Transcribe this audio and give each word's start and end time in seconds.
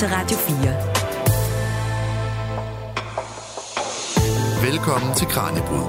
til 0.00 0.08
Radio 0.08 0.36
4. 0.36 0.56
Velkommen 4.70 5.14
til 5.14 5.26
Kranjebrud. 5.26 5.86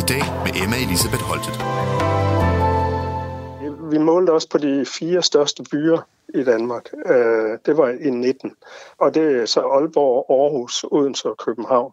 I 0.00 0.04
dag 0.12 0.24
med 0.44 0.52
Emma 0.62 0.76
Elisabeth 0.76 1.24
Holtet. 1.30 1.56
Vi 3.92 3.98
målte 3.98 4.30
også 4.30 4.48
på 4.48 4.58
de 4.58 4.86
fire 4.98 5.22
største 5.22 5.62
byer 5.70 5.98
i 6.34 6.42
Danmark. 6.44 6.86
Øh, 7.06 7.58
det 7.66 7.76
var 7.76 7.88
i 7.88 8.10
19. 8.10 8.52
Og 8.98 9.14
det 9.14 9.40
er 9.40 9.46
så 9.46 9.60
Aalborg, 9.60 10.26
Aarhus, 10.30 10.84
Odense 10.90 11.28
og 11.28 11.36
København. 11.36 11.92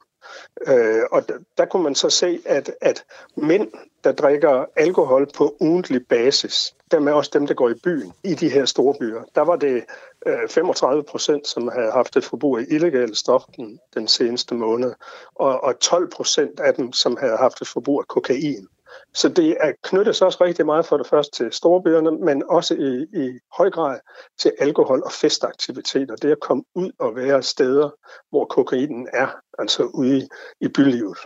Øh, 0.68 1.04
og 1.12 1.24
der 1.58 1.66
kunne 1.66 1.84
man 1.84 1.96
så 1.96 2.10
se, 2.10 2.40
at, 2.46 2.72
at 2.82 3.04
mænd, 3.36 3.72
der 4.04 4.12
drikker 4.12 4.66
alkohol 4.76 5.28
på 5.36 5.56
ugentlig 5.60 6.08
basis, 6.08 6.76
dermed 6.92 7.12
er 7.12 7.16
også 7.16 7.32
dem, 7.34 7.48
der 7.48 7.54
går 7.54 7.70
i 7.70 7.74
byen 7.84 8.14
i 8.24 8.34
de 8.34 8.50
her 8.50 8.66
store 8.66 8.96
byer. 9.00 9.22
Der 9.36 9.42
var 9.42 9.56
det 9.56 9.84
øh, 10.26 10.50
35 10.50 11.04
procent, 11.04 11.48
som 11.48 11.68
havde 11.68 11.92
haft 11.92 12.18
et 12.18 12.26
forbrug 12.26 12.58
af 12.58 12.66
illegale 12.70 13.16
stoffer 13.16 13.52
den, 13.52 13.80
den 13.94 14.08
seneste 14.08 14.56
måned, 14.56 14.94
og, 15.36 15.64
og 15.64 15.80
12 15.80 16.10
procent 16.10 16.60
af 16.60 16.74
dem, 16.74 16.94
som 16.94 17.18
havde 17.20 17.38
haft 17.38 17.62
et 17.62 17.68
forbrug 17.68 18.00
af 18.00 18.08
kokain. 18.08 18.68
Så 19.14 19.30
det 19.30 19.58
er 19.60 19.72
knyttet 19.84 20.22
også 20.22 20.38
rigtig 20.42 20.66
meget 20.66 20.86
for 20.86 20.98
det 20.98 21.08
første 21.08 21.32
til 21.38 21.54
storbyerne, 21.54 22.12
men 22.12 22.44
også 22.50 22.74
i, 22.74 23.20
i 23.24 23.40
høj 23.58 23.70
grad 23.70 24.00
til 24.40 24.52
alkohol- 24.60 25.04
og 25.06 25.12
festaktiviteter. 25.12 26.16
Det 26.16 26.32
at 26.32 26.40
komme 26.40 26.64
ud 26.76 26.92
og 27.00 27.16
være 27.16 27.44
steder, 27.44 27.90
hvor 28.30 28.46
kokainen 28.46 29.08
er, 29.14 29.28
altså 29.60 29.84
ude 29.84 30.18
i, 30.18 30.28
i 30.62 30.68
bylivet. 30.68 31.18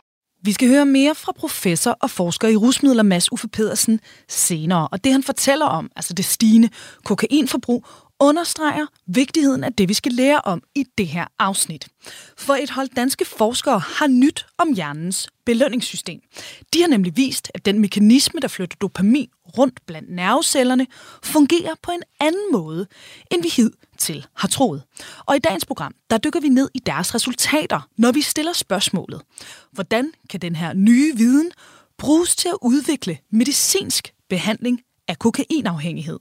Vi 0.43 0.51
skal 0.51 0.69
høre 0.69 0.85
mere 0.85 1.15
fra 1.15 1.31
professor 1.31 1.97
og 2.01 2.09
forsker 2.09 2.47
i 2.47 2.55
rusmidler 2.55 3.03
Mads 3.03 3.31
Uffe 3.31 3.47
Pedersen 3.47 3.99
senere. 4.29 4.87
Og 4.91 5.03
det 5.03 5.11
han 5.11 5.23
fortæller 5.23 5.65
om, 5.65 5.91
altså 5.95 6.13
det 6.13 6.25
stigende 6.25 6.69
kokainforbrug, 7.05 7.85
understreger 8.21 8.85
vigtigheden 9.07 9.63
af 9.63 9.73
det, 9.73 9.89
vi 9.89 9.93
skal 9.93 10.11
lære 10.11 10.41
om 10.41 10.63
i 10.75 10.85
det 10.97 11.07
her 11.07 11.25
afsnit. 11.39 11.87
For 12.37 12.53
et 12.53 12.69
hold 12.69 12.89
danske 12.95 13.25
forskere 13.25 13.79
har 13.79 14.07
nyt 14.07 14.45
om 14.57 14.73
hjernens 14.73 15.29
belønningssystem. 15.45 16.21
De 16.73 16.81
har 16.81 16.87
nemlig 16.87 17.17
vist, 17.17 17.51
at 17.53 17.65
den 17.65 17.79
mekanisme, 17.79 18.39
der 18.39 18.47
flytter 18.47 18.77
dopamin 18.81 19.29
rundt 19.57 19.85
blandt 19.85 20.09
nervecellerne, 20.09 20.87
fungerer 21.23 21.75
på 21.83 21.91
en 21.91 22.03
anden 22.19 22.51
måde, 22.51 22.87
end 23.31 23.43
vi 23.43 23.49
hidtil 23.49 24.25
har 24.35 24.47
troet. 24.47 24.83
Og 25.25 25.35
i 25.35 25.39
dagens 25.39 25.65
program, 25.65 25.95
der 26.09 26.17
dykker 26.17 26.39
vi 26.39 26.49
ned 26.49 26.69
i 26.73 26.79
deres 26.79 27.15
resultater, 27.15 27.87
når 27.97 28.11
vi 28.11 28.21
stiller 28.21 28.53
spørgsmålet. 28.53 29.21
Hvordan 29.71 30.11
kan 30.29 30.41
den 30.41 30.55
her 30.55 30.73
nye 30.73 31.15
viden 31.15 31.51
bruges 31.97 32.35
til 32.35 32.49
at 32.49 32.57
udvikle 32.61 33.17
medicinsk 33.31 34.13
behandling 34.29 34.81
af 35.07 35.19
kokainafhængighed? 35.19 36.19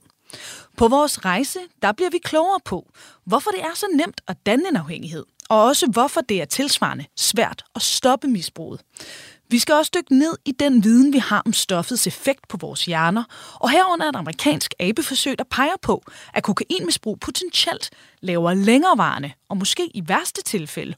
På 0.77 0.87
vores 0.87 1.25
rejse, 1.25 1.59
der 1.81 1.91
bliver 1.91 2.09
vi 2.09 2.17
klogere 2.23 2.59
på, 2.65 2.89
hvorfor 3.25 3.51
det 3.51 3.61
er 3.61 3.75
så 3.75 3.85
nemt 3.95 4.21
at 4.27 4.37
danne 4.45 4.69
en 4.69 4.75
afhængighed, 4.75 5.25
og 5.49 5.63
også 5.63 5.87
hvorfor 5.91 6.21
det 6.21 6.41
er 6.41 6.45
tilsvarende 6.45 7.05
svært 7.17 7.63
at 7.75 7.81
stoppe 7.81 8.27
misbruget. 8.27 8.81
Vi 9.49 9.59
skal 9.59 9.75
også 9.75 9.91
dykke 9.95 10.15
ned 10.15 10.37
i 10.45 10.51
den 10.51 10.83
viden, 10.83 11.13
vi 11.13 11.17
har 11.17 11.41
om 11.45 11.53
stoffets 11.53 12.07
effekt 12.07 12.47
på 12.47 12.57
vores 12.57 12.85
hjerner, 12.85 13.23
og 13.53 13.69
herunder 13.71 14.09
et 14.09 14.15
amerikansk 14.15 14.73
abeforsøg, 14.79 15.37
der 15.37 15.43
peger 15.43 15.75
på, 15.81 16.03
at 16.33 16.43
kokainmisbrug 16.43 17.19
potentielt 17.19 17.89
laver 18.21 18.53
længerevarende, 18.53 19.31
og 19.49 19.57
måske 19.57 19.97
i 19.97 20.03
værste 20.07 20.43
tilfælde, 20.43 20.95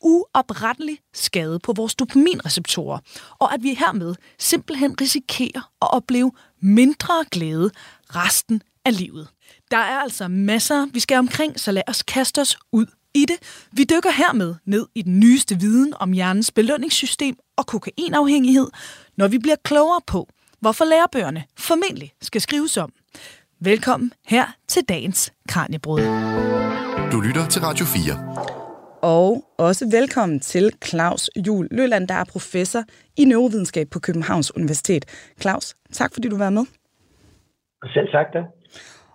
uoprettelig 0.00 0.98
skade 1.14 1.58
på 1.58 1.72
vores 1.72 1.94
dopaminreceptorer, 1.94 2.98
og 3.38 3.54
at 3.54 3.62
vi 3.62 3.74
hermed 3.74 4.14
simpelthen 4.38 4.96
risikerer 5.00 5.70
at 5.82 5.92
opleve 5.92 6.32
mindre 6.60 7.24
glæde 7.30 7.70
resten 8.16 8.62
af 8.84 8.98
livet. 8.98 9.28
Der 9.70 9.76
er 9.76 9.98
altså 9.98 10.28
masser, 10.28 10.86
vi 10.92 11.00
skal 11.00 11.18
omkring, 11.18 11.60
så 11.60 11.72
lad 11.72 11.82
os 11.88 12.02
kaste 12.02 12.40
os 12.40 12.56
ud 12.72 12.86
i 13.14 13.24
det. 13.28 13.66
Vi 13.72 13.84
dykker 13.84 14.10
hermed 14.10 14.54
ned 14.64 14.86
i 14.94 15.02
den 15.02 15.20
nyeste 15.20 15.60
viden 15.60 15.94
om 16.00 16.12
hjernens 16.12 16.50
belønningssystem 16.50 17.36
og 17.56 17.66
kokainafhængighed, 17.66 18.68
når 19.16 19.28
vi 19.28 19.38
bliver 19.38 19.56
klogere 19.64 20.00
på, 20.06 20.28
hvorfor 20.60 20.84
lærebøgerne 20.84 21.44
formentlig 21.58 22.12
skal 22.20 22.40
skrives 22.40 22.76
om. 22.76 22.92
Velkommen 23.60 24.12
her 24.26 24.46
til 24.68 24.82
dagens 24.88 25.32
Kranjebrud. 25.48 26.00
Du 27.12 27.20
lytter 27.20 27.46
til 27.50 27.62
Radio 27.62 27.86
4. 27.86 28.42
Og 29.02 29.44
også 29.58 29.88
velkommen 29.90 30.40
til 30.40 30.72
Claus 30.84 31.30
Jul 31.46 31.68
Løland, 31.70 32.08
der 32.08 32.14
er 32.14 32.24
professor 32.24 32.82
i 33.16 33.24
neurovidenskab 33.24 33.88
på 33.90 33.98
Københavns 33.98 34.56
Universitet. 34.56 35.04
Claus, 35.40 35.74
tak 35.92 36.14
fordi 36.14 36.28
du 36.28 36.38
var 36.38 36.50
med. 36.50 36.64
Selv 37.94 38.08
tak 38.12 38.26
da. 38.32 38.42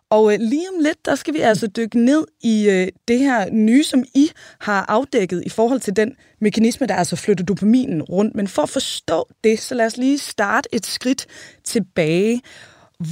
Og 0.10 0.34
øh, 0.34 0.40
lige 0.40 0.68
om 0.74 0.80
lidt, 0.84 1.06
der 1.06 1.16
skal 1.16 1.34
vi 1.34 1.40
altså 1.40 1.68
dykke 1.78 2.00
ned 2.06 2.28
i 2.44 2.56
øh, 2.70 2.88
det 3.08 3.20
her 3.20 3.52
nye, 3.52 3.84
som 3.84 4.00
I 4.16 4.26
har 4.62 4.86
afdækket 4.90 5.44
i 5.46 5.50
forhold 5.50 5.80
til 5.80 5.96
den 5.96 6.16
mekanisme, 6.42 6.88
der 6.88 6.96
altså 6.96 7.16
flytter 7.26 7.46
dopaminen 7.46 8.02
rundt. 8.04 8.36
Men 8.36 8.48
for 8.48 8.62
at 8.62 8.70
forstå 8.70 9.20
det, 9.44 9.60
så 9.60 9.76
lad 9.76 9.86
os 9.86 9.98
lige 9.98 10.18
starte 10.18 10.70
et 10.74 10.86
skridt 10.86 11.26
tilbage. 11.64 12.42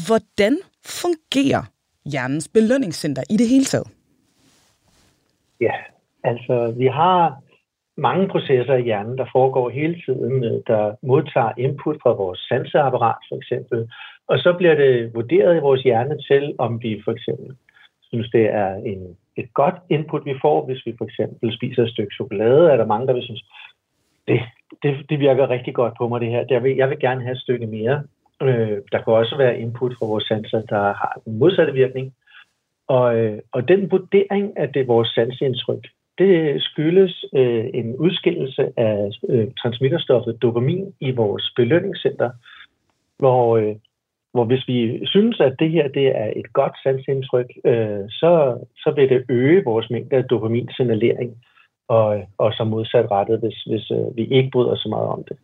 Hvordan 0.08 0.58
fungerer 0.86 1.64
hjernens 2.12 2.48
belønningscenter 2.48 3.24
i 3.30 3.38
det 3.38 3.48
hele 3.50 3.66
taget? 3.66 3.88
Ja, 5.62 5.76
altså 6.24 6.74
vi 6.78 6.86
har 6.86 7.42
mange 7.98 8.28
processer 8.28 8.74
i 8.74 8.84
hjernen, 8.84 9.18
der 9.18 9.26
foregår 9.32 9.70
hele 9.70 9.96
tiden, 10.06 10.64
der 10.68 10.96
modtager 11.04 11.52
input 11.58 11.98
fra 12.04 12.12
vores 12.14 12.40
sanseapparat 12.40 13.22
for 13.30 13.38
eksempel, 13.38 13.92
og 14.28 14.40
så 14.40 14.54
bliver 14.58 14.76
det 14.76 15.14
vurderet 15.14 15.58
i 15.58 15.60
vores 15.60 15.84
hjerne 15.84 16.18
til, 16.30 16.56
om 16.58 16.84
vi 16.84 17.02
for 17.06 17.12
eksempel 17.12 17.56
synes, 18.02 18.30
det 18.32 18.46
er 18.54 18.76
en, 18.76 19.18
et 19.38 19.54
godt 19.54 19.76
input, 19.90 20.26
vi 20.26 20.36
får, 20.42 20.66
hvis 20.66 20.86
vi 20.86 20.96
for 20.98 21.06
eksempel 21.06 21.54
spiser 21.54 21.84
et 21.84 21.92
stykke 21.92 22.16
chokolade. 22.16 22.72
Er 22.72 22.78
der 22.78 22.86
mange, 22.86 23.08
der 23.08 23.14
vil 23.14 23.24
synes, 23.24 23.46
det, 24.28 24.40
det, 24.84 25.10
det 25.10 25.20
virker 25.20 25.50
rigtig 25.50 25.74
godt 25.74 25.94
på 25.98 26.08
mig 26.08 26.22
det 26.22 26.30
her. 26.30 26.46
Jeg 26.50 26.64
vil, 26.64 26.76
jeg 26.76 26.90
vil 26.90 27.00
gerne 27.00 27.22
have 27.22 27.32
et 27.32 27.42
stykke 27.42 27.68
mere. 27.68 28.04
Øh, 28.42 28.78
der 28.92 29.02
kan 29.02 29.14
også 29.14 29.38
være 29.38 29.60
input 29.60 29.94
fra 30.00 30.06
vores 30.06 30.24
sanser, 30.24 30.62
der 30.62 30.82
har 30.82 31.22
den 31.26 31.38
modsatte 31.38 31.74
virkning. 31.74 32.14
Og, 32.88 33.18
øh, 33.18 33.40
og 33.52 33.68
den 33.68 33.92
vurdering 33.92 34.58
af 34.58 34.74
det 34.74 34.88
vores 34.88 35.10
sansindtryk, 35.10 35.88
det 36.18 36.64
skyldes 36.64 37.26
øh, 37.36 37.66
en 37.74 37.96
udskillelse 37.96 38.64
af 38.78 39.10
øh, 39.30 39.48
transmitterstoffet 39.62 40.42
dopamin 40.42 40.94
i 41.00 41.12
vores 41.12 41.54
belønningscenter, 41.56 42.30
hvor, 43.18 43.58
øh, 43.58 43.76
hvor 44.36 44.46
hvis 44.46 44.68
vi 44.68 45.06
synes, 45.06 45.40
at 45.40 45.56
det 45.60 45.70
her 45.72 45.88
det 45.88 46.08
er 46.08 46.30
et 46.36 46.54
godt 46.54 46.76
sansindtryk, 46.84 47.50
øh, 47.66 48.04
så, 48.10 48.32
så 48.84 48.90
vil 48.96 49.10
det 49.10 49.26
øge 49.30 49.64
vores 49.64 49.90
mængde 49.90 50.16
af 50.16 50.24
dopaminsignalering, 50.24 51.32
og, 51.88 52.24
og 52.38 52.54
så 52.54 52.64
modsat 52.64 53.12
rettet, 53.12 53.40
hvis, 53.40 53.64
hvis 53.70 53.92
øh, 53.92 54.18
vi 54.18 54.24
ikke 54.26 54.50
bryder 54.52 54.76
så 54.76 54.90
meget 54.90 55.08
om 55.08 55.24
det. 55.30 55.38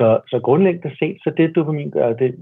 Så, 0.00 0.20
så 0.30 0.38
grundlæggende 0.38 0.96
set, 0.98 1.18
så 1.24 1.30
det 1.36 1.56
dopamin 1.56 1.90
gør, 1.90 2.12
det, 2.12 2.34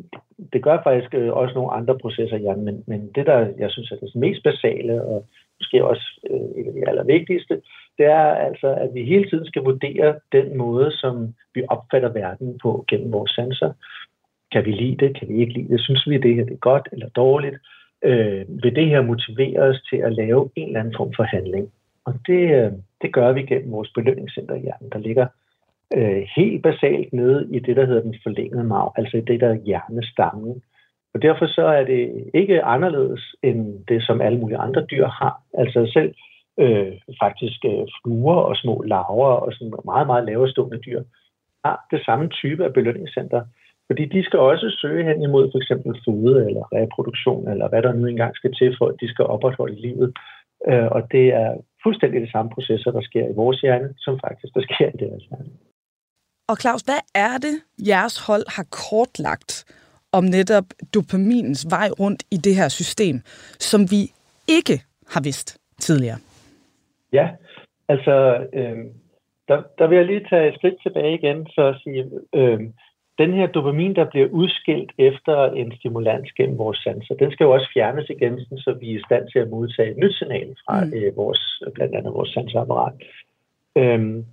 det 0.53 0.63
gør 0.63 0.79
faktisk 0.83 1.15
øh, 1.15 1.33
også 1.33 1.55
nogle 1.55 1.73
andre 1.73 1.99
processer 1.99 2.37
i 2.37 2.41
hjernen, 2.41 2.65
men, 2.65 2.85
men 2.87 3.11
det 3.15 3.27
der, 3.27 3.39
jeg 3.59 3.71
synes 3.71 3.91
er 3.91 3.97
det 3.97 4.15
mest 4.15 4.43
basale, 4.43 5.03
og 5.03 5.27
måske 5.61 5.85
også 5.85 6.07
øh, 6.31 6.61
et 6.61 6.67
af 6.67 6.73
de 6.73 6.89
allervigtigste, 6.89 7.61
det 7.99 8.07
er 8.07 8.29
altså, 8.49 8.69
at 8.75 8.91
vi 8.95 9.05
hele 9.05 9.31
tiden 9.31 9.47
skal 9.47 9.63
vurdere 9.63 10.15
den 10.33 10.57
måde, 10.57 10.93
som 10.93 11.35
vi 11.55 11.63
opfatter 11.69 12.09
verden 12.09 12.59
på 12.63 12.85
gennem 12.89 13.13
vores 13.13 13.31
sanser. 13.31 13.73
Kan 14.53 14.65
vi 14.65 14.73
lide 14.73 15.07
det? 15.07 15.19
Kan 15.19 15.29
vi 15.29 15.41
ikke 15.41 15.53
lide 15.53 15.69
det? 15.69 15.81
Synes 15.81 16.09
vi, 16.09 16.15
at 16.15 16.23
det 16.23 16.35
her 16.35 16.45
det 16.45 16.53
er 16.53 16.69
godt 16.71 16.89
eller 16.93 17.09
dårligt? 17.09 17.57
Øh, 18.05 18.45
vil 18.63 18.77
det 18.77 18.87
her 18.87 19.03
motivere 19.03 19.61
os 19.61 19.83
til 19.91 19.97
at 19.97 20.13
lave 20.13 20.51
en 20.57 20.67
eller 20.67 20.81
anden 20.81 20.95
form 20.97 21.13
for 21.17 21.23
handling? 21.23 21.73
Og 22.05 22.15
det, 22.27 22.43
øh, 22.59 22.73
det 23.03 23.13
gør 23.13 23.33
vi 23.33 23.43
gennem 23.43 23.73
vores 23.73 23.91
belønningscenter 23.95 24.55
i 24.55 24.61
hjernen, 24.61 24.91
der 24.93 24.99
ligger 24.99 25.27
øh, 25.97 26.23
helt 26.37 26.63
basalt 26.63 27.13
nede 27.13 27.49
i 27.51 27.59
det, 27.59 27.77
der 27.77 27.87
hedder 27.87 28.03
den 28.03 28.17
forlængede 28.23 28.65
mag, 28.65 28.91
altså 28.97 29.17
i 29.17 29.21
det, 29.21 29.41
der 29.41 29.49
er 29.49 29.65
hjernestammen. 29.65 30.63
Og 31.15 31.23
derfor 31.23 31.47
så 31.47 31.67
er 31.67 31.85
det 31.85 32.31
ikke 32.35 32.63
anderledes 32.63 33.35
end 33.43 33.85
det, 33.89 34.03
som 34.03 34.21
alle 34.21 34.39
mulige 34.39 34.59
andre 34.59 34.87
dyr 34.91 35.07
har. 35.07 35.43
Altså 35.55 35.91
selv 35.93 36.15
øh, 36.59 36.93
faktisk 37.23 37.65
øh, 37.65 37.87
fluer 37.97 38.37
og 38.37 38.57
små 38.57 38.83
larver 38.83 39.35
og 39.45 39.53
sådan 39.53 39.75
meget, 39.85 40.07
meget 40.07 40.25
lavestående 40.25 40.79
dyr 40.79 41.03
har 41.65 41.87
det 41.91 42.05
samme 42.05 42.29
type 42.29 42.65
af 42.65 42.73
belønningscenter. 42.73 43.43
Fordi 43.89 44.05
de 44.05 44.25
skal 44.25 44.39
også 44.39 44.77
søge 44.81 45.05
hen 45.05 45.23
imod 45.23 45.45
for 45.53 45.59
eksempel 45.59 45.93
føde 46.05 46.47
eller 46.49 46.65
reproduktion, 46.73 47.49
eller 47.53 47.69
hvad 47.69 47.83
der 47.83 47.93
nu 47.93 48.07
engang 48.07 48.37
skal 48.37 48.53
til, 48.55 48.77
for 48.79 48.87
at 48.87 48.97
de 49.01 49.09
skal 49.09 49.25
opretholde 49.25 49.81
livet. 49.81 50.09
Øh, 50.69 50.87
og 50.97 51.13
det 51.13 51.27
er 51.43 51.51
fuldstændig 51.83 52.21
de 52.21 52.31
samme 52.31 52.51
processer, 52.51 52.91
der 52.91 53.01
sker 53.01 53.25
i 53.29 53.35
vores 53.35 53.61
hjerne, 53.61 53.89
som 53.99 54.21
faktisk 54.25 54.55
der 54.55 54.63
sker 54.69 54.89
i 54.95 54.99
deres 55.05 55.25
hjerne. 55.25 55.51
Og 56.49 56.57
Claus, 56.61 56.83
hvad 56.83 57.03
er 57.15 57.35
det, 57.47 57.57
jeres 57.89 58.27
hold 58.27 58.45
har 58.57 58.67
kortlagt 58.89 59.53
om 60.13 60.25
netop 60.25 60.65
dopaminens 60.95 61.67
vej 61.71 61.89
rundt 62.01 62.23
i 62.31 62.37
det 62.37 62.55
her 62.55 62.69
system, 62.69 63.17
som 63.71 63.81
vi 63.81 64.03
ikke 64.49 64.77
har 65.13 65.23
vidst 65.29 65.49
tidligere? 65.81 66.19
Ja, 67.13 67.27
altså, 67.89 68.15
øh, 68.53 68.79
der, 69.49 69.63
der 69.79 69.87
vil 69.87 69.97
jeg 69.97 70.07
lige 70.07 70.27
tage 70.31 70.49
et 70.49 70.55
skridt 70.55 70.83
tilbage 70.83 71.15
igen, 71.15 71.39
for 71.55 71.65
at 71.69 71.81
sige, 71.83 72.03
øh, 72.35 72.61
den 73.19 73.33
her 73.33 73.47
dopamin, 73.47 73.97
der 73.97 74.05
bliver 74.05 74.29
udskilt 74.29 74.93
efter 74.99 75.45
en 75.45 75.73
stimulans 75.77 76.33
gennem 76.33 76.59
vores 76.59 76.79
sanser, 76.79 77.15
den 77.15 77.31
skal 77.33 77.45
jo 77.45 77.51
også 77.51 77.71
fjernes 77.75 78.11
igen, 78.11 78.41
så 78.41 78.77
vi 78.81 78.91
er 78.91 78.99
i 78.99 79.03
stand 79.07 79.29
til 79.33 79.39
at 79.39 79.51
modtage 79.51 79.91
et 79.91 79.97
nyt 79.97 80.15
signal 80.15 80.57
fra 80.65 80.85
mm. 80.85 80.93
øh, 80.95 81.17
vores, 81.17 81.63
blandt 81.75 81.95
andet 81.95 82.15
vores 82.15 82.31
sanseapparat. 82.31 82.93
Øhm, 83.77 84.25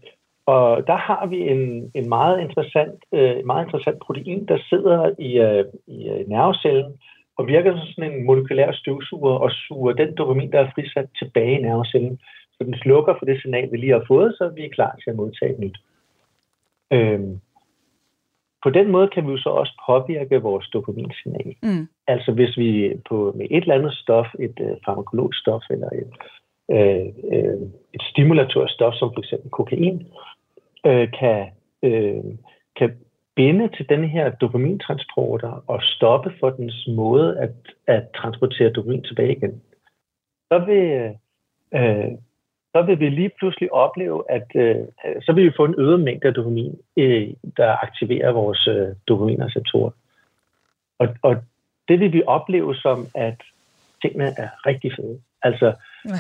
og 0.46 0.88
der 0.88 0.96
har 0.96 1.26
vi 1.26 1.40
en, 1.50 1.92
en 1.94 2.10
meget, 2.10 2.42
interessant, 2.42 3.00
øh, 3.14 3.46
meget 3.46 3.66
interessant 3.66 4.00
protein, 4.00 4.46
der 4.46 4.58
sidder 4.70 5.12
i, 5.20 5.40
øh, 5.40 5.66
i 5.88 6.10
øh, 6.10 6.30
nervecellen 6.30 6.94
og 7.38 7.48
virker 7.48 7.72
som 7.72 7.88
sådan 7.88 8.12
en 8.12 8.26
molekylær 8.26 8.72
støvsuger 8.72 9.34
og 9.34 9.52
suger 9.52 9.94
den 9.94 10.16
dopamin, 10.16 10.52
der 10.52 10.60
er 10.60 10.72
frisat 10.76 11.10
tilbage 11.20 11.60
i 11.60 11.62
nervecellen. 11.62 12.20
Så 12.54 12.64
den 12.64 12.74
slukker 12.74 13.14
for 13.20 13.26
det 13.26 13.42
signal, 13.42 13.72
vi 13.72 13.78
lige 13.78 13.92
har 13.92 14.06
fået, 14.08 14.36
så 14.38 14.52
vi 14.56 14.66
er 14.66 14.70
klar 14.70 14.96
til 15.04 15.10
at 15.10 15.16
modtage 15.16 15.54
et 15.54 15.60
nyt. 15.60 15.78
Øhm, 16.92 17.40
på 18.64 18.70
den 18.70 18.92
måde 18.92 19.08
kan 19.08 19.28
vi 19.28 19.32
jo 19.32 19.38
så 19.38 19.50
også 19.50 19.74
påvirke 19.88 20.42
vores 20.42 20.68
dopaminsignal. 20.68 21.56
Mm. 21.64 21.88
Altså 22.08 22.32
hvis 22.32 22.58
vi 22.58 22.94
på, 23.10 23.34
med 23.38 23.48
et 23.52 23.62
eller 23.62 23.76
andet 23.76 23.94
stof, 23.94 24.28
et 24.40 24.58
øh, 24.62 24.78
farmakologisk 24.86 25.40
stof 25.40 25.64
eller 25.70 25.90
et, 26.02 26.14
øh, 26.76 27.06
øh, 27.34 27.62
et 27.94 28.02
stimulatorstof, 28.12 28.94
som 28.94 29.10
for 29.14 29.20
eksempel 29.20 29.50
kokain, 29.50 30.08
øh, 30.86 31.08
kan, 31.20 31.46
øh, 31.84 32.24
kan 32.76 32.92
binde 33.36 33.70
til 33.78 33.90
den 33.90 34.04
her 34.04 34.30
dopamintransporter 34.30 35.64
og 35.68 35.80
stoppe 35.82 36.34
for 36.40 36.50
dens 36.50 36.88
måde 36.88 37.40
at, 37.40 37.52
at 37.88 38.04
transportere 38.16 38.72
dopamin 38.72 39.04
tilbage 39.04 39.36
igen, 39.36 39.62
så 40.52 40.60
vil, 40.68 41.16
øh, 41.76 42.12
så 42.76 42.82
vil 42.82 43.00
vi 43.00 43.10
lige 43.10 43.32
pludselig 43.40 43.74
opleve, 43.74 44.24
at 44.30 44.48
øh, 44.56 44.76
så 45.22 45.34
vil 45.34 45.46
vi 45.46 45.58
få 45.58 45.66
en 45.66 45.76
øget 45.78 46.00
mængde 46.00 46.28
af 46.28 46.34
dopamin, 46.34 46.80
øh, 46.98 47.28
der 47.58 47.84
aktiverer 47.86 48.32
vores 48.32 48.68
øh, 48.68 48.88
dopaminreceptorer. 49.08 49.92
Og, 51.00 51.08
og 51.22 51.36
det 51.88 52.00
vil 52.00 52.14
vi 52.14 52.24
opleve 52.28 52.76
som, 52.76 53.08
at 53.16 53.42
tingene 54.02 54.26
er 54.38 54.50
rigtig 54.68 54.92
fede. 54.96 55.20
Altså, 55.42 55.74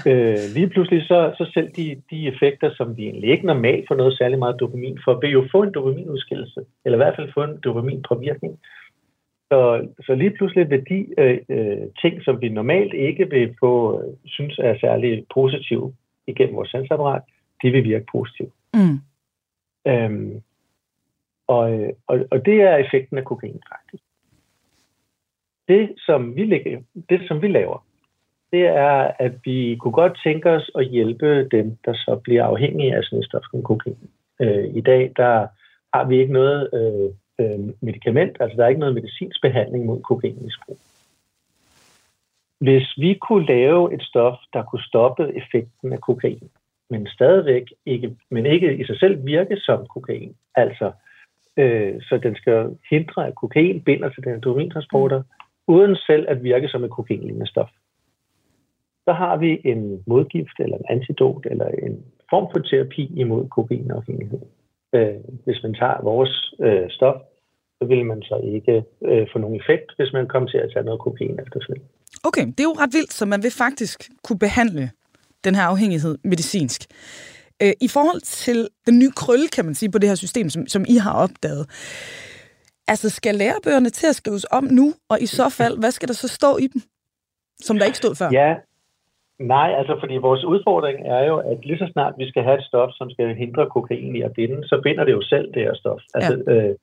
øh, 0.09 0.37
lige 0.55 0.69
pludselig 0.69 1.01
så, 1.07 1.33
så 1.37 1.51
selv 1.53 1.69
de, 1.77 2.01
de 2.11 2.27
effekter, 2.27 2.69
som 2.77 2.97
vi 2.97 3.03
egentlig 3.03 3.29
ikke 3.29 3.45
normalt 3.45 3.85
får 3.87 3.95
noget 3.95 4.17
særlig 4.17 4.39
meget 4.39 4.59
dopamin 4.59 4.99
for, 5.03 5.19
vil 5.21 5.31
jo 5.31 5.47
få 5.51 5.63
en 5.63 5.73
dopaminudskillelse, 5.73 6.61
eller 6.85 6.97
i 6.97 7.01
hvert 7.03 7.15
fald 7.15 7.33
få 7.33 7.43
en 7.43 7.57
dopaminpåvirkning. 7.63 8.59
Så, 9.51 9.87
så 10.05 10.15
lige 10.15 10.29
pludselig 10.37 10.69
vil 10.69 10.83
de 10.89 11.05
øh, 11.17 11.37
øh, 11.49 11.77
ting, 12.01 12.23
som 12.23 12.41
vi 12.41 12.49
normalt 12.49 12.93
ikke 12.93 13.29
vil 13.29 13.55
få, 13.59 14.01
øh, 14.01 14.13
synes 14.25 14.59
er 14.59 14.75
særlig 14.81 15.25
positive 15.33 15.93
igennem 16.27 16.55
vores 16.55 16.69
sansapparat, 16.69 17.21
de 17.61 17.71
vil 17.71 17.83
virke 17.83 18.05
positivt. 18.11 18.53
Mm. 18.73 18.99
Øhm, 19.87 20.41
og, 21.47 21.93
og, 22.07 22.19
og 22.31 22.45
det 22.45 22.61
er 22.61 22.75
effekten 22.75 23.17
af 23.17 23.25
kokain 23.25 23.61
faktisk. 23.71 24.03
Det, 25.67 25.95
som 25.97 26.35
vi, 26.35 26.45
lægger, 26.45 26.81
det, 27.09 27.21
som 27.27 27.41
vi 27.41 27.47
laver, 27.47 27.85
det 28.51 28.65
er, 28.67 29.11
at 29.19 29.31
vi 29.45 29.77
kunne 29.79 29.91
godt 29.91 30.19
tænke 30.23 30.49
os 30.49 30.71
at 30.75 30.85
hjælpe 30.85 31.47
dem, 31.49 31.77
der 31.85 31.93
så 31.93 32.19
bliver 32.23 32.43
afhængige 32.45 32.95
af 32.95 33.03
sådan 33.03 33.19
et 33.19 33.25
stof 33.25 33.41
som 33.51 33.63
kokain. 33.63 34.09
Øh, 34.41 34.75
I 34.75 34.81
dag, 34.81 35.11
der 35.17 35.47
har 35.93 36.05
vi 36.07 36.19
ikke 36.19 36.33
noget 36.33 36.69
øh, 36.73 37.09
øh, 37.45 37.59
medicament, 37.81 38.37
altså 38.39 38.57
der 38.57 38.63
er 38.63 38.67
ikke 38.67 38.79
noget 38.79 38.95
medicinsk 38.95 39.41
behandling 39.41 39.85
mod 39.85 40.01
kokainmisbrug. 40.01 40.77
Hvis 42.65 42.87
vi 42.97 43.13
kunne 43.13 43.45
lave 43.45 43.93
et 43.93 44.03
stof, 44.03 44.37
der 44.53 44.63
kunne 44.63 44.83
stoppe 44.83 45.23
effekten 45.35 45.93
af 45.93 46.01
kokain, 46.01 46.49
men 46.89 47.07
stadigvæk 47.07 47.63
ikke, 47.85 48.15
men 48.31 48.45
ikke 48.45 48.77
i 48.77 48.85
sig 48.85 48.99
selv 48.99 49.25
virke 49.25 49.57
som 49.57 49.85
kokain, 49.87 50.35
altså 50.55 50.91
øh, 51.57 52.01
så 52.01 52.19
den 52.23 52.35
skal 52.35 52.77
hindre, 52.89 53.27
at 53.27 53.35
kokain 53.35 53.81
binder 53.81 54.09
til 54.09 54.23
den 54.23 54.39
dopamintransporter, 54.39 55.23
uden 55.67 55.95
selv 55.95 56.25
at 56.29 56.43
virke 56.43 56.67
som 56.67 56.83
et 56.83 56.91
kokainlignende 56.91 57.47
stof 57.47 57.69
så 59.05 59.11
har 59.13 59.37
vi 59.37 59.61
en 59.63 60.03
modgift 60.07 60.57
eller 60.59 60.77
en 60.77 60.85
antidot 60.89 61.45
eller 61.51 61.67
en 61.67 62.05
form 62.29 62.47
for 62.51 62.59
terapi 62.59 63.11
imod 63.15 63.49
kokainafhængighed. 63.49 64.39
Øh, 64.93 65.15
hvis 65.45 65.63
man 65.63 65.73
tager 65.73 66.03
vores 66.03 66.53
øh, 66.59 66.89
stof, 66.89 67.21
så 67.81 67.87
vil 67.87 68.05
man 68.05 68.21
så 68.21 68.37
ikke 68.43 68.83
øh, 69.01 69.27
få 69.33 69.39
nogen 69.39 69.59
effekt, 69.61 69.95
hvis 69.97 70.13
man 70.13 70.27
kommer 70.27 70.49
til 70.49 70.57
at 70.57 70.69
tage 70.73 70.85
noget 70.85 71.01
kokain 71.01 71.39
efterfølgende. 71.39 71.89
Okay, 72.23 72.45
det 72.45 72.59
er 72.59 72.63
jo 72.63 72.75
ret 72.79 72.93
vildt, 72.93 73.13
så 73.13 73.25
man 73.25 73.43
vil 73.43 73.51
faktisk 73.51 74.09
kunne 74.23 74.39
behandle 74.39 74.91
den 75.43 75.55
her 75.55 75.63
afhængighed 75.63 76.17
medicinsk. 76.23 76.81
Øh, 77.63 77.73
I 77.81 77.87
forhold 77.87 78.21
til 78.21 78.67
den 78.87 78.99
nye 78.99 79.11
krølle, 79.11 79.47
kan 79.47 79.65
man 79.65 79.75
sige, 79.75 79.91
på 79.91 79.97
det 79.97 80.09
her 80.09 80.15
system, 80.15 80.49
som, 80.49 80.67
som 80.67 80.85
I 80.87 80.97
har 80.97 81.13
opdaget, 81.13 81.65
altså 82.87 83.09
skal 83.09 83.35
lærebøgerne 83.35 83.89
til 83.89 84.07
at 84.07 84.15
skrives 84.15 84.45
om 84.51 84.63
nu, 84.63 84.93
og 85.09 85.21
i 85.21 85.25
så 85.25 85.49
fald, 85.49 85.79
hvad 85.79 85.91
skal 85.91 86.07
der 86.07 86.13
så 86.13 86.27
stå 86.27 86.57
i 86.57 86.67
dem, 86.67 86.81
som 87.59 87.77
der 87.77 87.85
ikke 87.85 87.97
stod 87.97 88.15
før? 88.15 88.29
Ja, 88.31 88.55
Nej, 89.39 89.73
altså 89.77 89.97
fordi 89.99 90.15
vores 90.17 90.43
udfordring 90.43 90.97
er 91.05 91.23
jo, 91.25 91.37
at 91.37 91.65
lige 91.65 91.77
så 91.77 91.89
snart 91.91 92.13
vi 92.17 92.29
skal 92.29 92.43
have 92.43 92.57
et 92.57 92.63
stof, 92.63 92.89
som 92.93 93.09
skal 93.09 93.35
hindre 93.35 93.69
kokain 93.69 94.15
i 94.15 94.21
at 94.21 94.33
binde, 94.33 94.67
så 94.67 94.81
binder 94.83 95.03
det 95.03 95.11
jo 95.11 95.21
selv 95.21 95.53
det 95.53 95.61
her 95.61 95.73
stof. 95.73 96.01
Altså, 96.13 96.43
ja. 96.47 96.53
øh, 96.53 96.75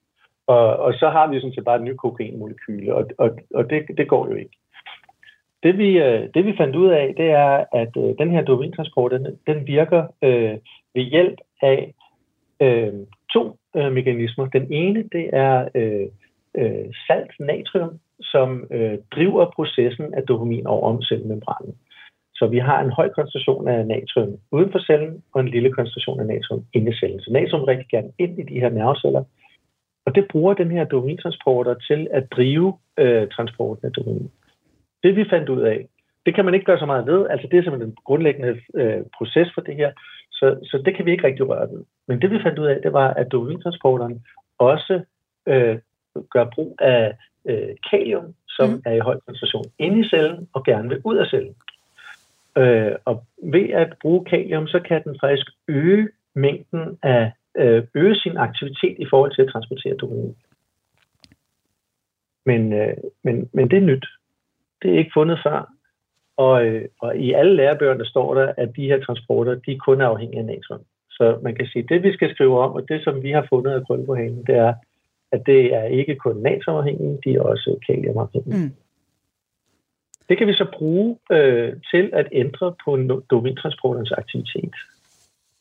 og, 0.46 0.76
og 0.76 0.92
så 0.94 1.08
har 1.10 1.26
vi 1.26 1.40
sådan 1.40 1.54
set 1.54 1.64
bare 1.64 1.76
et 1.76 1.82
nyt 1.82 1.98
kokainmolekyle, 1.98 2.94
og, 2.94 3.04
og, 3.18 3.30
og 3.54 3.70
det, 3.70 3.82
det 3.96 4.08
går 4.08 4.28
jo 4.28 4.34
ikke. 4.34 4.56
Det 5.62 5.78
vi, 5.78 5.98
øh, 5.98 6.28
det 6.34 6.46
vi 6.46 6.54
fandt 6.56 6.76
ud 6.76 6.88
af, 6.88 7.14
det 7.16 7.30
er, 7.30 7.64
at 7.72 7.96
øh, 7.96 8.14
den 8.18 8.30
her 8.30 8.42
dopamintransport, 8.42 9.12
den, 9.12 9.38
den 9.46 9.66
virker 9.66 10.06
øh, 10.22 10.58
ved 10.94 11.02
hjælp 11.02 11.38
af 11.62 11.94
øh, 12.62 12.92
to 13.32 13.56
øh, 13.76 13.92
mekanismer. 13.92 14.46
Den 14.46 14.72
ene, 14.72 15.04
det 15.12 15.30
er 15.32 15.68
øh, 15.74 16.06
øh, 16.56 16.86
salt 17.06 17.32
natrium, 17.40 17.98
som 18.20 18.66
øh, 18.70 18.98
driver 19.14 19.52
processen 19.56 20.14
af 20.14 20.22
dopamin 20.22 20.66
over 20.66 20.88
om 20.88 21.02
cellemembranen. 21.02 21.74
Så 22.34 22.46
vi 22.46 22.58
har 22.58 22.80
en 22.80 22.90
høj 22.90 23.08
koncentration 23.08 23.68
af 23.68 23.86
natrium 23.86 24.38
uden 24.50 24.72
for 24.72 24.78
cellen, 24.78 25.22
og 25.32 25.40
en 25.40 25.48
lille 25.48 25.72
koncentration 25.72 26.20
af 26.20 26.26
natrium 26.26 26.64
inde 26.72 26.90
i 26.90 26.94
cellen. 26.94 27.20
Så 27.20 27.32
natrium 27.32 27.64
rigtig 27.64 27.88
gerne 27.88 28.12
ind 28.18 28.38
i 28.38 28.42
de 28.42 28.60
her 28.60 28.68
nerveceller, 28.68 29.24
og 30.06 30.14
det 30.14 30.28
bruger 30.30 30.54
den 30.54 30.70
her 30.70 30.84
dopamintransporter 30.84 31.74
til 31.74 32.08
at 32.10 32.32
drive 32.32 32.78
øh, 32.98 33.28
transporten 33.28 33.86
af 33.86 33.92
dopamin. 33.92 34.30
Det 35.02 35.16
vi 35.16 35.24
fandt 35.30 35.48
ud 35.48 35.62
af, 35.62 35.88
det 36.26 36.34
kan 36.34 36.44
man 36.44 36.54
ikke 36.54 36.66
gøre 36.66 36.78
så 36.78 36.86
meget 36.86 37.06
ved, 37.06 37.26
altså 37.30 37.48
det 37.50 37.58
er 37.58 37.62
simpelthen 37.62 37.90
den 37.90 37.96
grundlæggende 38.04 38.60
øh, 38.74 39.02
proces 39.16 39.48
for 39.54 39.60
det 39.60 39.76
her, 39.76 39.92
så, 40.30 40.58
så 40.62 40.82
det 40.84 40.96
kan 40.96 41.06
vi 41.06 41.10
ikke 41.10 41.26
rigtig 41.26 41.48
røre 41.48 41.70
ved. 41.70 41.84
Men 42.08 42.22
det 42.22 42.30
vi 42.30 42.42
fandt 42.42 42.58
ud 42.58 42.66
af, 42.66 42.80
det 42.82 42.92
var, 42.92 43.14
at 43.14 43.32
dopamintransporteren 43.32 44.24
også 44.58 45.00
øh, 45.46 45.78
gør 46.30 46.44
brug 46.54 46.76
af 46.80 47.16
øh, 47.48 47.68
kalium, 47.90 48.34
som 48.48 48.68
mm. 48.68 48.82
er 48.86 48.92
i 48.92 48.98
høj 48.98 49.18
koncentration 49.26 49.64
inde 49.78 50.00
i 50.00 50.08
cellen 50.08 50.48
og 50.52 50.64
gerne 50.64 50.88
vil 50.88 51.00
ud 51.04 51.16
af 51.16 51.26
cellen. 51.26 51.54
Øh, 52.58 52.92
og 53.04 53.24
ved 53.42 53.70
at 53.70 53.94
bruge 54.02 54.24
kalium, 54.24 54.66
så 54.66 54.80
kan 54.80 55.04
den 55.04 55.16
faktisk 55.20 55.46
øge 55.68 56.08
mængden 56.34 56.98
af, 57.02 57.32
øh, 57.56 57.82
øge 57.94 58.14
sin 58.14 58.36
aktivitet 58.36 58.96
i 58.98 59.06
forhold 59.10 59.34
til 59.34 59.42
at 59.42 59.48
transportere 59.52 59.96
dopamin. 59.96 60.36
Men, 62.46 62.72
øh, 62.72 62.96
men, 63.24 63.50
men 63.52 63.70
det 63.70 63.76
er 63.76 63.86
nyt. 63.86 64.06
Det 64.82 64.94
er 64.94 64.98
ikke 64.98 65.10
fundet 65.14 65.38
før. 65.46 65.72
Og, 66.36 66.66
øh, 66.66 66.84
og 67.00 67.16
i 67.16 67.32
alle 67.32 67.56
lærebøgerne 67.56 68.04
står 68.04 68.34
der, 68.34 68.52
at 68.56 68.76
de 68.76 68.86
her 68.86 69.00
transporter, 69.00 69.54
de 69.54 69.72
er 69.72 69.78
kun 69.86 70.00
afhængige 70.00 70.40
af 70.40 70.44
natrium. 70.44 70.80
Så 71.10 71.38
man 71.42 71.54
kan 71.54 71.66
sige, 71.66 71.82
at 71.82 71.88
det 71.88 72.02
vi 72.02 72.12
skal 72.12 72.30
skrive 72.34 72.58
om, 72.58 72.72
og 72.72 72.88
det 72.88 73.04
som 73.04 73.22
vi 73.22 73.30
har 73.30 73.46
fundet 73.48 73.70
af 73.72 73.86
krølle 73.86 74.06
på 74.06 74.14
hanen, 74.14 74.44
det 74.46 74.56
er, 74.56 74.74
at 75.32 75.42
det 75.46 75.74
er 75.74 75.84
ikke 75.84 76.16
kun 76.16 76.36
natriumafhængige, 76.36 77.18
de 77.24 77.34
er 77.34 77.40
også 77.40 77.76
kaliumafhængige. 77.86 78.66
Mm. 78.66 78.74
Det 80.28 80.38
kan 80.38 80.46
vi 80.46 80.52
så 80.52 80.66
bruge 80.78 81.18
øh, 81.32 81.72
til 81.90 82.10
at 82.12 82.28
ændre 82.32 82.74
på 82.84 82.96
dopamintransporternes 83.30 84.12
aktivitet. 84.12 84.74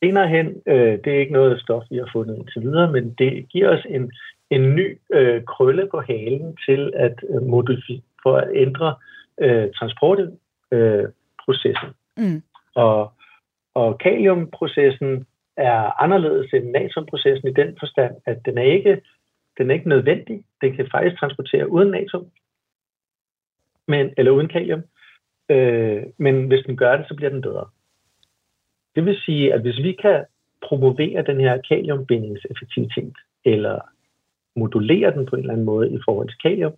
Senere 0.04 0.28
hen, 0.28 0.46
øh, 0.66 0.98
det 1.04 1.06
er 1.06 1.20
ikke 1.20 1.32
noget 1.32 1.60
stof, 1.60 1.82
vi 1.90 1.96
har 1.96 2.10
fundet 2.12 2.36
indtil 2.36 2.62
videre, 2.62 2.92
men 2.92 3.14
det 3.18 3.48
giver 3.48 3.68
os 3.78 3.86
en, 3.88 4.12
en 4.50 4.74
ny 4.74 4.98
øh, 5.12 5.44
krølle 5.44 5.88
på 5.90 6.00
halen 6.00 6.56
til 6.68 6.92
at 6.96 7.24
øh, 7.28 7.42
modificere, 7.42 8.00
for 8.22 8.36
at 8.36 8.48
ændre 8.54 8.94
øh, 9.40 9.72
transportprocessen. 9.72 11.88
Øh, 12.18 12.24
mm. 12.24 12.42
Og, 12.74 13.12
og 13.74 13.98
kaliumprocessen 13.98 15.26
er 15.56 16.02
anderledes 16.02 16.52
end 16.52 16.70
natriumprocessen 16.70 17.48
i 17.48 17.52
den 17.52 17.76
forstand, 17.80 18.14
at 18.26 18.38
den 18.44 18.58
er 18.58 18.62
ikke 18.62 19.00
den 19.58 19.70
er 19.70 19.74
ikke 19.74 19.88
nødvendig. 19.88 20.44
Den 20.60 20.76
kan 20.76 20.88
faktisk 20.90 21.20
transportere 21.20 21.70
uden 21.70 21.90
natrium, 21.90 22.26
men, 23.88 24.14
eller 24.16 24.32
uden 24.32 24.48
kalium. 24.48 24.82
Øh, 25.48 26.02
men 26.18 26.46
hvis 26.46 26.64
den 26.66 26.76
gør 26.76 26.96
det, 26.96 27.08
så 27.08 27.14
bliver 27.14 27.30
den 27.30 27.40
dødere. 27.40 27.68
Det 28.94 29.04
vil 29.04 29.20
sige, 29.24 29.54
at 29.54 29.60
hvis 29.60 29.82
vi 29.82 29.92
kan 29.92 30.24
promovere 30.62 31.22
den 31.22 31.40
her 31.40 31.60
kaliumbindingseffektivitet, 31.68 33.16
eller 33.44 33.80
modulere 34.56 35.12
den 35.16 35.26
på 35.26 35.36
en 35.36 35.40
eller 35.40 35.52
anden 35.52 35.66
måde 35.66 35.90
i 35.90 35.98
forhold 36.04 36.28
til 36.28 36.38
kalium, 36.38 36.72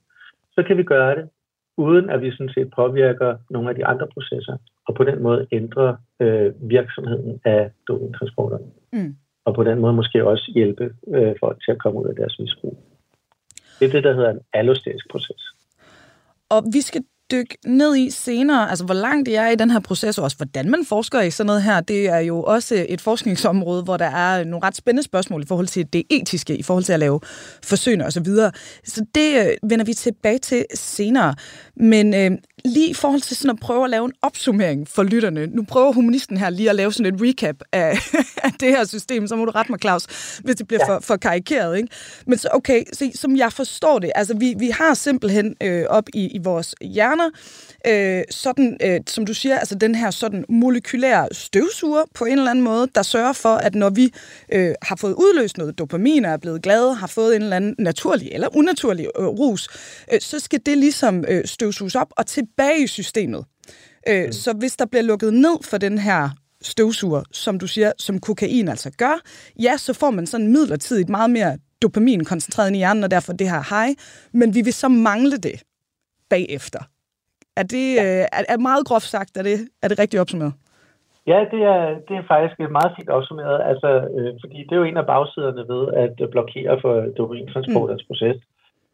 så 0.54 0.62
kan 0.66 0.76
vi 0.76 0.82
gøre 0.82 1.16
det, 1.16 1.28
uden 1.76 2.10
at 2.10 2.22
vi 2.22 2.30
sådan 2.30 2.52
set 2.54 2.70
påvirker 2.76 3.36
nogle 3.50 3.68
af 3.68 3.74
de 3.74 3.86
andre 3.86 4.06
processer, 4.14 4.56
og 4.86 4.94
på 4.94 5.04
den 5.04 5.22
måde 5.22 5.46
ændre 5.52 5.96
øh, 6.20 6.52
virksomheden 6.70 7.40
af 7.44 7.70
dopingtransporterne. 7.88 8.64
Mm. 8.92 9.16
Og 9.44 9.54
på 9.54 9.64
den 9.64 9.78
måde 9.78 9.92
måske 9.92 10.26
også 10.26 10.52
hjælpe 10.54 10.94
øh, 11.08 11.34
folk 11.40 11.64
til 11.64 11.72
at 11.72 11.78
komme 11.78 12.00
ud 12.00 12.08
af 12.08 12.14
deres 12.14 12.38
misbrug. 12.38 12.78
Det 13.78 13.88
er 13.88 13.92
det, 13.92 14.04
der 14.04 14.14
hedder 14.14 14.30
en 14.30 14.40
allosterisk 14.52 15.10
proces. 15.10 15.42
Og 16.48 16.62
vi 16.72 16.80
skal 16.80 17.02
dykke 17.32 17.58
ned 17.66 17.96
i 17.96 18.10
senere, 18.10 18.70
altså 18.70 18.84
hvor 18.84 18.94
langt 18.94 19.26
det 19.26 19.36
er 19.36 19.48
i 19.48 19.54
den 19.54 19.70
her 19.70 19.80
proces, 19.80 20.18
og 20.18 20.24
også 20.24 20.36
hvordan 20.36 20.70
man 20.70 20.84
forsker 20.84 21.20
i 21.20 21.30
sådan 21.30 21.46
noget 21.46 21.62
her, 21.62 21.80
det 21.80 22.08
er 22.08 22.18
jo 22.18 22.42
også 22.42 22.86
et 22.88 23.00
forskningsområde, 23.00 23.82
hvor 23.82 23.96
der 23.96 24.04
er 24.04 24.44
nogle 24.44 24.66
ret 24.66 24.76
spændende 24.76 25.02
spørgsmål 25.02 25.42
i 25.42 25.46
forhold 25.46 25.66
til 25.66 25.92
det 25.92 26.02
etiske, 26.10 26.56
i 26.56 26.62
forhold 26.62 26.84
til 26.84 26.92
at 26.92 27.00
lave 27.00 27.20
forsøg 27.62 28.04
og 28.04 28.12
så 28.12 28.20
videre. 28.20 28.52
Så 28.84 29.04
det 29.14 29.46
øh, 29.46 29.70
vender 29.70 29.84
vi 29.84 29.94
tilbage 29.94 30.38
til 30.38 30.64
senere. 30.74 31.34
Men 31.76 32.14
øh, 32.14 32.30
lige 32.64 32.88
i 32.88 32.94
forhold 32.94 33.20
til 33.20 33.36
sådan 33.36 33.50
at 33.50 33.60
prøve 33.60 33.84
at 33.84 33.90
lave 33.90 34.04
en 34.04 34.12
opsummering 34.22 34.88
for 34.88 35.02
lytterne. 35.02 35.46
Nu 35.46 35.62
prøver 35.62 35.92
humanisten 35.92 36.36
her 36.36 36.50
lige 36.50 36.70
at 36.70 36.76
lave 36.76 36.92
sådan 36.92 37.14
et 37.14 37.20
recap 37.22 37.56
af, 37.72 37.98
af 38.44 38.52
det 38.60 38.68
her 38.68 38.84
system, 38.84 39.26
så 39.26 39.36
må 39.36 39.44
du 39.44 39.50
rette 39.50 39.72
mig, 39.72 39.80
Claus, 39.80 40.04
hvis 40.44 40.56
det 40.56 40.68
bliver 40.68 40.80
ja. 40.88 40.94
for, 40.94 41.00
for 41.00 41.16
karikeret. 41.16 41.76
Ikke? 41.76 41.88
Men 42.26 42.38
så, 42.38 42.48
okay, 42.52 42.84
så, 42.92 43.10
som 43.14 43.36
jeg 43.36 43.52
forstår 43.52 43.98
det, 43.98 44.12
altså 44.14 44.36
vi, 44.36 44.54
vi 44.58 44.68
har 44.68 44.94
simpelthen 44.94 45.56
øh, 45.62 45.84
op 45.88 46.08
i, 46.14 46.26
i 46.26 46.38
vores 46.38 46.74
hjerner, 46.80 47.30
øh, 47.86 48.22
sådan, 48.30 48.76
øh, 48.82 49.00
som 49.06 49.26
du 49.26 49.34
siger, 49.34 49.58
altså 49.58 49.74
den 49.74 49.94
her 49.94 50.10
sådan 50.10 50.44
molekylære 50.48 51.28
støvsuger 51.32 52.02
på 52.14 52.24
en 52.24 52.38
eller 52.38 52.50
anden 52.50 52.64
måde, 52.64 52.88
der 52.94 53.02
sørger 53.02 53.32
for, 53.32 53.54
at 53.54 53.74
når 53.74 53.90
vi 53.90 54.14
øh, 54.52 54.74
har 54.82 54.96
fået 54.96 55.12
udløst 55.12 55.58
noget 55.58 55.78
dopamin 55.78 56.24
og 56.24 56.32
er 56.32 56.36
blevet 56.36 56.62
glade, 56.62 56.94
har 56.94 57.06
fået 57.06 57.36
en 57.36 57.42
eller 57.42 57.56
anden 57.56 57.74
naturlig 57.78 58.28
eller 58.32 58.56
unaturlig 58.56 59.06
øh, 59.18 59.26
rus, 59.26 59.68
øh, 60.12 60.20
så 60.20 60.38
skal 60.38 60.60
det 60.66 60.78
ligesom 60.78 61.24
øh, 61.28 61.44
støvsuges 61.44 61.94
op 61.94 62.12
og 62.16 62.26
tilbage 62.52 62.84
i 62.84 62.86
systemet. 62.86 63.44
Øh, 64.08 64.24
mm. 64.26 64.32
Så 64.32 64.54
hvis 64.58 64.76
der 64.76 64.86
bliver 64.86 65.02
lukket 65.02 65.32
ned 65.34 65.58
for 65.70 65.78
den 65.78 65.98
her 65.98 66.30
støvsuger, 66.62 67.22
som 67.32 67.58
du 67.58 67.66
siger, 67.66 67.92
som 67.98 68.18
kokain 68.18 68.68
altså 68.68 68.90
gør, 68.98 69.20
ja, 69.62 69.76
så 69.76 69.92
får 70.00 70.10
man 70.10 70.26
sådan 70.26 70.48
midlertidigt 70.48 71.08
meget 71.08 71.30
mere 71.30 71.58
dopamin 71.82 72.24
koncentreret 72.24 72.74
i 72.74 72.76
hjernen, 72.76 73.04
og 73.04 73.10
derfor 73.10 73.32
det 73.32 73.50
her 73.50 73.62
high, 73.74 73.94
men 74.32 74.54
vi 74.54 74.60
vil 74.62 74.72
så 74.72 74.88
mangle 74.88 75.36
det 75.38 75.62
bagefter. 76.30 76.82
Er 77.56 77.62
det 77.62 77.94
ja. 77.94 78.20
øh, 78.20 78.26
er, 78.32 78.42
er 78.48 78.58
meget 78.58 78.86
groft 78.86 79.08
sagt, 79.16 79.36
er 79.36 79.42
det, 79.42 79.68
er 79.82 79.88
det 79.88 79.98
rigtigt 79.98 80.20
opsummeret? 80.20 80.52
Ja, 81.26 81.38
det 81.52 81.62
er, 81.74 81.80
det 82.08 82.14
er 82.16 82.24
faktisk 82.28 82.54
meget 82.78 82.92
fint 82.96 83.10
opsummeret, 83.10 83.60
altså, 83.70 83.90
øh, 84.16 84.32
fordi 84.42 84.58
det 84.66 84.72
er 84.72 84.80
jo 84.82 84.90
en 84.90 85.02
af 85.02 85.06
bagsiderne 85.06 85.62
ved 85.72 85.82
at 85.98 86.30
blokere 86.30 86.80
for 86.82 86.94
dopamintransportens 87.16 88.02
mm. 88.02 88.06
proces. 88.08 88.36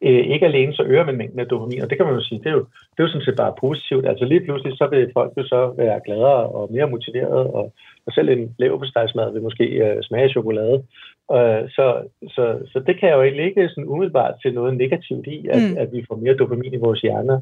Øh, 0.01 0.23
ikke 0.33 0.45
alene 0.45 0.73
så 0.73 0.83
øger 0.83 1.05
man 1.05 1.17
mængden 1.17 1.39
af 1.39 1.47
dopamin, 1.47 1.81
og 1.81 1.89
det 1.89 1.97
kan 1.97 2.05
man 2.05 2.15
jo 2.15 2.23
sige, 2.23 2.39
det 2.39 2.47
er 2.47 2.51
jo, 2.51 2.65
det 2.91 2.99
er 2.99 3.03
jo 3.03 3.07
sådan 3.07 3.25
set 3.25 3.35
bare 3.35 3.53
positivt. 3.59 4.07
Altså 4.07 4.25
lige 4.25 4.45
pludselig 4.45 4.77
så 4.77 4.87
vil 4.91 5.11
folk 5.13 5.31
jo 5.37 5.43
så 5.43 5.73
være 5.77 6.01
gladere 6.05 6.43
og 6.57 6.71
mere 6.71 6.89
motiveret, 6.89 7.47
og, 7.57 7.73
og 8.05 8.13
selv 8.13 8.29
en 8.29 8.55
leverpostejsmad 8.59 9.33
vil 9.33 9.41
måske 9.41 9.65
øh, 9.65 10.03
smage 10.03 10.29
chokolade. 10.29 10.83
Øh, 11.35 11.63
så, 11.75 11.85
så, 12.35 12.59
så 12.71 12.83
det 12.87 12.99
kan 12.99 13.09
jo 13.09 13.21
ikke 13.21 13.69
sådan 13.69 13.87
umiddelbart 13.87 14.33
til 14.41 14.53
noget 14.53 14.77
negativt 14.77 15.27
i, 15.27 15.47
at, 15.47 15.61
mm. 15.61 15.77
at 15.77 15.93
vi 15.93 16.05
får 16.07 16.15
mere 16.15 16.37
dopamin 16.37 16.73
i 16.73 16.83
vores 16.85 17.01
hjerner. 17.01 17.41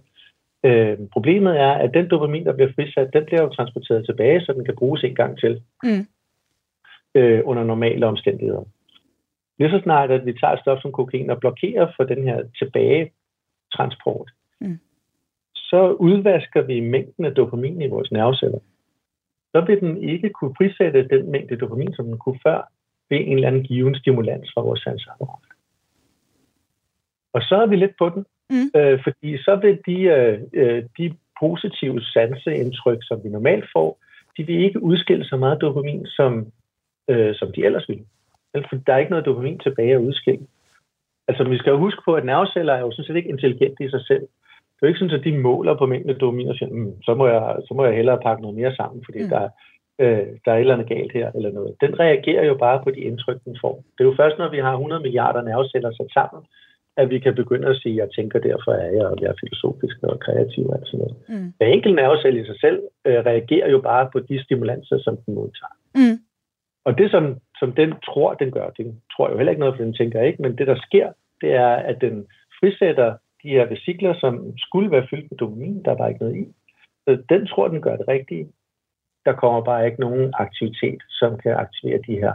Øh, 0.63 0.97
problemet 1.13 1.59
er, 1.59 1.71
at 1.71 1.93
den 1.93 2.09
dopamin, 2.09 2.45
der 2.45 2.53
bliver 2.53 2.71
frisat, 2.75 3.13
den 3.13 3.25
bliver 3.25 3.41
jo 3.41 3.49
transporteret 3.49 4.05
tilbage, 4.05 4.41
så 4.41 4.53
den 4.53 4.65
kan 4.65 4.75
bruges 4.75 5.03
en 5.03 5.15
gang 5.15 5.39
til 5.39 5.61
mm. 5.83 6.05
øh, 7.15 7.41
under 7.45 7.63
normale 7.63 8.05
omstændigheder. 8.05 8.63
Lige 9.59 9.71
så 9.71 9.79
snart, 9.83 10.11
at 10.11 10.25
vi 10.25 10.33
tager 10.33 10.53
et 10.53 10.59
stof 10.59 10.81
som 10.81 10.91
kokain 10.91 11.29
og 11.29 11.39
blokerer 11.39 11.91
for 11.95 12.03
den 12.03 12.23
her 12.23 12.43
tilbagetransport, 12.59 14.31
mm. 14.61 14.79
så 15.55 15.91
udvasker 15.91 16.61
vi 16.61 16.79
mængden 16.79 17.25
af 17.25 17.31
dopamin 17.35 17.81
i 17.81 17.87
vores 17.87 18.11
nerveceller. 18.11 18.59
Så 19.51 19.61
vil 19.61 19.79
den 19.79 20.03
ikke 20.03 20.29
kunne 20.29 20.55
frisætte 20.57 21.07
den 21.07 21.31
mængde 21.31 21.57
dopamin, 21.57 21.93
som 21.93 22.05
den 22.05 22.17
kunne 22.17 22.39
før, 22.43 22.71
ved 23.09 23.17
en 23.17 23.33
eller 23.33 23.47
anden 23.47 23.63
given 23.63 23.95
stimulans 23.95 24.51
fra 24.53 24.61
vores 24.61 24.81
sansapparat. 24.81 25.43
Og 27.33 27.41
så 27.41 27.55
er 27.55 27.65
vi 27.65 27.75
lidt 27.75 27.97
på 27.97 28.09
den, 28.09 28.25
Mm. 28.49 28.79
Øh, 28.79 28.99
fordi 29.03 29.37
så 29.37 29.55
vil 29.55 29.79
de, 29.85 30.01
øh, 30.01 30.39
øh, 30.53 30.83
de 30.97 31.13
positive 31.39 32.01
sanseindtryk, 32.01 32.97
som 33.01 33.23
vi 33.23 33.29
normalt 33.29 33.65
får, 33.75 33.99
de 34.37 34.43
vil 34.43 34.63
ikke 34.63 34.83
udskille 34.83 35.25
så 35.25 35.37
meget 35.37 35.61
dopamin, 35.61 36.05
som, 36.05 36.51
øh, 37.07 37.35
som 37.35 37.51
de 37.51 37.65
ellers 37.65 37.89
ville. 37.89 38.05
For 38.69 38.75
der 38.87 38.93
er 38.93 38.97
ikke 38.97 39.11
noget 39.11 39.25
dopamin 39.25 39.59
tilbage 39.59 39.95
at 39.95 40.01
udskille. 40.01 40.47
Altså, 41.27 41.43
vi 41.43 41.57
skal 41.57 41.71
jo 41.71 41.77
huske 41.77 42.01
på, 42.05 42.15
at 42.15 42.25
nerveceller 42.25 42.73
er 42.73 42.79
jo 42.79 42.91
sådan 42.91 43.05
set 43.05 43.15
ikke 43.15 43.29
intelligente 43.29 43.83
i 43.83 43.89
sig 43.89 44.03
selv. 44.09 44.25
Det 44.73 44.81
er 44.81 44.87
jo 44.87 44.87
ikke 44.87 44.99
sådan, 44.99 45.19
at 45.19 45.25
de 45.25 45.37
måler 45.37 45.77
på 45.77 45.85
mængden 45.85 46.09
af 46.09 46.15
dopamin 46.15 46.49
og 46.49 46.55
siger, 46.55 46.69
mm, 46.71 47.01
så, 47.03 47.13
må 47.13 47.27
jeg, 47.27 47.55
så 47.67 47.73
må 47.73 47.85
jeg 47.85 47.95
hellere 47.95 48.23
pakke 48.25 48.41
noget 48.41 48.57
mere 48.57 48.75
sammen, 48.75 49.05
fordi 49.05 49.21
mm. 49.23 49.29
der, 49.29 49.49
øh, 50.01 50.27
der 50.45 50.51
er 50.51 50.55
et 50.55 50.59
eller 50.59 50.73
andet 50.73 50.89
galt 50.89 51.13
her, 51.13 51.31
eller 51.35 51.51
noget. 51.51 51.75
Den 51.81 51.99
reagerer 51.99 52.45
jo 52.45 52.55
bare 52.55 52.83
på 52.83 52.89
de 52.91 52.99
indtryk, 52.99 53.39
den 53.45 53.57
får. 53.61 53.75
Det 53.97 54.01
er 54.03 54.09
jo 54.09 54.15
først, 54.17 54.37
når 54.37 54.49
vi 54.49 54.57
har 54.57 54.73
100 54.73 55.01
milliarder 55.01 55.41
nerveceller 55.41 55.91
sat 55.91 56.11
sammen, 56.13 56.41
at 56.97 57.09
vi 57.09 57.19
kan 57.19 57.35
begynde 57.35 57.67
at 57.67 57.79
sige, 57.81 57.93
at 57.93 57.97
jeg 57.97 58.09
tænker, 58.15 58.39
derfor 58.39 58.71
er 58.71 58.91
jeg, 58.97 59.05
og 59.05 59.17
jeg 59.21 59.29
er 59.29 59.39
filosofisk 59.43 59.97
og 60.03 60.19
kreativ 60.19 60.65
og 60.69 60.79
sådan 60.85 60.99
noget. 60.99 61.15
Mm. 61.29 61.53
Hver 61.57 61.67
enkelt 61.67 61.95
nervecelle 61.95 62.41
i 62.41 62.45
sig 62.45 62.59
selv 62.59 62.79
øh, 63.07 63.19
reagerer 63.29 63.69
jo 63.69 63.79
bare 63.81 64.09
på 64.13 64.19
de 64.19 64.43
stimulanser, 64.43 64.97
som 65.05 65.17
den 65.17 65.33
modtager. 65.35 65.75
Mm. 65.95 66.17
Og 66.87 66.97
det, 66.97 67.11
som, 67.11 67.23
som 67.59 67.69
den 67.71 67.93
tror, 68.07 68.33
den 68.33 68.51
gør, 68.51 68.69
den 68.69 69.01
tror 69.13 69.29
jo 69.29 69.37
heller 69.37 69.51
ikke 69.51 69.59
noget, 69.59 69.75
for 69.77 69.83
den 69.83 69.93
tænker 69.93 70.21
ikke, 70.21 70.41
men 70.41 70.57
det, 70.57 70.67
der 70.67 70.75
sker, 70.87 71.07
det 71.41 71.51
er, 71.53 71.73
at 71.91 71.97
den 72.01 72.15
frisætter 72.59 73.09
de 73.43 73.49
her 73.49 73.65
vesikler, 73.65 74.13
som 74.19 74.57
skulle 74.57 74.91
være 74.91 75.07
fyldt 75.09 75.31
med 75.31 75.37
dopamin, 75.37 75.83
der 75.83 75.91
er 75.91 75.97
bare 75.97 76.09
ikke 76.09 76.23
noget 76.23 76.37
i. 76.37 76.45
Så 77.05 77.23
den 77.29 77.47
tror, 77.47 77.67
den 77.67 77.81
gør 77.81 77.95
det 77.95 78.07
rigtige. 78.07 78.47
Der 79.25 79.33
kommer 79.33 79.61
bare 79.61 79.85
ikke 79.85 79.99
nogen 79.99 80.33
aktivitet, 80.33 81.01
som 81.09 81.37
kan 81.37 81.51
aktivere 81.51 82.01
de 82.07 82.15
her 82.23 82.33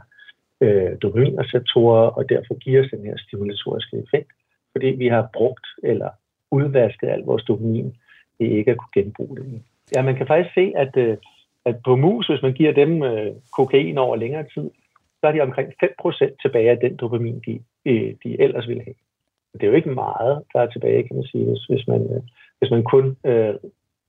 øh, 0.61 0.93
dopaminreceptorer, 1.03 2.07
og 2.09 2.29
derfor 2.29 2.55
giver 2.55 2.85
os 2.85 2.91
den 2.91 3.05
her 3.07 3.17
stimulatoriske 3.17 3.97
effekt 3.97 4.33
fordi 4.73 4.87
vi 4.87 5.09
har 5.09 5.29
brugt 5.33 5.67
eller 5.83 6.11
udvasket 6.51 7.09
al 7.09 7.21
vores 7.21 7.45
dopamin 7.45 7.97
det 8.39 8.47
ikke 8.47 8.71
at 8.71 8.77
kunne 8.77 9.03
genbruge 9.03 9.37
det. 9.37 9.63
Ja, 9.97 10.03
man 10.03 10.17
kan 10.17 10.27
faktisk 10.27 10.55
se, 10.55 10.73
at, 10.77 10.97
øh, 10.97 11.17
at 11.65 11.77
på 11.85 11.97
mus, 11.97 12.27
hvis 12.27 12.43
man 12.43 12.53
giver 12.53 12.73
dem 12.73 13.03
øh, 13.03 13.33
kokain 13.57 13.99
over 13.99 14.17
længere 14.17 14.47
tid, 14.55 14.71
så 15.21 15.27
er 15.27 15.33
de 15.33 15.41
omkring 15.41 15.69
5% 15.69 16.37
tilbage 16.43 16.71
af 16.71 16.79
den 16.79 16.97
dopamin, 16.97 17.43
de, 17.47 17.61
øh, 17.87 18.15
de 18.25 18.41
ellers 18.41 18.69
ville 18.69 18.83
have. 18.83 18.95
Det 19.53 19.63
er 19.63 19.67
jo 19.67 19.73
ikke 19.73 19.91
meget, 19.91 20.43
der 20.53 20.61
er 20.61 20.67
tilbage, 20.67 21.07
kan 21.07 21.17
man 21.17 21.25
sige, 21.25 21.45
hvis, 21.45 21.65
hvis, 21.65 21.89
man, 21.89 22.03
øh, 22.15 22.23
hvis 22.59 22.71
man 22.71 22.85
kun 22.85 23.17
øh, 23.27 23.55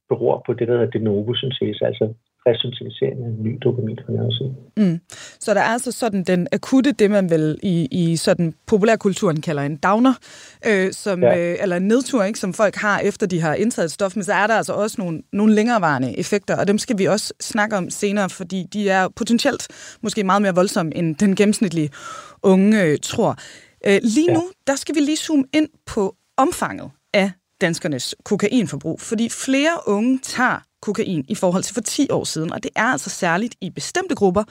beror 0.09 0.43
på 0.45 0.53
det, 0.53 0.67
der 0.67 0.73
hedder 0.73 0.99
de 0.99 1.03
novo 1.03 1.33
syntese, 1.33 1.85
altså 1.85 2.13
resocialisering 2.47 3.25
af 3.25 3.31
ny 3.43 3.57
dopamin 3.63 3.99
fra 4.05 4.13
nervesiden. 4.13 4.55
Mm. 4.77 4.99
Så 5.39 5.53
der 5.53 5.59
er 5.59 5.73
altså 5.77 5.91
sådan 5.91 6.23
den 6.23 6.47
akutte, 6.51 6.91
det 6.91 7.11
man 7.11 7.29
vel 7.29 7.57
i, 7.63 7.87
i 7.91 8.15
sådan 8.15 8.53
populærkulturen 8.67 9.41
kalder 9.41 9.63
en 9.63 9.77
downer, 9.77 10.13
øh, 10.67 10.93
som, 10.93 11.23
ja. 11.23 11.37
øh, 11.37 11.57
eller 11.61 11.75
en 11.75 11.87
nedtur, 11.87 12.23
ikke, 12.23 12.39
som 12.39 12.53
folk 12.53 12.75
har 12.75 12.99
efter 12.99 13.27
de 13.27 13.41
har 13.41 13.53
indtaget 13.53 13.91
stof, 13.91 14.15
men 14.15 14.23
så 14.23 14.33
er 14.33 14.47
der 14.47 14.53
altså 14.53 14.73
også 14.73 14.95
nogle, 14.99 15.21
nogle 15.33 15.55
længerevarende 15.55 16.19
effekter, 16.19 16.57
og 16.57 16.67
dem 16.67 16.77
skal 16.77 16.97
vi 16.97 17.05
også 17.05 17.33
snakke 17.41 17.77
om 17.77 17.89
senere, 17.89 18.29
fordi 18.29 18.65
de 18.73 18.89
er 18.89 19.07
potentielt 19.15 19.67
måske 20.01 20.23
meget 20.23 20.41
mere 20.41 20.55
voldsomme, 20.55 20.95
end 20.95 21.15
den 21.15 21.35
gennemsnitlige 21.35 21.89
unge 22.43 22.83
øh, 22.83 22.97
tror. 23.03 23.35
Øh, 23.87 23.99
lige 24.03 24.31
ja. 24.31 24.33
nu, 24.33 24.43
der 24.67 24.75
skal 24.75 24.95
vi 24.95 24.99
lige 24.99 25.17
zoome 25.17 25.43
ind 25.53 25.69
på 25.85 26.15
omfanget 26.37 26.91
af 27.13 27.31
danskernes 27.63 28.15
kokainforbrug, 28.23 29.01
fordi 29.01 29.29
flere 29.29 29.79
unge 29.85 30.19
tager 30.23 30.59
kokain 30.81 31.25
i 31.27 31.35
forhold 31.35 31.63
til 31.63 31.73
for 31.73 31.81
10 31.81 32.07
år 32.09 32.23
siden, 32.23 32.53
og 32.53 32.63
det 32.63 32.71
er 32.75 32.83
altså 32.83 33.09
særligt 33.09 33.55
i 33.61 33.69
bestemte 33.69 34.15
grupper, 34.15 34.43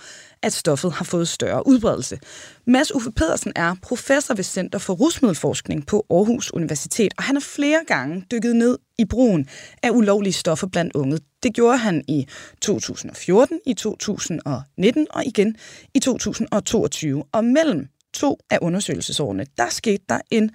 at 0.42 0.52
stoffet 0.52 0.92
har 0.92 1.04
fået 1.04 1.28
større 1.28 1.66
udbredelse. 1.66 2.18
Mads 2.66 2.94
Uffe 2.94 3.10
Pedersen 3.10 3.52
er 3.56 3.74
professor 3.82 4.34
ved 4.34 4.44
Center 4.44 4.78
for 4.78 4.94
Rusmiddelforskning 4.94 5.86
på 5.86 6.06
Aarhus 6.10 6.52
Universitet, 6.52 7.14
og 7.18 7.24
han 7.24 7.36
har 7.36 7.40
flere 7.40 7.80
gange 7.86 8.24
dykket 8.30 8.56
ned 8.56 8.78
i 8.98 9.04
brugen 9.04 9.48
af 9.82 9.90
ulovlige 9.90 10.32
stoffer 10.32 10.66
blandt 10.66 10.96
unge. 10.96 11.18
Det 11.42 11.54
gjorde 11.54 11.78
han 11.78 12.04
i 12.08 12.26
2014, 12.60 13.60
i 13.66 13.74
2019 13.74 15.06
og 15.10 15.24
igen 15.26 15.56
i 15.94 15.98
2022. 15.98 17.24
Og 17.32 17.44
mellem 17.44 17.88
to 18.14 18.38
af 18.50 18.58
undersøgelsesårene, 18.62 19.46
der 19.58 19.68
skete 19.68 20.04
der 20.08 20.20
en 20.30 20.50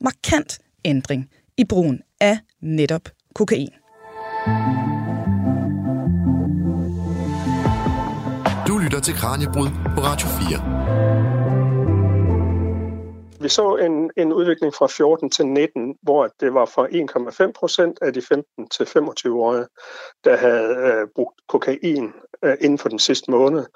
markant 0.00 0.58
ændring 0.84 1.28
i 1.60 1.64
brugen 1.64 2.00
af 2.20 2.38
netop 2.62 3.02
kokain. 3.34 3.68
Du 8.68 8.78
lytter 8.78 9.00
til 9.02 9.14
Kranjebrud 9.14 9.68
på 9.94 10.00
Radio 10.00 10.28
4. 10.28 11.39
Vi 13.40 13.48
så 13.48 13.76
en, 13.76 14.10
en 14.16 14.32
udvikling 14.32 14.74
fra 14.74 14.86
14 14.86 15.30
til 15.30 15.46
19, 15.46 15.96
hvor 16.02 16.30
det 16.40 16.54
var 16.54 16.64
fra 16.64 16.86
1,5 17.46 17.52
procent 17.52 17.98
af 18.02 18.12
de 18.12 18.22
15 18.22 18.68
til 18.68 18.84
25-årige, 18.84 19.66
der 20.24 20.36
havde 20.36 20.76
øh, 20.76 21.08
brugt 21.14 21.40
kokain 21.48 22.12
øh, 22.44 22.56
inden 22.60 22.78
for 22.78 22.88
den 22.88 22.98
sidste 22.98 23.30
måned. 23.30 23.66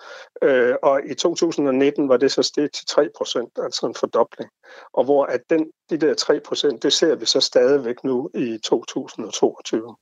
Øh, 0.43 0.75
og 0.83 1.01
i 1.11 1.15
2019 1.15 2.09
var 2.09 2.17
det 2.17 2.33
så 2.33 2.43
steget 2.43 2.73
til 2.73 2.87
3 2.87 3.09
procent, 3.17 3.51
altså 3.63 3.87
en 3.87 3.95
fordobling. 3.95 4.51
Og 4.93 5.05
hvor 5.05 5.25
at 5.25 5.41
den, 5.51 5.67
de 5.91 5.97
der 5.97 6.15
3 6.15 6.41
procent, 6.41 6.83
det 6.83 6.93
ser 6.93 7.15
vi 7.15 7.27
så 7.27 7.41
stadigvæk 7.41 8.05
nu 8.05 8.31
i 8.35 8.59
2022. 8.65 9.97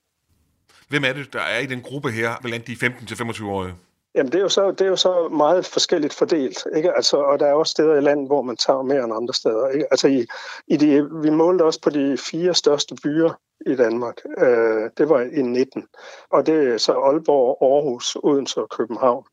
Hvem 0.88 1.04
er 1.04 1.12
det, 1.12 1.32
der 1.32 1.40
er 1.40 1.58
i 1.58 1.66
den 1.66 1.82
gruppe 1.82 2.10
her, 2.10 2.30
blandt 2.42 2.66
de 2.66 2.72
15-25-årige? 2.72 3.74
Jamen, 4.14 4.32
det 4.32 4.38
er, 4.38 4.42
jo 4.42 4.48
så, 4.48 4.70
det 4.70 4.80
er 4.80 4.88
jo 4.88 4.96
så 4.96 5.28
meget 5.28 5.66
forskelligt 5.66 6.14
fordelt, 6.14 6.66
ikke? 6.76 6.92
Altså, 6.92 7.16
og 7.16 7.40
der 7.40 7.46
er 7.46 7.52
også 7.52 7.70
steder 7.70 7.94
i 7.94 8.00
landet, 8.00 8.26
hvor 8.26 8.42
man 8.42 8.56
tager 8.56 8.82
mere 8.82 9.04
end 9.04 9.14
andre 9.14 9.34
steder. 9.34 9.68
Ikke? 9.68 9.86
Altså, 9.90 10.08
i, 10.08 10.26
i 10.66 10.76
de, 10.76 11.08
vi 11.22 11.30
målte 11.30 11.62
også 11.62 11.80
på 11.80 11.90
de 11.90 12.16
fire 12.18 12.54
største 12.54 12.94
byer 13.02 13.40
i 13.66 13.74
Danmark. 13.74 14.20
Øh, 14.38 14.90
det 14.98 15.08
var 15.08 15.20
i 15.20 15.42
19. 15.42 15.86
Og 16.30 16.46
det 16.46 16.68
er 16.68 16.78
så 16.78 16.92
Aalborg, 16.92 17.58
Aarhus, 17.60 18.16
Odense 18.22 18.60
og 18.60 18.68
København. 18.68 19.24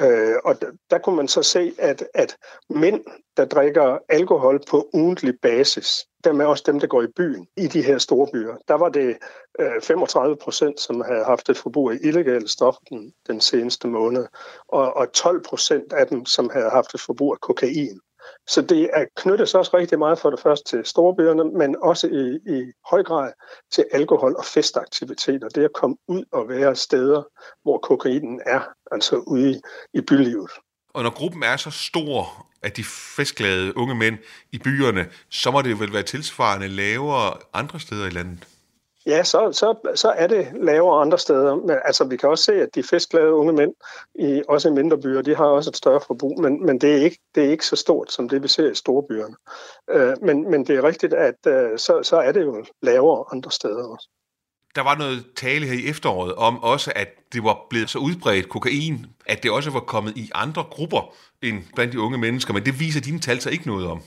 Øh, 0.00 0.36
og 0.44 0.60
der, 0.60 0.66
der 0.90 0.98
kunne 0.98 1.16
man 1.16 1.28
så 1.28 1.42
se, 1.42 1.72
at, 1.78 2.04
at 2.14 2.36
mænd, 2.70 3.04
der 3.36 3.44
drikker 3.44 3.98
alkohol 4.08 4.60
på 4.70 4.90
ugentlig 4.92 5.34
basis, 5.42 6.06
dermed 6.24 6.46
også 6.46 6.64
dem, 6.66 6.80
der 6.80 6.86
går 6.86 7.02
i 7.02 7.12
byen 7.16 7.46
i 7.56 7.66
de 7.66 7.82
her 7.82 7.98
store 7.98 8.28
byer, 8.32 8.56
der 8.68 8.74
var 8.74 8.88
det 8.88 9.16
øh, 9.60 9.82
35 9.82 10.36
procent, 10.36 10.80
som 10.80 11.00
havde 11.00 11.24
haft 11.24 11.48
et 11.48 11.58
forbrug 11.58 11.90
af 11.90 11.98
illegale 12.02 12.48
stoffer 12.48 12.80
den, 12.90 13.12
den 13.26 13.40
seneste 13.40 13.88
måned, 13.88 14.26
og, 14.68 14.96
og 14.96 15.12
12 15.12 15.42
procent 15.42 15.92
af 15.92 16.06
dem, 16.06 16.26
som 16.26 16.50
havde 16.52 16.70
haft 16.70 16.94
et 16.94 17.00
forbrug 17.00 17.32
af 17.32 17.40
kokain. 17.40 18.00
Så 18.48 18.62
det 18.62 18.90
er 18.92 19.04
knyttet 19.16 19.48
så 19.48 19.58
også 19.58 19.76
rigtig 19.76 19.98
meget 19.98 20.18
for 20.18 20.30
det 20.30 20.40
første 20.40 20.64
til 20.70 20.86
storbyerne, 20.86 21.44
men 21.44 21.76
også 21.82 22.06
i, 22.06 22.52
i 22.56 22.72
høj 22.90 23.02
grad 23.02 23.32
til 23.72 23.84
alkohol- 23.92 24.36
og 24.36 24.44
festaktiviteter. 24.44 25.48
Det 25.48 25.64
at 25.64 25.72
komme 25.72 25.96
ud 26.08 26.24
og 26.32 26.48
være 26.48 26.76
steder, 26.76 27.22
hvor 27.62 27.78
kokainen 27.78 28.40
er, 28.46 28.60
altså 28.92 29.16
ude 29.16 29.50
i, 29.50 29.60
i 29.94 30.00
bylivet. 30.00 30.50
Og 30.94 31.02
når 31.02 31.10
gruppen 31.10 31.42
er 31.42 31.56
så 31.56 31.70
stor, 31.70 32.46
at 32.62 32.76
de 32.76 32.84
festglade 33.16 33.76
unge 33.76 33.94
mænd 33.94 34.18
i 34.52 34.58
byerne, 34.58 35.06
så 35.30 35.50
må 35.50 35.62
det 35.62 35.80
vel 35.80 35.92
være 35.92 36.02
tilsvarende 36.02 36.68
lavere 36.68 37.36
andre 37.52 37.80
steder 37.80 38.06
i 38.06 38.10
landet? 38.10 38.46
Ja, 39.06 39.24
så, 39.24 39.52
så, 39.52 39.92
så 39.94 40.08
er 40.08 40.26
det 40.26 40.48
lavere 40.54 41.00
andre 41.00 41.18
steder. 41.18 41.54
Men 41.54 41.76
altså, 41.84 42.04
vi 42.04 42.16
kan 42.16 42.28
også 42.28 42.44
se, 42.44 42.52
at 42.52 42.74
de 42.74 42.82
festglade 42.82 43.32
unge 43.32 43.52
mænd, 43.52 43.72
i, 44.14 44.42
også 44.48 44.68
i 44.68 44.72
mindre 44.72 44.98
byer, 44.98 45.22
de 45.22 45.34
har 45.34 45.44
også 45.44 45.70
et 45.70 45.76
større 45.76 46.00
forbrug, 46.06 46.40
men, 46.42 46.66
men 46.66 46.80
det, 46.80 46.92
er 46.92 47.04
ikke, 47.04 47.18
det 47.34 47.44
er 47.44 47.50
ikke 47.50 47.66
så 47.66 47.76
stort, 47.76 48.12
som 48.12 48.28
det 48.28 48.42
vi 48.42 48.48
ser 48.48 48.70
i 48.70 48.74
store 48.74 49.02
byerne. 49.08 49.36
Øh, 49.90 50.16
men, 50.22 50.50
men 50.50 50.66
det 50.66 50.76
er 50.76 50.84
rigtigt, 50.84 51.14
at 51.14 51.46
øh, 51.46 51.78
så, 51.78 52.02
så 52.02 52.16
er 52.16 52.32
det 52.32 52.42
jo 52.42 52.64
lavere 52.82 53.24
andre 53.32 53.50
steder 53.50 53.84
også. 53.84 54.08
Der 54.74 54.82
var 54.82 54.94
noget 54.94 55.24
tale 55.36 55.66
her 55.66 55.72
i 55.72 55.90
efteråret 55.90 56.34
om 56.34 56.62
også, 56.62 56.92
at 56.96 57.08
det 57.32 57.44
var 57.44 57.66
blevet 57.70 57.90
så 57.90 57.98
udbredt 57.98 58.48
kokain, 58.48 59.06
at 59.26 59.42
det 59.42 59.50
også 59.50 59.70
var 59.70 59.80
kommet 59.80 60.16
i 60.16 60.30
andre 60.34 60.64
grupper 60.70 61.14
end 61.42 61.62
blandt 61.74 61.92
de 61.92 62.00
unge 62.00 62.18
mennesker, 62.18 62.54
men 62.54 62.66
det 62.66 62.80
viser 62.80 63.00
dine 63.00 63.20
tal 63.20 63.40
så 63.40 63.50
ikke 63.50 63.66
noget 63.66 63.86
om. 63.86 64.02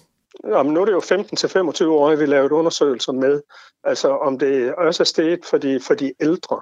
Jamen, 0.48 0.74
nu 0.74 0.82
er 0.82 0.86
det 0.86 0.92
jo 0.92 1.00
15-25 1.00 1.86
år, 1.86 2.16
vi 2.16 2.26
lavet 2.26 2.52
undersøgelser 2.52 3.12
med, 3.12 3.42
altså 3.84 4.10
om 4.10 4.40
det 4.40 4.76
også 4.76 5.04
er 5.04 5.06
steget 5.06 5.46
for 5.46 5.58
de, 5.58 5.80
for 5.80 5.94
de 5.94 6.14
ældre. 6.20 6.62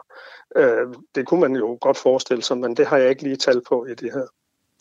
Øh, 0.56 0.88
det 1.16 1.26
kunne 1.28 1.40
man 1.40 1.56
jo 1.56 1.78
godt 1.82 1.98
forestille 1.98 2.44
sig, 2.44 2.58
men 2.58 2.78
det 2.78 2.88
har 2.88 2.98
jeg 2.98 3.10
ikke 3.10 3.24
lige 3.24 3.36
tal 3.36 3.62
på 3.70 3.86
i 3.86 3.96
det 3.96 4.14
her, 4.14 4.26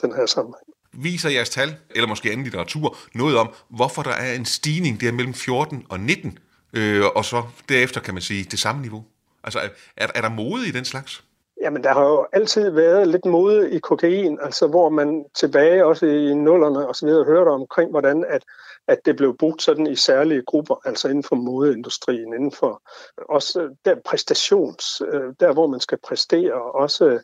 den 0.03 0.15
her 0.15 0.27
sammenhæng. 0.27 0.67
Viser 0.93 1.31
jeres 1.31 1.51
tal, 1.51 1.77
eller 1.91 2.09
måske 2.09 2.31
anden 2.31 2.45
litteratur, 2.45 2.97
noget 3.15 3.37
om, 3.37 3.55
hvorfor 3.69 4.03
der 4.03 4.11
er 4.11 4.35
en 4.35 4.45
stigning 4.45 5.01
der 5.01 5.13
mellem 5.13 5.35
14 5.35 5.87
og 5.89 6.01
19, 6.01 6.39
øh, 6.73 7.05
og 7.15 7.25
så 7.25 7.43
derefter 7.69 8.01
kan 8.01 8.15
man 8.15 8.23
sige 8.23 8.45
det 8.45 8.59
samme 8.59 8.83
niveau? 8.83 9.05
Altså, 9.45 9.59
er, 9.97 10.07
er 10.15 10.21
der 10.21 10.31
mode 10.31 10.69
i 10.69 10.71
den 10.71 10.85
slags? 10.85 11.25
Jamen, 11.61 11.85
der 11.85 11.93
har 11.93 12.05
jo 12.05 12.27
altid 12.33 12.71
været 12.71 13.09
lidt 13.09 13.25
mode 13.25 13.71
i 13.71 13.79
kokain, 13.79 14.39
altså 14.43 14.67
hvor 14.67 14.89
man 14.89 15.25
tilbage 15.35 15.85
også 15.87 16.07
i 16.07 16.35
nullerne 16.35 16.89
og 16.89 16.97
så 16.97 17.07
videre 17.07 17.25
hørte 17.25 17.49
omkring, 17.49 17.91
hvordan 17.91 18.25
at 18.29 18.43
at 18.91 18.99
det 19.05 19.17
blev 19.17 19.37
brugt 19.37 19.63
sådan 19.63 19.87
i 19.87 19.97
særlige 19.97 20.43
grupper, 20.43 20.75
altså 20.85 21.09
inden 21.09 21.25
for 21.25 21.37
modeindustrien, 21.37 22.35
inden 22.35 22.53
for 22.53 22.83
også 23.29 23.77
der 23.85 23.95
præstations, 24.05 25.03
øh, 25.13 25.35
der 25.41 25.53
hvor 25.53 25.67
man 25.67 25.81
skal 25.81 25.99
præstere, 25.99 26.63
også 26.63 27.05
øh, 27.05 27.21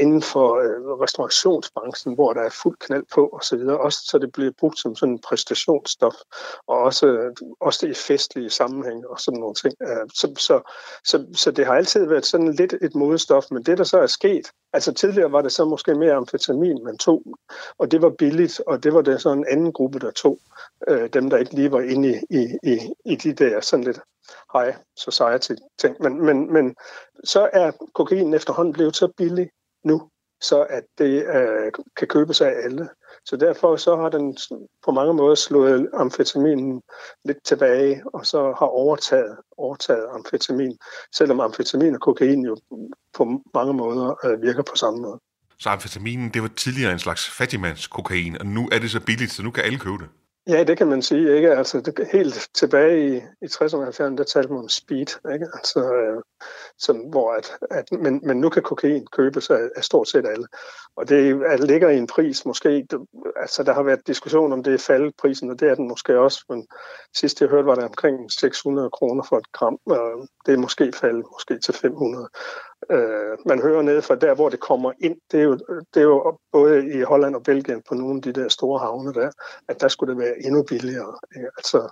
inden 0.00 0.22
for 0.22 0.48
øh, 0.56 1.00
restaurationsbranchen, 1.04 2.14
hvor 2.14 2.32
der 2.32 2.40
er 2.40 2.50
fuld 2.62 2.76
knald 2.80 3.04
på 3.14 3.28
osv., 3.32 3.58
også 3.58 4.00
så 4.04 4.18
det 4.18 4.32
bliver 4.32 4.52
brugt 4.58 4.78
som 4.78 4.96
sådan 4.96 5.14
en 5.14 5.20
præstationsstof, 5.28 6.14
og 6.66 6.78
også, 6.78 7.34
også 7.60 7.86
i 7.86 7.94
festlige 7.94 8.50
sammenhæng 8.50 9.06
og 9.06 9.20
sådan 9.20 9.40
nogle 9.40 9.54
ting. 9.54 9.74
Så, 10.14 10.34
så, 10.38 10.60
så, 11.04 11.26
så 11.34 11.50
det 11.50 11.66
har 11.66 11.74
altid 11.74 12.06
været 12.06 12.26
sådan 12.26 12.52
lidt 12.52 12.72
et 12.72 12.94
modestof, 12.94 13.44
men 13.50 13.62
det 13.62 13.78
der 13.78 13.84
så 13.84 13.98
er 13.98 14.06
sket, 14.06 14.50
altså 14.72 14.92
tidligere 14.92 15.32
var 15.32 15.42
det 15.42 15.52
så 15.52 15.64
måske 15.64 15.94
mere 15.94 16.12
amfetamin, 16.12 16.84
man 16.84 16.98
tog, 16.98 17.22
og 17.78 17.90
det 17.90 18.02
var 18.02 18.10
billigt, 18.10 18.60
og 18.66 18.82
det 18.82 18.94
var 18.94 19.02
det 19.02 19.22
så 19.22 19.32
en 19.32 19.46
anden 19.48 19.72
gruppe, 19.72 19.98
der 19.98 20.10
tog 20.10 20.38
øh, 20.88 21.08
dem, 21.12 21.30
der 21.30 21.36
ikke 21.36 21.54
lige 21.54 21.72
var 21.72 21.80
inde 21.80 22.08
i, 22.08 22.36
i, 22.38 22.58
i, 22.62 22.92
i 23.04 23.16
de 23.16 23.32
der 23.32 23.60
sådan 23.60 23.84
lidt 23.84 24.00
high 24.52 24.74
society 24.96 25.52
ting. 25.78 25.96
Men, 26.00 26.24
men, 26.24 26.52
men 26.52 26.74
så 27.24 27.50
er 27.52 27.70
kokain 27.94 28.34
efterhånden 28.34 28.72
blevet 28.72 28.96
så 28.96 29.08
billig 29.16 29.50
nu, 29.84 30.08
så 30.40 30.62
at 30.62 30.84
det 30.98 31.26
øh, 31.26 31.72
kan 31.96 32.08
købes 32.08 32.40
af 32.40 32.52
alle. 32.64 32.88
Så 33.24 33.36
derfor 33.36 33.76
så 33.76 33.96
har 33.96 34.08
den 34.08 34.36
på 34.84 34.90
mange 34.90 35.14
måder 35.14 35.34
slået 35.34 35.90
amfetaminen 35.94 36.82
lidt 37.24 37.44
tilbage, 37.44 38.02
og 38.14 38.26
så 38.26 38.42
har 38.58 38.66
overtaget, 38.66 39.36
overtaget 39.56 40.06
amfetamin, 40.10 40.78
selvom 41.16 41.40
amfetamin 41.40 41.94
og 41.94 42.00
kokain 42.00 42.44
jo 42.44 42.56
på 43.14 43.40
mange 43.54 43.72
måder 43.72 44.26
øh, 44.26 44.42
virker 44.42 44.62
på 44.62 44.76
samme 44.76 45.00
måde. 45.00 45.20
Så 45.58 45.68
amfetaminen, 45.68 46.30
det 46.34 46.42
var 46.42 46.48
tidligere 46.48 46.92
en 46.92 46.98
slags 46.98 47.30
fattigmandskokain, 47.30 48.38
og 48.40 48.46
nu 48.46 48.68
er 48.72 48.78
det 48.78 48.90
så 48.90 49.00
billigt, 49.00 49.32
så 49.32 49.42
nu 49.42 49.50
kan 49.50 49.64
alle 49.64 49.78
købe 49.78 49.98
det? 49.98 50.08
Ja, 50.48 50.64
det 50.64 50.78
kan 50.78 50.86
man 50.86 51.02
sige. 51.02 51.36
Ikke? 51.36 51.50
Altså, 51.50 51.80
det, 51.80 52.08
helt 52.12 52.48
tilbage 52.54 53.08
i, 53.08 53.16
i 53.16 53.46
60'erne 53.46 53.76
og 53.76 53.88
70'erne, 53.88 54.16
der 54.16 54.24
talte 54.24 54.48
man 54.48 54.58
om 54.58 54.68
speed. 54.68 55.32
Ikke? 55.34 55.46
Altså, 55.54 55.80
øh, 55.80 56.22
som, 56.78 56.96
hvor 56.96 57.32
at, 57.32 57.52
at, 57.70 57.92
men, 57.92 58.20
men 58.22 58.40
nu 58.40 58.48
kan 58.48 58.62
kokain 58.62 59.06
købes 59.06 59.50
af, 59.50 59.68
af 59.76 59.84
stort 59.84 60.08
set 60.08 60.26
alle. 60.26 60.46
Og 60.96 61.08
det 61.08 61.42
at 61.44 61.60
ligger 61.60 61.88
i 61.88 61.98
en 61.98 62.06
pris 62.06 62.46
måske, 62.46 62.86
det, 62.90 63.00
altså 63.36 63.62
der 63.62 63.74
har 63.74 63.82
været 63.82 64.06
diskussion 64.06 64.52
om 64.52 64.62
det 64.62 64.74
er 64.74 64.78
faldet 64.78 65.14
prisen, 65.18 65.50
og 65.50 65.60
det 65.60 65.68
er 65.68 65.74
den 65.74 65.88
måske 65.88 66.18
også, 66.18 66.44
men 66.48 66.66
sidst 67.16 67.40
jeg 67.40 67.48
hørte 67.48 67.66
var 67.66 67.74
det 67.74 67.84
omkring 67.84 68.32
600 68.32 68.90
kroner 68.90 69.22
for 69.28 69.38
et 69.38 69.52
gram, 69.52 69.78
og 69.86 70.28
det 70.46 70.54
er 70.54 70.58
måske 70.58 70.92
faldet 70.92 71.24
måske 71.32 71.58
til 71.58 71.74
500 71.74 72.28
øh, 72.90 73.38
man 73.46 73.62
hører 73.62 73.82
ned 73.82 74.02
fra 74.02 74.14
der, 74.14 74.34
hvor 74.34 74.48
det 74.48 74.60
kommer 74.60 74.92
ind, 74.98 75.16
det 75.32 75.40
er, 75.40 75.44
jo, 75.44 75.58
det 75.94 76.00
er 76.00 76.04
jo 76.04 76.38
både 76.52 76.98
i 76.98 77.02
Holland 77.02 77.36
og 77.36 77.42
Belgien 77.42 77.82
på 77.88 77.94
nogle 77.94 78.16
af 78.16 78.22
de 78.22 78.32
der 78.32 78.48
store 78.48 78.78
havne 78.78 79.14
der, 79.14 79.30
at 79.68 79.80
der 79.80 79.88
skulle 79.88 80.14
det 80.14 80.22
være 80.22 80.34
endnu 80.44 80.62
billigere. 80.62 81.18
Ikke? 81.36 81.48
Altså, 81.56 81.88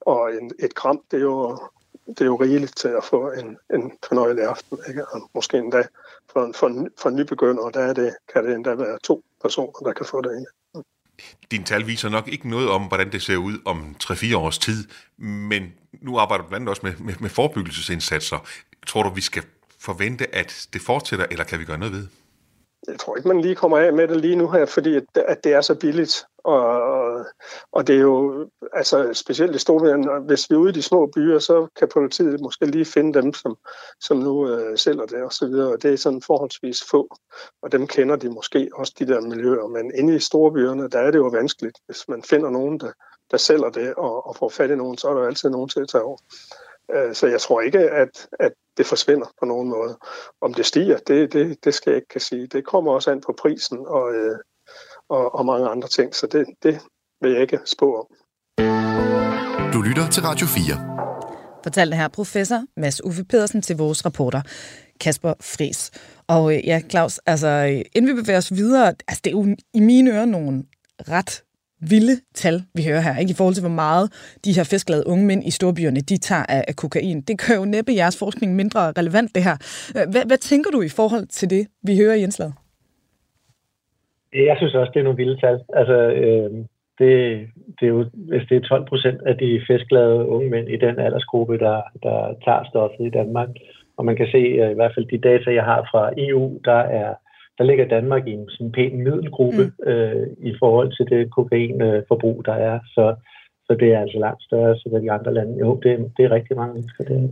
og 0.00 0.34
en, 0.34 0.50
et 0.58 0.74
gram, 0.74 1.02
det 1.10 1.16
er 1.16 1.22
jo 1.22 1.58
det 2.06 2.20
er 2.20 2.24
jo 2.24 2.36
rigeligt 2.36 2.76
til 2.76 2.88
at 2.88 3.04
få 3.04 3.30
en, 3.30 3.58
en 3.74 3.92
fornøjelig 4.08 4.44
aften. 4.44 4.78
Ikke? 4.88 5.06
Og 5.08 5.30
måske 5.34 5.58
endda 5.58 5.82
for, 6.32 6.52
for, 6.54 6.88
for 6.98 7.10
nybegyndere, 7.10 7.70
der 7.74 7.80
er 7.80 7.92
det, 7.92 8.16
kan 8.32 8.44
det 8.44 8.54
endda 8.54 8.74
være 8.74 8.98
to 9.04 9.24
personer, 9.42 9.78
der 9.84 9.92
kan 9.92 10.06
få 10.06 10.22
det. 10.22 10.30
Ikke? 10.38 10.50
Din 11.50 11.64
tal 11.64 11.86
viser 11.86 12.08
nok 12.08 12.28
ikke 12.28 12.50
noget 12.50 12.70
om, 12.70 12.82
hvordan 12.82 13.12
det 13.12 13.22
ser 13.22 13.36
ud 13.36 13.54
om 13.64 13.96
3-4 14.04 14.36
års 14.36 14.58
tid, 14.58 14.84
men 15.18 15.72
nu 16.00 16.18
arbejder 16.18 16.44
du 16.44 16.48
blandt 16.48 16.62
andet 16.62 16.70
også 16.70 16.82
med, 16.86 16.92
med, 16.98 17.14
med 17.20 17.30
forebyggelsesindsatser. 17.30 18.48
Tror 18.86 19.02
du, 19.02 19.08
vi 19.08 19.20
skal 19.20 19.42
forvente, 19.80 20.34
at 20.34 20.68
det 20.72 20.80
fortsætter, 20.80 21.26
eller 21.30 21.44
kan 21.44 21.58
vi 21.58 21.64
gøre 21.64 21.78
noget 21.78 21.94
ved? 21.94 22.06
Jeg 22.88 22.98
tror 22.98 23.16
ikke, 23.16 23.28
man 23.28 23.40
lige 23.40 23.54
kommer 23.54 23.78
af 23.78 23.92
med 23.92 24.08
det 24.08 24.20
lige 24.20 24.36
nu 24.36 24.50
her, 24.50 24.66
fordi 24.66 24.96
at, 24.96 25.04
at 25.14 25.44
det 25.44 25.52
er 25.52 25.60
så 25.60 25.74
billigt. 25.74 26.24
Og, 27.14 27.26
og 27.72 27.86
det 27.86 27.96
er 27.96 28.00
jo, 28.00 28.48
altså 28.72 29.14
specielt 29.14 29.56
i 29.56 29.58
Storbritannien, 29.58 30.26
hvis 30.26 30.50
vi 30.50 30.54
er 30.54 30.58
ude 30.58 30.70
i 30.70 30.72
de 30.72 30.82
små 30.82 31.06
byer, 31.06 31.38
så 31.38 31.66
kan 31.76 31.88
politiet 31.88 32.40
måske 32.40 32.66
lige 32.66 32.84
finde 32.84 33.22
dem, 33.22 33.32
som, 33.32 33.56
som 34.00 34.16
nu 34.16 34.48
øh, 34.48 34.78
sælger 34.78 35.06
det 35.06 35.22
og 35.22 35.32
så 35.32 35.46
videre. 35.46 35.72
Og 35.72 35.82
det 35.82 35.92
er 35.92 35.96
sådan 35.96 36.22
forholdsvis 36.22 36.82
få, 36.90 37.16
og 37.62 37.72
dem 37.72 37.86
kender 37.86 38.16
de 38.16 38.28
måske 38.28 38.70
også, 38.74 38.92
de 38.98 39.06
der 39.06 39.20
miljøer. 39.20 39.66
Men 39.66 39.94
inde 39.94 40.16
i 40.16 40.18
storbyerne, 40.18 40.88
der 40.88 40.98
er 40.98 41.10
det 41.10 41.18
jo 41.18 41.26
vanskeligt. 41.26 41.78
Hvis 41.86 42.08
man 42.08 42.22
finder 42.22 42.50
nogen, 42.50 42.80
der, 42.80 42.92
der 43.30 43.36
sælger 43.36 43.70
det 43.70 43.94
og, 43.94 44.26
og 44.26 44.36
får 44.36 44.48
fat 44.48 44.70
i 44.70 44.76
nogen, 44.76 44.98
så 44.98 45.08
er 45.08 45.14
der 45.14 45.26
altid 45.26 45.50
nogen 45.50 45.68
til 45.68 45.80
at 45.80 45.88
tage 45.88 46.04
over. 46.04 46.18
Øh, 46.90 47.14
så 47.14 47.26
jeg 47.26 47.40
tror 47.40 47.60
ikke, 47.60 47.78
at, 47.78 48.28
at 48.32 48.52
det 48.76 48.86
forsvinder 48.86 49.26
på 49.40 49.44
nogen 49.46 49.68
måde. 49.68 49.98
Om 50.40 50.54
det 50.54 50.66
stiger, 50.66 50.98
det, 50.98 51.32
det, 51.32 51.64
det 51.64 51.74
skal 51.74 51.90
jeg 51.90 51.96
ikke 51.96 52.08
kan 52.08 52.20
sige. 52.20 52.46
Det 52.46 52.66
kommer 52.66 52.92
også 52.92 53.10
an 53.10 53.20
på 53.20 53.32
prisen 53.38 53.78
og, 53.86 54.14
øh, 54.14 54.38
og, 55.08 55.34
og 55.34 55.46
mange 55.46 55.68
andre 55.68 55.88
ting, 55.88 56.14
så 56.14 56.26
det, 56.26 56.46
det 56.62 56.80
vil 57.24 57.32
jeg 57.32 57.42
ikke 57.42 57.58
spå 57.66 57.86
om. 58.00 58.06
Du 59.72 59.80
lytter 59.88 60.06
til 60.14 60.22
Radio 60.22 60.46
4 60.46 60.94
fortalte 61.64 61.96
her 61.96 62.08
professor 62.08 62.60
Mads 62.76 63.04
Uffe 63.04 63.24
Pedersen 63.24 63.62
til 63.62 63.76
vores 63.76 64.06
reporter 64.06 64.42
Kasper 65.00 65.32
Fris. 65.40 65.80
Og 66.28 66.54
øh, 66.54 66.66
ja, 66.66 66.80
Claus, 66.90 67.18
altså 67.26 67.48
inden 67.96 68.08
vi 68.10 68.22
bevæger 68.22 68.38
os 68.38 68.52
videre, 68.52 68.88
altså 69.08 69.20
det 69.24 69.30
er 69.30 69.38
jo 69.40 69.56
i 69.74 69.80
mine 69.80 70.10
ører 70.10 70.24
nogle 70.24 70.64
ret 71.14 71.42
vilde 71.90 72.16
tal, 72.34 72.62
vi 72.74 72.82
hører 72.84 73.00
her, 73.00 73.18
ikke? 73.18 73.30
i 73.30 73.34
forhold 73.34 73.54
til, 73.54 73.62
hvor 73.62 73.78
meget 73.84 74.06
de 74.44 74.52
her 74.52 74.64
festglade 74.64 75.06
unge 75.06 75.26
mænd 75.26 75.44
i 75.46 75.50
storbyerne, 75.50 76.00
de 76.00 76.16
tager 76.16 76.46
af, 76.48 76.64
af 76.68 76.76
kokain. 76.76 77.20
Det 77.20 77.40
gør 77.40 77.54
jo 77.54 77.64
næppe 77.64 77.92
jeres 77.94 78.18
forskning 78.18 78.54
mindre 78.54 78.92
relevant, 79.00 79.34
det 79.34 79.42
her. 79.42 79.56
Hvad, 80.12 80.24
hvad 80.26 80.38
tænker 80.38 80.70
du 80.70 80.82
i 80.82 80.88
forhold 80.88 81.26
til 81.26 81.50
det, 81.50 81.66
vi 81.82 81.96
hører 81.96 82.14
i 82.14 82.22
indslaget? 82.22 82.54
Jeg 84.32 84.56
synes 84.58 84.74
også, 84.74 84.90
det 84.94 85.00
er 85.00 85.04
nogle 85.04 85.16
vilde 85.16 85.40
tal. 85.40 85.56
Altså, 85.80 85.96
øh, 86.22 86.50
det, 86.98 87.14
det 87.80 87.86
er 87.86 87.94
jo, 87.96 88.04
hvis 88.14 88.42
det 88.48 88.56
er 88.56 88.68
12 88.68 88.86
procent 88.88 89.20
af 89.26 89.38
de 89.38 89.62
festglade 89.68 90.26
unge 90.26 90.50
mænd 90.50 90.68
i 90.68 90.76
den 90.76 90.98
aldersgruppe, 90.98 91.58
der, 91.58 91.82
der 92.02 92.34
tager 92.44 92.64
stoffet 92.70 93.06
i 93.06 93.10
Danmark, 93.10 93.48
og 93.96 94.04
man 94.04 94.16
kan 94.16 94.28
se, 94.32 94.40
i 94.72 94.74
hvert 94.74 94.94
fald 94.94 95.06
de 95.06 95.28
data, 95.28 95.54
jeg 95.54 95.64
har 95.64 95.88
fra 95.90 96.10
EU, 96.18 96.60
der 96.64 96.80
er 97.02 97.14
der 97.58 97.64
ligger 97.64 97.88
Danmark 97.88 98.26
i 98.26 98.32
en 98.32 98.48
sådan 98.50 98.72
pæn 98.72 99.02
middelgruppe 99.04 99.64
mm. 99.64 99.90
øh, 99.90 100.26
i 100.38 100.54
forhold 100.58 100.90
til 100.96 101.06
det 101.12 101.30
kokainforbrug, 101.30 102.44
der 102.44 102.52
er. 102.52 102.78
Så, 102.94 103.14
så 103.66 103.76
det 103.80 103.92
er 103.92 104.00
altså 104.00 104.18
langt 104.18 104.42
større 104.42 104.76
så 104.76 105.00
de 105.02 105.12
andre 105.12 105.34
lande. 105.34 105.58
Jo, 105.58 105.80
det, 105.82 106.12
det 106.16 106.24
er 106.24 106.30
rigtig 106.30 106.56
mange 106.56 106.74
mennesker. 106.74 107.04
Det. 107.04 107.30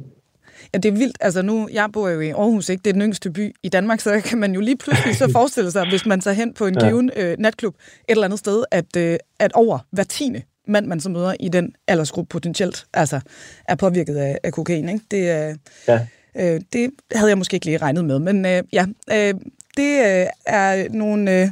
Ja, 0.74 0.78
det 0.78 0.88
er 0.88 0.92
vildt. 0.92 1.16
Altså 1.20 1.42
nu, 1.42 1.68
jeg 1.72 1.88
bor 1.92 2.08
jo 2.08 2.20
i 2.20 2.28
Aarhus, 2.28 2.68
ikke? 2.68 2.82
Det 2.82 2.90
er 2.90 2.92
den 2.92 3.02
yngste 3.02 3.30
by 3.30 3.56
i 3.62 3.68
Danmark, 3.68 4.00
så 4.00 4.20
kan 4.24 4.38
man 4.38 4.54
jo 4.54 4.60
lige 4.60 4.76
pludselig 4.76 5.16
så 5.16 5.30
forestille 5.38 5.70
sig, 5.70 5.88
hvis 5.88 6.06
man 6.06 6.20
tager 6.20 6.34
hen 6.34 6.54
på 6.54 6.66
en 6.66 6.74
ja. 6.80 6.88
given 6.88 7.10
øh, 7.16 7.36
natklub 7.38 7.74
et 7.74 7.80
eller 8.08 8.24
andet 8.24 8.38
sted, 8.38 8.64
at, 8.70 8.96
øh, 8.96 9.18
at 9.38 9.52
over 9.52 9.78
hver 9.90 10.04
tiende 10.04 10.42
mand, 10.68 10.86
man 10.86 11.00
så 11.00 11.08
møder 11.08 11.34
i 11.40 11.48
den 11.48 11.74
aldersgruppe 11.88 12.28
potentielt, 12.28 12.86
altså 12.94 13.20
er 13.68 13.74
påvirket 13.74 14.16
af, 14.16 14.38
af 14.42 14.52
kokain. 14.52 14.88
Ikke? 14.88 15.04
Det, 15.10 15.50
øh, 15.50 15.56
ja. 15.88 16.06
øh, 16.36 16.60
det 16.72 16.90
havde 17.14 17.28
jeg 17.28 17.38
måske 17.38 17.54
ikke 17.54 17.66
lige 17.66 17.78
regnet 17.78 18.04
med, 18.04 18.18
men 18.18 18.46
øh, 18.46 18.62
ja, 18.72 18.86
øh, 19.12 19.34
det 19.76 19.98
øh, 19.98 20.26
er 20.46 20.88
nogle... 20.90 21.42
Øh, 21.42 21.48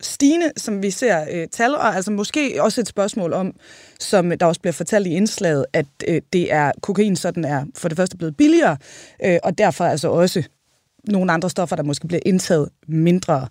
stigende, 0.00 0.52
som 0.56 0.82
vi 0.82 0.90
ser 0.90 1.26
øh, 1.30 1.48
tal, 1.48 1.74
og 1.74 1.94
altså 1.96 2.10
måske 2.10 2.62
også 2.62 2.80
et 2.80 2.88
spørgsmål 2.88 3.32
om, 3.32 3.54
som 4.00 4.32
der 4.40 4.46
også 4.46 4.60
bliver 4.60 4.72
fortalt 4.72 5.06
i 5.06 5.10
indslaget, 5.10 5.66
at 5.72 5.86
øh, 6.08 6.22
det 6.32 6.52
er 6.52 6.72
kokain, 6.82 7.16
så 7.16 7.30
den 7.30 7.44
er 7.44 7.64
for 7.76 7.88
det 7.88 7.96
første 7.96 8.16
blevet 8.16 8.36
billigere, 8.36 8.76
øh, 9.24 9.38
og 9.42 9.58
derfor 9.58 9.84
altså 9.84 10.08
også 10.08 10.42
nogle 11.08 11.32
andre 11.32 11.50
stoffer, 11.50 11.76
der 11.76 11.82
måske 11.82 12.08
bliver 12.08 12.20
indtaget 12.26 12.68
mindre. 12.88 13.48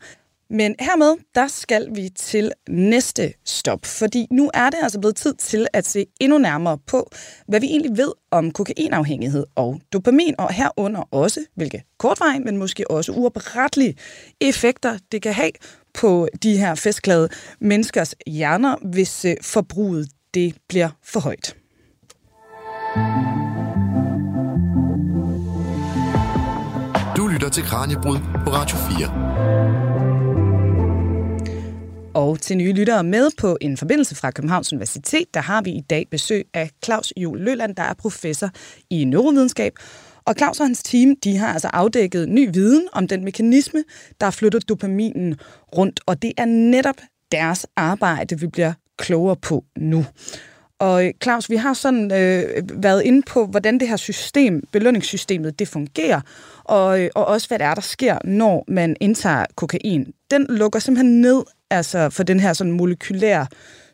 Men 0.51 0.75
hermed, 0.79 1.15
der 1.35 1.47
skal 1.47 1.95
vi 1.95 2.09
til 2.15 2.51
næste 2.69 3.33
stop, 3.45 3.85
fordi 3.85 4.27
nu 4.31 4.51
er 4.53 4.69
det 4.69 4.79
altså 4.81 4.99
blevet 4.99 5.15
tid 5.15 5.33
til 5.33 5.67
at 5.73 5.87
se 5.87 6.05
endnu 6.19 6.37
nærmere 6.37 6.77
på, 6.77 7.09
hvad 7.47 7.59
vi 7.59 7.67
egentlig 7.67 7.97
ved 7.97 8.11
om 8.31 8.51
kokainafhængighed 8.51 9.45
og 9.55 9.81
dopamin, 9.93 10.35
og 10.37 10.53
herunder 10.53 11.01
også, 11.11 11.45
hvilke 11.55 11.83
kortvarige, 11.97 12.39
men 12.39 12.57
måske 12.57 12.91
også 12.91 13.11
uoprettelige 13.11 13.95
effekter 14.41 14.97
det 15.11 15.21
kan 15.21 15.33
have 15.33 15.51
på 15.99 16.27
de 16.43 16.57
her 16.57 16.75
festglade 16.75 17.29
menneskers 17.61 18.15
hjerner, 18.27 18.75
hvis 18.81 19.25
øh, 19.25 19.35
forbruget 19.41 20.09
det 20.33 20.55
bliver 20.69 20.89
for 21.03 21.19
højt. 21.19 21.55
Du 27.17 27.27
lytter 27.27 27.49
til 27.49 27.63
Kranjebrud 27.63 28.17
på 28.45 28.51
Radio 28.51 28.77
4. 28.77 29.29
Og 32.13 32.39
til 32.41 32.57
nye 32.57 32.73
lyttere 32.73 33.03
med 33.03 33.29
på 33.37 33.57
en 33.61 33.77
forbindelse 33.77 34.15
fra 34.15 34.31
Københavns 34.31 34.73
Universitet, 34.73 35.33
der 35.33 35.41
har 35.41 35.61
vi 35.61 35.71
i 35.71 35.81
dag 35.89 36.07
besøg 36.11 36.47
af 36.53 36.69
Claus 36.85 37.13
Jul 37.17 37.39
Løland, 37.39 37.75
der 37.75 37.83
er 37.83 37.93
professor 37.93 38.49
i 38.89 39.03
neurovidenskab, 39.03 39.73
og 40.29 40.35
Claus 40.37 40.59
og 40.59 40.65
hans 40.65 40.83
team, 40.83 41.15
de 41.23 41.37
har 41.37 41.53
altså 41.53 41.67
afdækket 41.73 42.29
ny 42.29 42.49
viden 42.53 42.87
om 42.93 43.07
den 43.07 43.23
mekanisme, 43.23 43.83
der 44.21 44.31
flytter 44.31 44.59
dopaminen 44.59 45.35
rundt, 45.77 45.99
og 46.05 46.21
det 46.21 46.33
er 46.37 46.45
netop 46.45 46.95
deres 47.31 47.65
arbejde, 47.75 48.39
vi 48.39 48.47
bliver 48.47 48.73
klogere 48.97 49.35
på 49.35 49.63
nu. 49.77 50.05
Og 50.79 51.05
øh, 51.05 51.13
Claus, 51.23 51.49
vi 51.49 51.55
har 51.55 51.73
sådan 51.73 52.11
øh, 52.11 52.83
været 52.83 53.03
inde 53.03 53.21
på, 53.21 53.45
hvordan 53.45 53.79
det 53.79 53.87
her 53.87 53.95
system, 53.95 54.63
belønningssystemet, 54.71 55.59
det 55.59 55.67
fungerer, 55.67 56.21
og, 56.63 57.01
øh, 57.01 57.09
og 57.15 57.25
også 57.25 57.47
hvad 57.47 57.59
det 57.59 57.65
er, 57.65 57.73
der 57.73 57.81
sker, 57.81 58.17
når 58.23 58.65
man 58.67 58.95
indtager 58.99 59.45
kokain. 59.55 60.13
Den 60.31 60.45
lukker 60.49 60.79
simpelthen 60.79 61.21
ned 61.21 61.43
altså 61.69 62.09
for 62.09 62.23
den 62.23 62.39
her 62.39 62.53
sådan 62.53 62.73
molekylære 62.73 63.47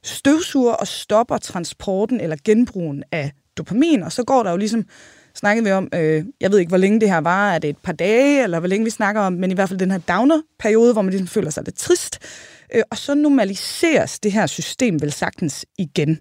støvsuger 0.04 0.74
og 0.74 0.88
stopper 0.88 1.38
transporten 1.38 2.21
eller 2.21 2.36
genbrugen 2.45 3.04
af 3.12 3.32
dopamin, 3.58 4.04
og 4.04 4.12
så 4.12 4.24
går 4.24 4.43
der 4.43 4.52
jo 4.52 4.58
ligesom 4.58 4.86
snakkede 5.36 5.65
vi 5.65 5.71
om, 5.71 5.89
øh, 5.93 6.26
jeg 6.41 6.52
ved 6.52 6.60
ikke, 6.60 6.69
hvor 6.69 6.78
længe 6.78 7.00
det 7.00 7.10
her 7.10 7.21
var, 7.21 7.52
er 7.52 7.60
det 7.60 7.69
et 7.69 7.78
par 7.78 7.93
dage, 7.93 8.43
eller 8.43 8.60
hvor 8.60 8.67
længe 8.67 8.84
vi 8.84 8.89
snakker 8.89 9.21
om, 9.21 9.34
men 9.34 9.52
i 9.52 9.54
hvert 9.54 9.69
fald 9.69 9.80
den 9.80 9.91
her 9.91 10.00
downer-periode, 10.00 10.93
hvor 10.93 11.02
man 11.02 11.12
ligesom 11.12 11.28
føler 11.28 11.50
sig 11.50 11.63
lidt 11.63 11.78
trist, 11.78 12.19
øh, 12.76 12.84
og 12.91 12.98
så 12.98 13.15
normaliseres 13.15 14.19
det 14.19 14.32
her 14.32 14.45
system 14.45 15.02
vel 15.02 15.12
sagtens 15.12 15.65
igen. 15.78 16.19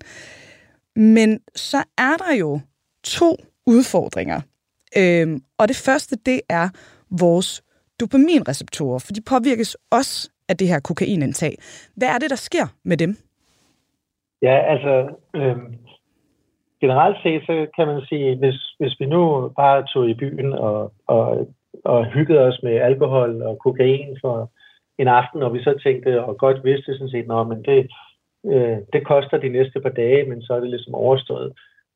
Men 0.96 1.40
så 1.55 1.85
er 1.98 2.16
der 2.16 2.35
jo 2.35 2.61
to 3.05 3.37
udfordringer. 3.66 4.40
Øh, 4.96 5.40
og 5.59 5.68
det 5.68 5.77
første, 5.77 6.16
det 6.27 6.40
er 6.48 6.68
vores 7.11 7.62
dopaminreceptorer, 8.00 8.98
for 8.98 9.12
de 9.12 9.20
påvirkes 9.20 9.77
også 9.90 10.31
af 10.48 10.57
det 10.57 10.68
her 10.68 10.81
kokainindtag. 10.81 11.59
Hvad 11.96 12.09
er 12.09 12.18
det, 12.18 12.31
der 12.31 12.37
sker 12.37 12.66
med 12.85 12.96
dem? 12.96 13.16
Ja, 14.42 14.72
altså, 14.72 15.16
øh, 15.37 15.57
generelt 16.80 17.16
set, 17.22 17.42
så 17.46 17.66
kan 17.76 17.87
man 17.87 18.02
sige, 18.08 18.37
hvis, 18.37 18.58
hvis 18.78 18.94
vi 19.00 19.06
nu 19.06 19.48
bare 19.56 19.87
tog 19.92 20.08
i 20.08 20.14
byen 20.14 20.52
og, 20.52 20.92
og, 21.06 21.48
og 21.84 22.04
hyggede 22.04 22.40
os 22.40 22.60
med 22.62 22.72
alkohol 22.72 23.42
og 23.42 23.58
kokain 23.58 24.18
for 24.20 24.50
en 24.98 25.08
aften, 25.08 25.42
og 25.42 25.54
vi 25.54 25.62
så 25.62 25.74
tænkte, 25.84 26.24
og 26.24 26.38
godt 26.38 26.64
vidste 26.64 26.94
sådan 26.94 27.08
set, 27.08 27.26
men 27.26 27.64
det, 27.64 27.90
øh, 28.52 28.78
det 28.92 29.06
koster 29.06 29.38
de 29.38 29.48
næste 29.48 29.80
par 29.80 29.88
dage, 29.88 30.28
men 30.30 30.42
så 30.42 30.54
er 30.54 30.60
det 30.60 30.70
ligesom 30.70 30.94
overstået, 30.94 31.52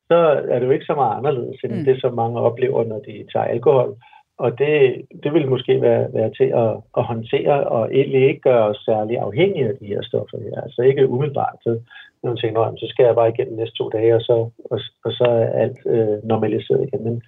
så 0.07 0.17
er 0.51 0.59
det 0.59 0.65
jo 0.65 0.71
ikke 0.71 0.85
så 0.85 0.95
meget 0.95 1.17
anderledes, 1.17 1.59
end 1.63 1.73
mm. 1.73 1.85
det, 1.85 2.01
som 2.01 2.13
mange 2.13 2.39
oplever, 2.39 2.83
når 2.83 2.99
de 2.99 3.25
tager 3.33 3.45
alkohol. 3.45 3.95
Og 4.37 4.59
det, 4.59 5.01
det 5.23 5.33
vil 5.33 5.47
måske 5.49 5.81
være, 5.81 6.13
være 6.13 6.31
til 6.39 6.49
at, 6.63 6.71
at 6.97 7.03
håndtere, 7.03 7.67
og 7.67 7.93
egentlig 7.93 8.27
ikke 8.27 8.41
gøre 8.41 8.65
os 8.69 8.81
særlig 8.85 9.17
afhængige 9.17 9.67
af 9.67 9.75
de 9.81 9.85
her 9.85 10.01
stoffer 10.01 10.37
her. 10.37 10.61
Altså 10.61 10.81
ikke 10.81 11.07
umiddelbart. 11.07 11.57
Så 11.63 11.79
når 12.23 12.29
man 12.29 12.37
tænker, 12.37 12.75
så 12.77 12.87
skal 12.89 13.05
jeg 13.05 13.15
bare 13.15 13.29
igennem 13.29 13.55
næste 13.55 13.75
to 13.75 13.89
dage, 13.89 14.15
og 14.15 14.21
så, 14.21 14.33
og, 14.71 14.79
og 15.05 15.11
så 15.11 15.23
er 15.23 15.59
alt 15.63 15.77
øh, 15.85 16.23
normaliseret 16.23 16.87
igen. 16.87 17.03
Men, 17.03 17.21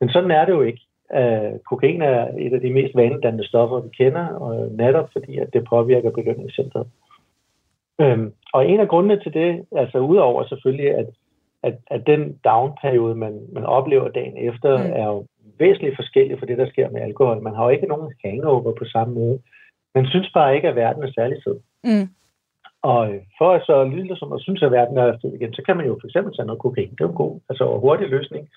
men 0.00 0.08
sådan 0.08 0.30
er 0.30 0.44
det 0.44 0.52
jo 0.52 0.62
ikke. 0.62 0.80
Uh, 1.18 1.58
kokain 1.70 2.02
er 2.02 2.28
et 2.38 2.52
af 2.52 2.60
de 2.60 2.72
mest 2.72 2.96
vanedannende 2.96 3.48
stoffer, 3.48 3.80
vi 3.80 3.88
kender, 3.88 4.26
og 4.26 4.72
netop 4.72 5.08
fordi, 5.12 5.38
at 5.38 5.52
det 5.52 5.64
påvirker 5.64 6.10
belønningscentret. 6.10 6.86
Um, 7.98 8.32
og 8.52 8.68
en 8.68 8.80
af 8.80 8.88
grundene 8.88 9.20
til 9.20 9.34
det, 9.34 9.64
altså 9.76 9.98
udover 9.98 10.44
selvfølgelig, 10.44 10.90
at, 10.94 11.06
at, 11.62 11.74
at 11.86 12.06
den 12.06 12.38
down-periode, 12.44 13.14
man, 13.14 13.40
man 13.52 13.64
oplever 13.64 14.08
dagen 14.08 14.36
efter, 14.36 14.78
mm. 14.78 14.92
er 14.92 15.06
jo 15.06 15.26
væsentligt 15.58 15.96
forskellig 15.96 16.38
fra 16.38 16.46
det, 16.46 16.58
der 16.58 16.68
sker 16.68 16.90
med 16.90 17.00
alkohol. 17.00 17.42
Man 17.42 17.54
har 17.54 17.64
jo 17.64 17.70
ikke 17.70 17.86
nogen 17.86 18.12
hangover 18.24 18.72
på 18.72 18.84
samme 18.84 19.14
måde. 19.14 19.38
Man 19.94 20.06
synes 20.06 20.30
bare 20.34 20.54
ikke, 20.56 20.68
at 20.68 20.76
verden 20.76 21.02
er 21.02 21.12
særlig 21.12 21.36
fed. 21.44 21.58
Mm. 21.84 22.08
Og 22.82 23.12
øh, 23.12 23.20
for 23.38 23.52
at 23.52 23.62
så 23.66 23.84
lille 23.84 24.16
som 24.16 24.32
at 24.32 24.40
synes, 24.40 24.62
at 24.62 24.72
verden 24.72 24.96
er 24.96 25.18
fed 25.22 25.32
igen, 25.34 25.54
så 25.54 25.62
kan 25.66 25.76
man 25.76 25.86
jo 25.86 25.98
for 26.00 26.06
eksempel 26.06 26.36
tage 26.36 26.46
noget 26.46 26.60
kokain. 26.60 26.90
Det 26.90 27.00
er 27.00 27.04
jo 27.04 27.10
en 27.10 27.22
god, 27.24 27.40
altså 27.48 27.64
en 27.74 27.80
hurtig 27.80 28.08
løsning, 28.08 28.48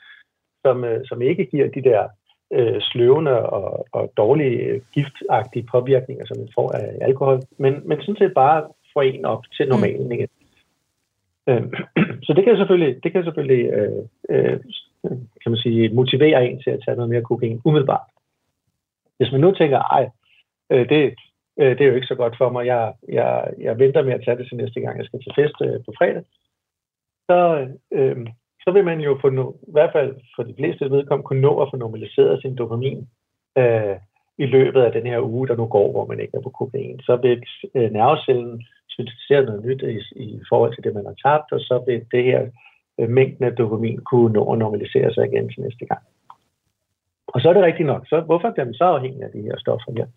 som, 0.65 0.83
øh, 0.83 1.01
som 1.05 1.21
ikke 1.21 1.45
giver 1.45 1.67
de 1.67 1.81
der 1.81 2.07
øh, 2.53 2.81
sløvende 2.81 3.45
og, 3.49 3.88
og 3.91 4.12
dårlige 4.17 4.57
øh, 4.57 4.81
giftagtige 4.93 5.67
påvirkninger, 5.71 6.25
som 6.25 6.38
man 6.38 6.49
får 6.55 6.71
af 6.71 6.97
alkohol, 7.01 7.39
men, 7.57 7.88
men 7.88 8.01
sådan 8.01 8.17
set 8.17 8.33
bare 8.33 8.67
får 8.93 9.01
en 9.01 9.25
op 9.25 9.43
til 9.57 9.67
normalen 9.67 10.12
igen. 10.12 10.29
Mm. 11.47 11.53
Øh, 11.53 11.63
så 12.25 12.33
det 12.33 12.43
kan 12.43 12.57
selvfølgelig, 12.57 13.03
det 13.03 13.12
kan 13.12 13.23
selvfølgelig 13.23 13.65
øh, 13.73 14.03
øh, 14.29 14.59
kan 15.41 15.51
man 15.51 15.57
sige, 15.57 15.93
motivere 15.93 16.45
en 16.45 16.62
til 16.62 16.69
at 16.69 16.81
tage 16.86 16.95
noget 16.95 17.09
mere 17.09 17.21
kokain 17.21 17.62
umiddelbart. 17.65 18.07
Hvis 19.17 19.31
man 19.31 19.41
nu 19.41 19.51
tænker, 19.51 19.79
ej, 19.79 20.09
øh, 20.69 20.89
det, 20.89 21.13
øh, 21.60 21.78
det 21.78 21.82
er 21.82 21.89
jo 21.89 21.96
ikke 21.96 22.08
så 22.08 22.16
godt 22.16 22.38
for 22.38 22.50
mig, 22.50 22.66
jeg, 22.66 22.94
jeg, 23.10 23.54
jeg 23.60 23.80
venter 23.80 24.04
med 24.04 24.13
at 24.13 24.22
tage 24.26 24.38
det 24.38 24.48
til 24.48 24.58
næste 24.58 24.80
gang, 24.82 24.98
jeg 24.98 25.06
skal 25.06 25.20
til 25.20 25.34
fest 25.36 25.58
øh, 25.62 25.80
på 25.86 25.94
fredag, 25.98 26.24
så, 27.30 27.68
øh, 27.92 28.28
så 28.63 28.72
vil 28.72 28.86
man 28.86 29.00
jo 29.00 29.18
få 29.22 29.30
no, 29.30 29.52
i 29.52 29.72
hvert 29.72 29.92
fald 29.92 30.16
for 30.36 30.44
de 30.44 30.56
fleste 30.58 30.92
vedkommende 30.92 31.28
kunne 31.28 31.42
nå 31.42 31.62
at 31.62 31.70
få 31.72 31.78
normaliseret 31.78 32.42
sin 32.42 32.56
dopamin 32.56 33.08
øh, 33.58 33.96
i 34.38 34.46
løbet 34.46 34.82
af 34.82 34.92
den 34.92 35.06
her 35.06 35.20
uge, 35.22 35.48
der 35.48 35.56
nu 35.56 35.66
går, 35.66 35.92
hvor 35.92 36.06
man 36.06 36.20
ikke 36.20 36.38
er 36.38 36.42
på 36.42 36.50
kokain. 36.50 37.00
Så 37.00 37.16
vil 37.16 37.44
øh, 37.76 37.92
nervecellen 37.92 38.63
syntetisere 38.88 39.46
noget 39.46 39.66
nyt 39.66 39.82
i, 39.82 40.24
i 40.24 40.42
forhold 40.50 40.76
til 40.76 40.84
det, 40.84 40.94
man 40.94 41.06
har 41.06 41.18
tabt, 41.26 41.52
og 41.52 41.60
så 41.60 41.84
vil 41.88 42.06
det 42.12 42.24
her 42.24 42.42
øh, 43.00 43.10
mængden 43.10 43.46
af 43.46 43.56
dopamin 43.56 43.98
kunne 43.98 44.34
nå 44.34 44.52
at 44.52 44.60
normalisere 44.60 45.13
sig 45.13 45.26
igen 45.26 45.50
til 45.50 45.62
næste 45.62 45.86
gang. 45.86 46.04
Og 47.28 47.42
så 47.42 47.50
er 47.50 47.54
det 47.54 47.63
rigtigt 47.63 47.88
nok. 47.88 48.08
Så 48.08 48.22
hvorfor 48.22 48.52
bliver 48.52 48.66
man 48.66 48.74
så 48.74 48.84
afhængig 48.84 49.24
af 49.24 49.32
de 49.32 49.42
her 49.42 49.58
stoffer 49.58 49.92
her? 49.98 50.08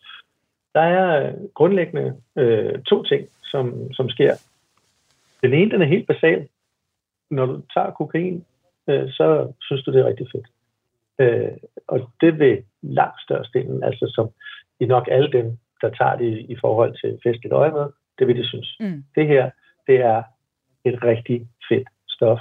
Der 0.77 0.83
er 0.83 1.33
grundlæggende 1.55 2.17
øh, 2.37 2.83
to 2.83 3.03
ting, 3.03 3.29
som, 3.43 3.93
som 3.93 4.09
sker. 4.09 4.35
Den 5.43 5.53
ene, 5.53 5.71
den 5.71 5.83
er 5.83 5.87
helt 5.95 6.07
basal. 6.07 6.49
Når 7.31 7.47
du 7.47 7.63
tager 7.75 7.91
kokain, 7.91 8.45
øh, 8.89 9.09
så 9.11 9.53
synes 9.61 9.83
du, 9.85 9.93
det 9.93 10.01
er 10.01 10.07
rigtig 10.07 10.27
fedt. 10.35 10.49
Øh, 11.19 11.57
og 11.87 12.11
det 12.21 12.39
vil 12.39 12.63
langt 12.83 13.21
størstedelen, 13.23 13.83
altså 13.83 14.13
som 14.15 14.29
i 14.81 14.87
nok 14.87 15.09
alle 15.11 15.33
dem, 15.33 15.59
der 15.81 15.91
tager 15.91 16.17
det 16.17 16.47
i 16.49 16.57
forhold 16.61 16.93
til 17.01 17.21
festligt 17.25 17.53
øje 17.53 17.73
med, 17.73 17.87
det 18.19 18.27
vil 18.27 18.37
de 18.37 18.49
synes. 18.49 18.77
Mm. 18.81 19.05
Det 19.15 19.27
her, 19.27 19.51
det 19.87 19.97
er 19.97 20.23
et 20.85 21.03
rigtig 21.03 21.49
fedt 21.69 21.89
stof. 22.09 22.41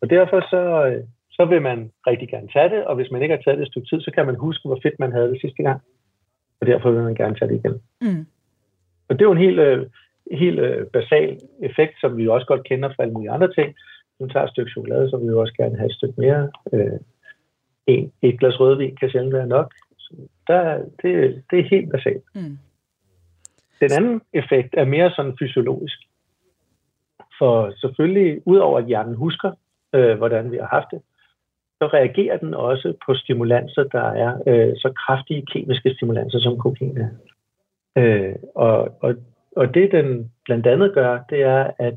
Og 0.00 0.10
derfor 0.10 0.40
så, 0.50 0.86
øh, 0.86 1.04
så 1.30 1.44
vil 1.44 1.62
man 1.62 1.92
rigtig 2.06 2.28
gerne 2.28 2.48
tage 2.48 2.68
det, 2.68 2.84
og 2.84 2.94
hvis 2.96 3.10
man 3.10 3.22
ikke 3.22 3.34
har 3.34 3.42
taget 3.42 3.58
det 3.58 3.64
et 3.64 3.70
stykke 3.70 3.88
tid, 3.88 4.00
så 4.00 4.10
kan 4.10 4.26
man 4.26 4.36
huske, 4.36 4.68
hvor 4.68 4.78
fedt 4.82 4.98
man 4.98 5.12
havde 5.12 5.30
det 5.30 5.40
sidste 5.40 5.62
gang. 5.62 5.80
Og 6.60 6.66
derfor 6.66 6.90
vil 6.90 7.02
man 7.02 7.14
gerne 7.14 7.34
tage 7.34 7.48
det 7.48 7.60
igen. 7.64 7.80
Mm. 8.00 8.26
Og 9.08 9.18
det 9.18 9.20
er 9.20 9.28
jo 9.28 9.32
en 9.32 9.46
helt, 9.46 9.58
øh, 9.58 9.86
helt 10.32 10.58
øh, 10.58 10.86
basal 10.86 11.38
effekt, 11.62 12.00
som 12.00 12.16
vi 12.16 12.28
også 12.28 12.46
godt 12.46 12.64
kender 12.64 12.88
fra 12.88 13.02
alle 13.02 13.12
mulige 13.14 13.30
andre 13.30 13.52
ting. 13.52 13.68
Hvis 13.68 14.20
man 14.20 14.28
tager 14.28 14.44
et 14.44 14.50
stykke 14.50 14.70
chokolade, 14.70 15.10
så 15.10 15.16
vil 15.16 15.28
vi 15.28 15.34
også 15.34 15.54
gerne 15.56 15.76
have 15.76 15.86
et 15.86 15.94
stykke 15.94 16.14
mere. 16.18 16.50
Øh, 16.72 16.98
en, 17.86 18.12
et 18.22 18.38
glas 18.38 18.60
rødvin 18.60 18.96
kan 18.96 19.10
sjældent 19.10 19.34
være 19.34 19.46
nok. 19.46 19.74
Så 19.98 20.14
der, 20.46 20.78
det, 21.02 21.42
det 21.50 21.58
er 21.58 21.68
helt 21.70 21.90
basalt. 21.90 22.24
Mm. 22.34 22.58
Den 23.80 23.92
anden 23.92 24.20
effekt 24.32 24.74
er 24.76 24.84
mere 24.84 25.10
sådan 25.10 25.36
fysiologisk. 25.38 25.98
For 27.38 27.72
selvfølgelig, 27.80 28.42
udover 28.46 28.78
at 28.78 28.86
hjernen 28.86 29.14
husker, 29.14 29.52
øh, 29.94 30.16
hvordan 30.18 30.52
vi 30.52 30.56
har 30.56 30.66
haft 30.66 30.86
det, 30.90 31.02
så 31.80 31.86
reagerer 31.86 32.36
den 32.36 32.54
også 32.54 32.94
på 33.06 33.14
stimulanser, 33.14 33.82
der 33.82 34.06
er 34.24 34.32
øh, 34.46 34.72
så 34.76 34.92
kraftige 35.06 35.46
kemiske 35.52 35.94
stimulanser, 35.94 36.38
som 36.38 36.58
kokain 36.58 36.98
er. 36.98 37.08
Øh, 37.98 38.34
og, 38.54 38.96
og, 39.00 39.14
og 39.56 39.74
det, 39.74 39.92
den 39.92 40.30
blandt 40.44 40.66
andet 40.66 40.94
gør, 40.94 41.18
det 41.30 41.42
er, 41.42 41.70
at 41.78 41.94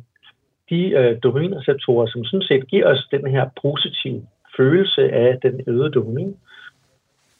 de 0.69 0.89
øh, 0.89 1.17
dopaminreceptorer, 1.23 2.07
som 2.07 2.23
sådan 2.23 2.47
set 2.47 2.67
giver 2.67 2.85
os 2.91 3.07
den 3.11 3.27
her 3.27 3.49
positive 3.61 4.27
følelse 4.57 5.11
af 5.11 5.39
den 5.41 5.61
øgede 5.67 5.91
dopamin, 5.91 6.37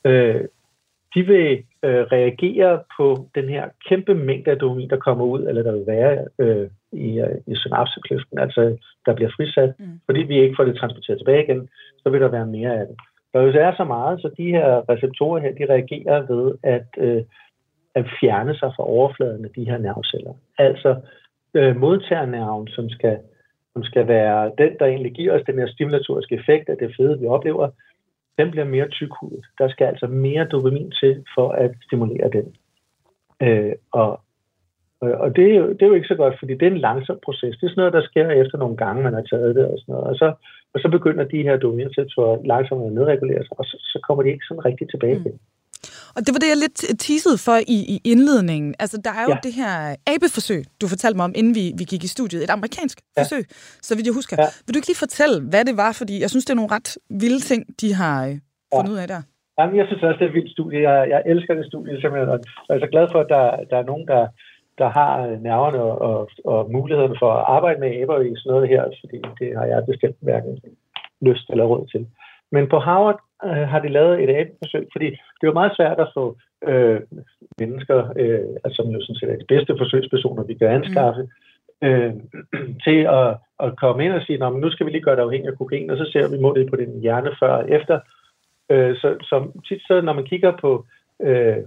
øh, 0.05 0.41
de 1.15 1.21
vil 1.23 1.63
øh, 1.83 2.03
reagere 2.15 2.83
på 2.97 3.27
den 3.35 3.49
her 3.49 3.69
kæmpe 3.89 4.13
mængde 4.13 4.51
af 4.51 4.57
dopamin, 4.57 4.89
der 4.89 4.97
kommer 4.97 5.25
ud, 5.25 5.47
eller 5.47 5.63
der 5.63 5.71
vil 5.71 5.87
være 5.87 6.27
øh, 6.39 6.69
i, 6.93 7.19
øh, 7.19 7.37
i 7.47 7.55
synapsekløften, 7.55 8.39
altså 8.39 8.77
der 9.05 9.13
bliver 9.15 9.31
frisat, 9.35 9.73
mm. 9.79 9.99
fordi 10.05 10.21
vi 10.21 10.39
ikke 10.39 10.55
får 10.57 10.63
det 10.63 10.75
transporteret 10.77 11.19
tilbage 11.19 11.43
igen, 11.43 11.69
så 11.97 12.09
vil 12.09 12.21
der 12.21 12.27
være 12.27 12.45
mere 12.45 12.73
af 12.79 12.87
det. 12.87 12.95
Der 13.33 13.43
hvis 13.43 13.55
er 13.55 13.73
så 13.77 13.83
meget, 13.83 14.21
så 14.21 14.29
de 14.37 14.51
her 14.55 14.89
receptorer 14.89 15.39
her, 15.41 15.51
de 15.51 15.73
reagerer 15.73 16.33
ved 16.33 16.55
at, 16.63 16.87
øh, 16.97 17.23
at 17.95 18.05
fjerne 18.19 18.55
sig 18.55 18.71
fra 18.75 18.87
overfladen 18.87 19.45
af 19.45 19.51
de 19.55 19.65
her 19.65 19.77
nerveceller. 19.77 20.33
Altså 20.57 21.01
øh, 21.53 21.75
modtagernerven, 21.75 22.67
som 22.67 22.89
skal, 22.89 23.19
som 23.73 23.83
skal 23.83 24.07
være 24.07 24.51
den, 24.57 24.71
der 24.79 24.85
egentlig 24.85 25.11
giver 25.11 25.33
os 25.33 25.45
den 25.47 25.59
her 25.59 25.67
stimulatoriske 25.67 26.35
effekt 26.35 26.69
af 26.69 26.77
det 26.77 26.93
fede, 26.97 27.19
vi 27.19 27.25
oplever, 27.25 27.69
den 28.37 28.51
bliver 28.51 28.65
mere 28.65 28.87
tykhudet. 28.89 29.45
Der 29.57 29.69
skal 29.69 29.85
altså 29.85 30.07
mere 30.07 30.45
dopamin 30.45 30.91
til 30.91 31.25
for 31.35 31.49
at 31.49 31.71
stimulere 31.85 32.29
den. 32.29 32.55
Øh, 33.41 33.73
og 33.91 34.21
og 35.23 35.35
det 35.35 35.45
er, 35.51 35.55
jo, 35.61 35.65
det 35.73 35.81
er 35.81 35.91
jo 35.91 35.93
ikke 35.99 36.13
så 36.13 36.15
godt, 36.15 36.35
fordi 36.39 36.53
det 36.53 36.65
er 36.67 36.71
en 36.71 36.85
langsom 36.87 37.17
proces. 37.25 37.57
Det 37.57 37.65
er 37.65 37.71
sådan 37.71 37.81
noget, 37.81 37.97
der 37.97 38.09
sker 38.09 38.29
efter 38.29 38.57
nogle 38.57 38.77
gange, 38.77 39.03
man 39.03 39.13
har 39.13 39.25
taget 39.31 39.55
det 39.55 39.65
og 39.65 39.77
sådan 39.79 39.93
noget. 39.93 40.07
Og 40.11 40.15
så, 40.15 40.27
og 40.73 40.79
så 40.79 40.87
begynder 40.95 41.23
de 41.23 41.45
her 41.47 41.57
dopaminreceptorer 41.57 42.37
langsomt 42.45 42.85
at 42.85 42.93
nedregulere 42.93 43.43
sig, 43.43 43.59
og 43.59 43.65
så, 43.65 43.75
så 43.91 43.97
kommer 44.07 44.23
de 44.23 44.29
ikke 44.29 44.45
sådan 44.47 44.65
rigtig 44.65 44.89
tilbage 44.89 45.15
igen. 45.19 45.31
Mm. 45.31 45.53
Og 46.15 46.19
det 46.25 46.31
var 46.35 46.39
det, 46.43 46.49
jeg 46.53 46.59
lidt 46.65 46.79
teasede 47.05 47.37
for 47.45 47.57
i, 47.75 47.77
i 47.95 47.97
indledningen. 48.13 48.75
Altså, 48.83 48.97
der 49.07 49.13
er 49.19 49.23
jo 49.27 49.33
ja. 49.35 49.39
det 49.47 49.53
her 49.61 49.73
abeforsøg, 50.13 50.61
du 50.81 50.85
fortalte 50.93 51.17
mig 51.17 51.25
om, 51.29 51.33
inden 51.39 51.55
vi, 51.59 51.65
vi 51.79 51.83
gik 51.91 52.03
i 52.03 52.11
studiet. 52.15 52.43
Et 52.43 52.49
amerikansk 52.59 52.97
ja. 53.01 53.21
forsøg, 53.21 53.43
så 53.87 53.91
vidt 53.95 54.07
jeg 54.09 54.15
husker. 54.19 54.35
Ja. 54.39 54.47
Vil 54.63 54.73
du 54.73 54.77
ikke 54.79 54.91
lige 54.91 55.05
fortælle, 55.05 55.37
hvad 55.51 55.63
det 55.69 55.75
var? 55.83 55.91
Fordi 56.01 56.15
jeg 56.23 56.29
synes, 56.29 56.45
det 56.45 56.53
er 56.53 56.61
nogle 56.61 56.75
ret 56.77 56.89
vilde 57.21 57.41
ting, 57.49 57.61
de 57.81 57.89
har 58.01 58.17
øh, 58.27 58.33
fundet 58.75 58.91
ja. 58.91 58.93
ud 58.93 58.99
af 59.03 59.07
der. 59.13 59.21
Jamen, 59.57 59.75
jeg 59.79 59.85
synes 59.87 60.03
også, 60.03 60.19
det 60.19 60.25
er 60.25 60.31
et 60.33 60.37
vildt 60.39 60.51
studie. 60.57 60.79
Jeg, 60.89 60.97
jeg 61.13 61.21
elsker 61.33 61.53
det 61.59 61.65
studie 61.71 62.01
simpelthen. 62.01 62.29
Og 62.33 62.39
jeg 62.69 62.75
er 62.75 62.83
så 62.85 62.91
glad 62.93 63.05
for, 63.11 63.19
at 63.25 63.29
der, 63.35 63.45
der 63.71 63.77
er 63.81 63.89
nogen, 63.91 64.05
der, 64.13 64.23
der 64.77 64.89
har 64.89 65.37
nerverne 65.47 65.81
og, 65.81 66.01
og, 66.01 66.29
og 66.45 66.71
muligheden 66.71 67.15
for 67.19 67.31
at 67.33 67.45
arbejde 67.47 67.79
med 67.79 68.01
aber 68.01 68.19
i 68.19 68.33
sådan 68.35 68.51
noget 68.51 68.69
her, 68.69 68.83
fordi 69.01 69.19
det 69.39 69.57
har 69.57 69.65
jeg 69.65 69.85
bestemt 69.89 70.17
hverken 70.21 70.59
lyst 71.21 71.49
eller 71.49 71.65
råd 71.65 71.87
til. 71.87 72.07
Men 72.51 72.69
på 72.69 72.79
Harvard 72.79 73.19
øh, 73.45 73.67
har 73.71 73.79
de 73.79 73.89
lavet 73.97 74.23
et 74.23 74.29
abeforsøg, 74.39 74.87
fordi 74.91 75.09
det 75.09 75.47
jo 75.47 75.53
meget 75.53 75.75
svært 75.75 75.99
at 75.99 76.11
få 76.13 76.37
øh, 76.67 77.01
mennesker, 77.59 77.99
øh, 78.21 78.49
altså, 78.63 78.75
som 78.75 78.91
jo 78.91 78.99
sådan 79.01 79.15
set 79.19 79.29
er 79.29 79.37
de 79.37 79.51
bedste 79.53 79.73
forsøgspersoner, 79.77 80.43
vi 80.43 80.53
kan 80.53 80.67
anskaffe, 80.67 81.21
mm. 81.81 81.87
øh, 81.87 82.13
til 82.85 82.99
at, 83.19 83.29
at 83.59 83.69
komme 83.77 84.05
ind 84.05 84.13
og 84.13 84.21
sige, 84.21 84.37
nu 84.37 84.71
skal 84.71 84.85
vi 84.85 84.91
lige 84.91 85.03
gøre 85.07 85.15
det 85.15 85.21
afhængig 85.21 85.49
af 85.49 85.57
kokain, 85.57 85.89
og 85.89 85.97
så 85.97 86.05
ser 86.11 86.31
vi 86.31 86.41
målet 86.41 86.69
på 86.69 86.75
din 86.75 87.01
hjerne 87.01 87.31
før 87.39 87.53
og 87.61 87.69
efter. 87.69 87.99
Øh, 88.71 88.95
så, 88.95 89.15
så 89.21 89.61
tit 89.67 89.81
så, 89.87 90.01
når 90.01 90.13
man 90.13 90.25
kigger 90.25 90.51
på 90.61 90.85
øh, 91.21 91.57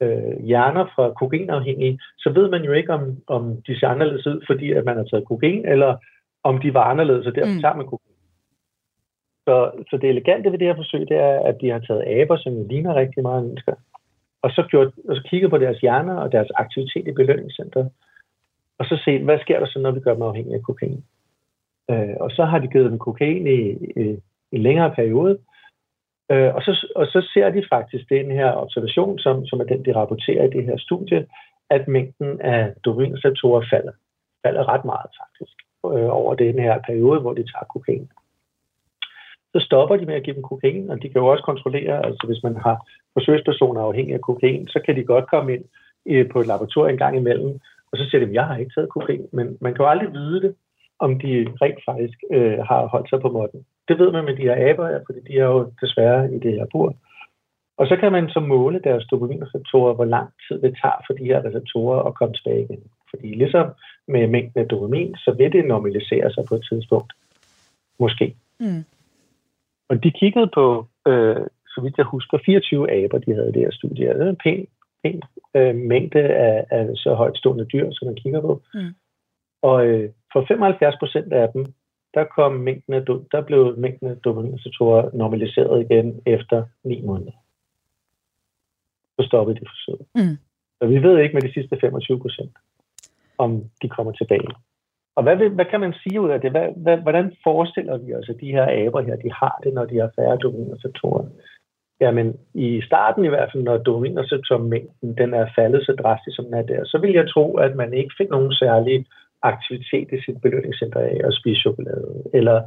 øh, 0.00 0.44
hjerner 0.44 0.84
fra 0.94 1.12
kokainafhængige, 1.12 1.98
så 2.18 2.30
ved 2.30 2.50
man 2.50 2.62
jo 2.64 2.72
ikke, 2.72 2.92
om, 2.92 3.16
om 3.26 3.62
de 3.66 3.78
ser 3.78 3.88
anderledes 3.88 4.26
ud, 4.26 4.44
fordi 4.46 4.72
at 4.72 4.84
man 4.84 4.96
har 4.96 5.04
taget 5.04 5.28
kokain, 5.28 5.66
eller 5.66 5.96
om 6.42 6.60
de 6.60 6.74
var 6.74 6.84
anderledes, 6.84 7.26
og 7.26 7.34
derfor 7.34 7.54
mm. 7.54 7.60
tager 7.60 7.76
man 7.76 7.86
kokain. 7.86 8.14
Så, 9.46 9.70
så 9.90 9.96
det 9.96 10.10
elegante 10.10 10.52
ved 10.52 10.58
det 10.58 10.66
her 10.66 10.76
forsøg, 10.76 11.00
det 11.00 11.16
er, 11.16 11.40
at 11.40 11.56
de 11.60 11.70
har 11.70 11.78
taget 11.78 12.04
aber, 12.06 12.36
som 12.36 12.68
ligner 12.68 12.94
rigtig 12.94 13.22
meget 13.22 13.44
mennesker, 13.44 13.74
og 14.42 14.50
så, 14.50 14.62
gjort, 14.70 14.92
og 15.08 15.16
så 15.16 15.22
kigget 15.30 15.50
på 15.50 15.58
deres 15.58 15.78
hjerner 15.78 16.16
og 16.16 16.32
deres 16.32 16.48
aktivitet 16.54 17.08
i 17.08 17.12
belønningscentret, 17.12 17.90
og 18.78 18.84
så 18.86 19.02
set, 19.04 19.20
hvad 19.20 19.38
sker 19.38 19.58
der 19.58 19.66
så, 19.66 19.78
når 19.78 19.90
vi 19.90 20.00
gør 20.00 20.14
dem 20.14 20.22
afhængige 20.22 20.56
af 20.56 20.62
kokain. 20.62 21.04
Øh, 21.90 22.16
og 22.20 22.30
så 22.30 22.44
har 22.44 22.58
de 22.58 22.68
givet 22.68 22.90
dem 22.90 22.98
kokain 22.98 23.46
i, 23.46 23.60
i, 24.02 24.16
i 24.52 24.58
længere 24.58 24.94
periode, 24.94 25.38
øh, 26.30 26.54
og, 26.54 26.62
så, 26.62 26.72
og 26.96 27.06
så 27.06 27.28
ser 27.34 27.50
de 27.50 27.62
faktisk 27.72 28.04
den 28.08 28.30
her 28.30 28.52
observation, 28.52 29.18
som, 29.18 29.46
som 29.46 29.60
er 29.60 29.64
den, 29.64 29.84
de 29.84 29.94
rapporterer 29.94 30.44
i 30.44 30.50
det 30.56 30.64
her 30.64 30.78
studie, 30.78 31.26
at 31.70 31.88
mængden 31.88 32.40
af 32.40 32.72
dopaminreceptorer 32.84 33.62
falder. 33.70 33.92
Falder 34.46 34.68
ret 34.68 34.84
meget 34.84 35.10
faktisk 35.22 35.56
øh, 35.86 36.10
over 36.20 36.34
den 36.34 36.58
her 36.58 36.80
periode, 36.86 37.20
hvor 37.20 37.32
de 37.32 37.42
tager 37.42 37.72
kokain 37.74 38.08
så 39.54 39.60
stopper 39.60 39.96
de 39.96 40.06
med 40.06 40.14
at 40.14 40.22
give 40.22 40.36
dem 40.36 40.42
kokain, 40.42 40.90
og 40.90 41.02
de 41.02 41.08
kan 41.08 41.20
jo 41.20 41.26
også 41.26 41.44
kontrollere, 41.44 42.06
altså 42.06 42.26
hvis 42.26 42.42
man 42.42 42.56
har 42.56 42.76
forsøgspersoner 43.12 43.80
afhængige 43.80 44.14
af 44.14 44.20
kokain, 44.20 44.68
så 44.68 44.78
kan 44.84 44.96
de 44.96 45.04
godt 45.04 45.30
komme 45.30 45.54
ind 45.54 45.64
øh, 46.06 46.28
på 46.32 46.40
et 46.40 46.46
laboratorium 46.46 46.94
en 46.94 46.98
gang 47.04 47.16
imellem, 47.16 47.60
og 47.92 47.98
så 47.98 48.04
siger 48.10 48.26
de, 48.26 48.34
jeg 48.34 48.46
har 48.46 48.56
ikke 48.56 48.72
taget 48.74 48.88
kokain, 48.88 49.26
men 49.32 49.58
man 49.60 49.74
kan 49.74 49.84
jo 49.84 49.90
aldrig 49.90 50.12
vide 50.12 50.40
det, 50.42 50.54
om 50.98 51.18
de 51.18 51.46
rent 51.62 51.80
faktisk 51.88 52.18
øh, 52.32 52.58
har 52.58 52.86
holdt 52.86 53.08
sig 53.10 53.20
på 53.20 53.28
måtten. 53.28 53.66
Det 53.88 53.98
ved 53.98 54.12
man 54.12 54.24
med 54.24 54.36
de 54.36 54.42
her 54.42 54.70
aber, 54.70 54.88
ja, 54.88 54.98
fordi 55.06 55.20
de 55.28 55.38
er 55.38 55.44
jo 55.44 55.72
desværre 55.80 56.34
i 56.34 56.38
det 56.38 56.52
her 56.52 56.66
bur. 56.72 56.94
Og 57.76 57.86
så 57.86 57.96
kan 57.96 58.12
man 58.12 58.28
så 58.28 58.40
måle 58.40 58.80
deres 58.84 59.04
dopaminreceptorer, 59.10 59.94
hvor 59.94 60.04
lang 60.04 60.28
tid 60.48 60.62
det 60.62 60.78
tager 60.82 61.00
for 61.06 61.12
de 61.14 61.24
her 61.24 61.44
receptorer 61.44 62.02
at 62.02 62.14
komme 62.14 62.34
tilbage 62.34 62.62
igen. 62.64 62.82
Fordi 63.10 63.26
ligesom 63.26 63.66
med 64.08 64.26
mængden 64.26 64.60
af 64.60 64.68
dopamin, 64.68 65.14
så 65.14 65.34
vil 65.38 65.52
det 65.52 65.64
normalisere 65.64 66.32
sig 66.32 66.44
på 66.48 66.54
et 66.54 66.66
tidspunkt. 66.70 67.12
Måske. 67.98 68.36
Mm. 68.60 68.84
Og 69.88 70.04
de 70.04 70.10
kiggede 70.10 70.50
på, 70.54 70.86
øh, 71.06 71.46
så 71.66 71.80
vidt 71.82 71.98
jeg 71.98 72.06
husker, 72.06 72.38
24 72.44 72.90
aber, 72.90 73.18
de 73.18 73.34
havde 73.34 73.52
det 73.52 73.62
her 73.62 73.70
studie. 73.72 74.08
Det 74.08 74.26
er 74.26 74.30
en 74.30 74.42
pæn, 74.44 74.66
pæn 75.02 75.22
øh, 75.56 75.74
mængde 75.74 76.22
af, 76.22 76.64
af 76.70 76.88
så 76.94 77.14
højt 77.14 77.36
stående 77.36 77.64
dyr, 77.64 77.90
som 77.92 78.06
man 78.06 78.16
kigger 78.16 78.40
på. 78.40 78.62
Mm. 78.74 78.94
Og 79.62 79.86
øh, 79.86 80.10
for 80.32 80.44
75 80.48 80.96
procent 80.98 81.32
af 81.32 81.48
dem, 81.52 81.64
der, 82.14 82.24
kom 82.24 82.52
mængden 82.52 82.94
af, 82.94 83.02
der 83.32 83.40
blev 83.40 83.74
mængden 83.78 84.08
af 84.08 84.16
dopaminreceptorer 84.16 85.10
normaliseret 85.14 85.80
igen 85.80 86.20
efter 86.26 86.64
9 86.84 87.00
måneder. 87.00 87.32
Så 89.20 89.26
stoppede 89.26 89.60
de 89.60 89.66
forsøget. 89.72 90.06
Mm. 90.14 90.36
Så 90.78 90.86
vi 90.86 91.02
ved 91.02 91.18
ikke 91.18 91.34
med 91.34 91.42
de 91.42 91.52
sidste 91.52 91.76
25 91.80 92.20
procent, 92.20 92.52
om 93.38 93.64
de 93.82 93.88
kommer 93.88 94.12
tilbage. 94.12 94.48
Og 95.16 95.22
hvad, 95.22 95.36
hvad 95.36 95.64
kan 95.64 95.80
man 95.80 95.94
sige 96.02 96.20
ud 96.20 96.30
af 96.30 96.40
det? 96.40 96.50
Hvad, 96.50 96.68
hvad, 96.76 96.96
hvordan 96.96 97.36
forestiller 97.44 97.98
vi 97.98 98.14
os, 98.14 98.28
at 98.28 98.40
de 98.40 98.52
her 98.52 98.86
aber 98.86 99.00
her, 99.00 99.16
de 99.16 99.32
har 99.32 99.60
det, 99.64 99.74
når 99.74 99.84
de 99.84 99.98
har 99.98 100.10
færre 100.16 100.36
dopaminreceptorer? 100.36 101.24
Jamen, 102.00 102.36
i 102.54 102.82
starten 102.82 103.24
i 103.24 103.28
hvert 103.28 103.50
fald, 103.52 103.62
når 103.62 103.76
dopaminreceptormængden 103.76 105.16
den 105.16 105.34
er 105.34 105.46
faldet 105.56 105.86
så 105.86 105.92
drastisk, 106.02 106.36
som 106.36 106.44
den 106.44 106.54
er 106.54 106.62
der, 106.62 106.84
så 106.84 106.98
vil 106.98 107.12
jeg 107.12 107.28
tro, 107.28 107.56
at 107.56 107.76
man 107.76 107.94
ikke 107.94 108.14
fik 108.18 108.30
nogen 108.30 108.52
særlig 108.52 109.06
aktivitet 109.52 110.08
i 110.12 110.22
sit 110.24 110.40
belønningscenter 110.42 111.00
af 111.00 111.20
at 111.24 111.34
spise 111.34 111.60
chokolade, 111.60 112.22
eller 112.34 112.62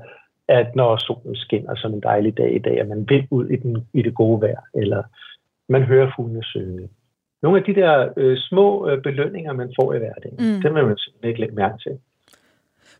at 0.47 0.75
når 0.75 0.97
solen 0.97 1.35
skinner 1.35 1.75
som 1.75 1.93
en 1.93 2.01
dejlig 2.01 2.37
dag 2.37 2.55
i 2.55 2.59
dag, 2.59 2.79
at 2.79 2.87
man 2.87 3.09
vil 3.09 3.27
ud 3.31 3.47
i, 3.49 3.55
den, 3.55 3.87
i 3.93 4.01
det 4.01 4.13
gode 4.15 4.41
vejr, 4.41 4.61
eller 4.75 5.03
man 5.69 5.83
hører 5.83 6.11
fuglene 6.15 6.43
synge. 6.43 6.89
Nogle 7.41 7.57
af 7.59 7.63
de 7.63 7.75
der 7.75 8.13
øh, 8.17 8.37
små 8.37 8.89
øh, 8.89 9.01
belønninger, 9.03 9.53
man 9.53 9.73
får 9.79 9.93
i 9.93 9.97
hverdagen, 9.97 10.37
mm. 10.39 10.61
dem 10.61 10.75
vil 10.75 10.85
man 10.85 10.97
simpelthen 10.97 11.29
ikke 11.29 11.39
lægge 11.39 11.55
mærke 11.55 11.77
til. 11.77 11.95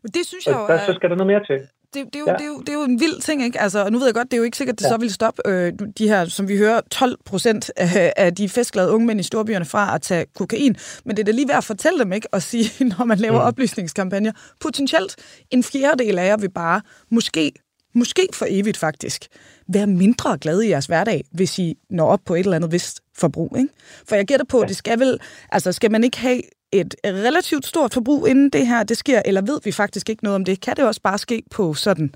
Men 0.01 0.09
det 0.15 0.25
synes 0.25 0.47
jeg 0.47 0.55
jo... 0.55 0.73
Der, 0.73 0.77
så 0.77 0.93
skal 0.93 1.09
der 1.09 1.15
noget 1.15 1.33
mere 1.33 1.45
til. 1.45 1.67
Det, 1.93 2.05
det, 2.05 2.15
er 2.15 2.19
jo, 2.19 2.25
ja. 2.27 2.33
det, 2.33 2.41
er 2.41 2.45
jo, 2.45 2.59
det 2.59 2.69
er 2.69 2.73
jo 2.73 2.83
en 2.83 2.99
vild 2.99 3.21
ting, 3.21 3.43
ikke? 3.43 3.61
Altså, 3.61 3.83
og 3.83 3.91
nu 3.91 3.97
ved 3.97 4.07
jeg 4.07 4.13
godt, 4.13 4.31
det 4.31 4.33
er 4.33 4.37
jo 4.37 4.43
ikke 4.43 4.57
sikkert, 4.57 4.73
at 4.73 4.79
det 4.79 4.85
ja. 4.85 4.89
så 4.89 4.97
vil 4.97 5.13
stoppe 5.13 5.41
øh, 5.45 5.73
de 5.97 6.07
her, 6.07 6.25
som 6.25 6.47
vi 6.47 6.57
hører, 6.57 6.81
12 6.91 7.17
procent 7.25 7.71
af, 7.75 8.13
af 8.17 8.35
de 8.35 8.49
festglade 8.49 8.91
unge 8.91 9.07
mænd 9.07 9.19
i 9.19 9.23
storbyerne 9.23 9.65
fra 9.65 9.95
at 9.95 10.01
tage 10.01 10.25
kokain. 10.35 10.75
Men 11.05 11.15
det 11.15 11.21
er 11.21 11.25
da 11.25 11.31
lige 11.31 11.47
værd 11.47 11.57
at 11.57 11.63
fortælle 11.63 11.99
dem, 11.99 12.13
ikke? 12.13 12.27
Og 12.31 12.41
sige, 12.41 12.85
når 12.97 13.05
man 13.05 13.17
laver 13.17 13.39
mm. 13.39 13.47
oplysningskampagner, 13.47 14.31
potentielt 14.59 15.15
en 15.51 15.63
fjerdedel 15.63 16.19
af 16.19 16.27
jer 16.27 16.37
vil 16.37 16.51
bare, 16.51 16.81
måske, 17.11 17.51
måske 17.95 18.27
for 18.33 18.45
evigt 18.49 18.77
faktisk, 18.77 19.27
være 19.73 19.87
mindre 19.87 20.37
glade 20.37 20.67
i 20.67 20.69
jeres 20.69 20.85
hverdag, 20.85 21.23
hvis 21.31 21.59
I 21.59 21.77
når 21.89 22.07
op 22.07 22.19
på 22.25 22.35
et 22.35 22.39
eller 22.39 22.55
andet 22.55 22.71
vist 22.71 23.01
forbrug. 23.19 23.57
Ikke? 23.57 23.69
For 24.07 24.15
jeg 24.15 24.25
gætter 24.25 24.45
på, 24.45 24.57
ja. 24.59 24.65
det 24.65 24.75
skal 24.75 24.99
vel, 24.99 25.19
altså 25.51 25.71
skal 25.71 25.91
man 25.91 26.03
ikke 26.03 26.19
have 26.19 26.41
et 26.71 26.95
relativt 27.05 27.65
stort 27.65 27.93
forbrug, 27.93 28.27
inden 28.27 28.49
det 28.49 28.67
her 28.67 28.83
det 28.83 28.97
sker, 28.97 29.21
eller 29.25 29.41
ved 29.41 29.59
vi 29.63 29.71
faktisk 29.71 30.09
ikke 30.09 30.23
noget 30.23 30.35
om 30.35 30.45
det? 30.45 30.61
Kan 30.61 30.75
det 30.75 30.87
også 30.87 31.01
bare 31.01 31.17
ske 31.17 31.43
på 31.55 31.73
sådan 31.73 32.09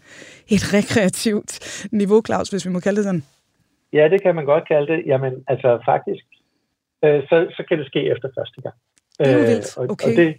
et 0.47 0.63
rekreativt 0.77 1.51
niveau, 1.91 2.21
Claus, 2.25 2.49
hvis 2.49 2.65
vi 2.65 2.71
må 2.71 2.79
kalde 2.79 2.97
det 2.97 3.05
sådan? 3.05 3.23
Ja, 3.93 4.07
det 4.09 4.21
kan 4.21 4.35
man 4.35 4.45
godt 4.45 4.67
kalde 4.67 4.87
det. 4.93 5.03
Jamen, 5.05 5.33
altså 5.47 5.79
faktisk, 5.85 6.25
øh, 7.03 7.23
så, 7.29 7.47
så 7.57 7.63
kan 7.67 7.79
det 7.79 7.87
ske 7.87 8.01
efter 8.11 8.29
første 8.37 8.61
gang. 8.61 8.75
Det 9.19 9.27
er 9.27 9.37
jo 9.37 9.43
vildt. 9.51 9.77
Okay. 9.77 9.89
Og, 9.89 10.11
og 10.11 10.11
det, 10.19 10.37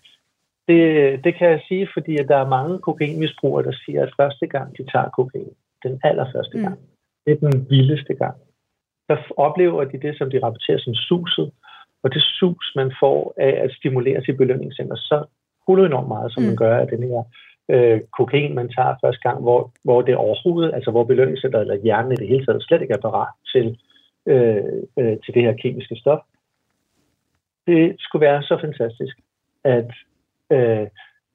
det, 0.69 1.25
det 1.25 1.39
kan 1.39 1.49
jeg 1.51 1.61
sige, 1.69 1.89
fordi 1.95 2.17
at 2.17 2.29
der 2.29 2.37
er 2.37 2.49
mange 2.49 2.79
kokainmisbrugere, 2.79 3.65
der 3.65 3.73
siger, 3.85 4.03
at 4.03 4.13
første 4.21 4.47
gang, 4.47 4.79
de 4.79 4.85
tager 4.93 5.09
kokain, 5.09 5.53
den 5.83 6.01
allerførste 6.05 6.57
mm. 6.57 6.63
gang, 6.63 6.79
det 7.25 7.33
er 7.33 7.51
den 7.51 7.67
vildeste 7.71 8.15
gang. 8.15 8.37
Der 9.09 9.17
oplever 9.37 9.85
de 9.85 10.01
det, 10.01 10.19
som 10.19 10.31
de 10.31 10.43
rapporterer 10.43 10.79
som 10.79 10.95
suset, 10.95 11.51
og 12.03 12.15
det 12.15 12.23
sus, 12.23 12.73
man 12.77 12.93
får 13.01 13.35
af 13.37 13.61
at 13.65 13.73
stimulere 13.73 14.25
sit 14.25 14.37
belønningscenter 14.37 14.97
så 14.97 15.25
enormt 15.69 16.09
meget, 16.09 16.33
som 16.33 16.43
mm. 16.43 16.47
man 16.47 16.57
gør 16.57 16.77
af 16.79 16.87
den 16.87 17.03
her 17.03 17.23
øh, 17.69 18.01
kokain, 18.19 18.55
man 18.55 18.69
tager 18.69 18.95
første 19.05 19.29
gang, 19.29 19.41
hvor, 19.41 19.73
hvor 19.85 20.03
det 20.03 20.17
overhovedet, 20.17 20.75
altså 20.75 20.91
hvor 20.91 21.05
belønningscenteret 21.05 21.63
eller 21.63 21.83
hjernen 21.83 22.13
i 22.13 22.17
det 22.17 22.29
hele 22.29 22.47
taget 22.47 22.63
slet 22.63 22.83
ikke 22.83 22.95
er 22.95 23.07
parat 23.09 23.33
til, 23.53 23.79
øh, 24.27 24.83
øh, 24.99 25.17
til 25.25 25.35
det 25.35 25.43
her 25.43 25.53
kemiske 25.63 25.97
stof. 25.97 26.19
Det 27.67 27.97
skulle 27.99 28.27
være 28.27 28.43
så 28.43 28.59
fantastisk, 28.61 29.17
at, 29.65 29.91
øh, 30.51 30.87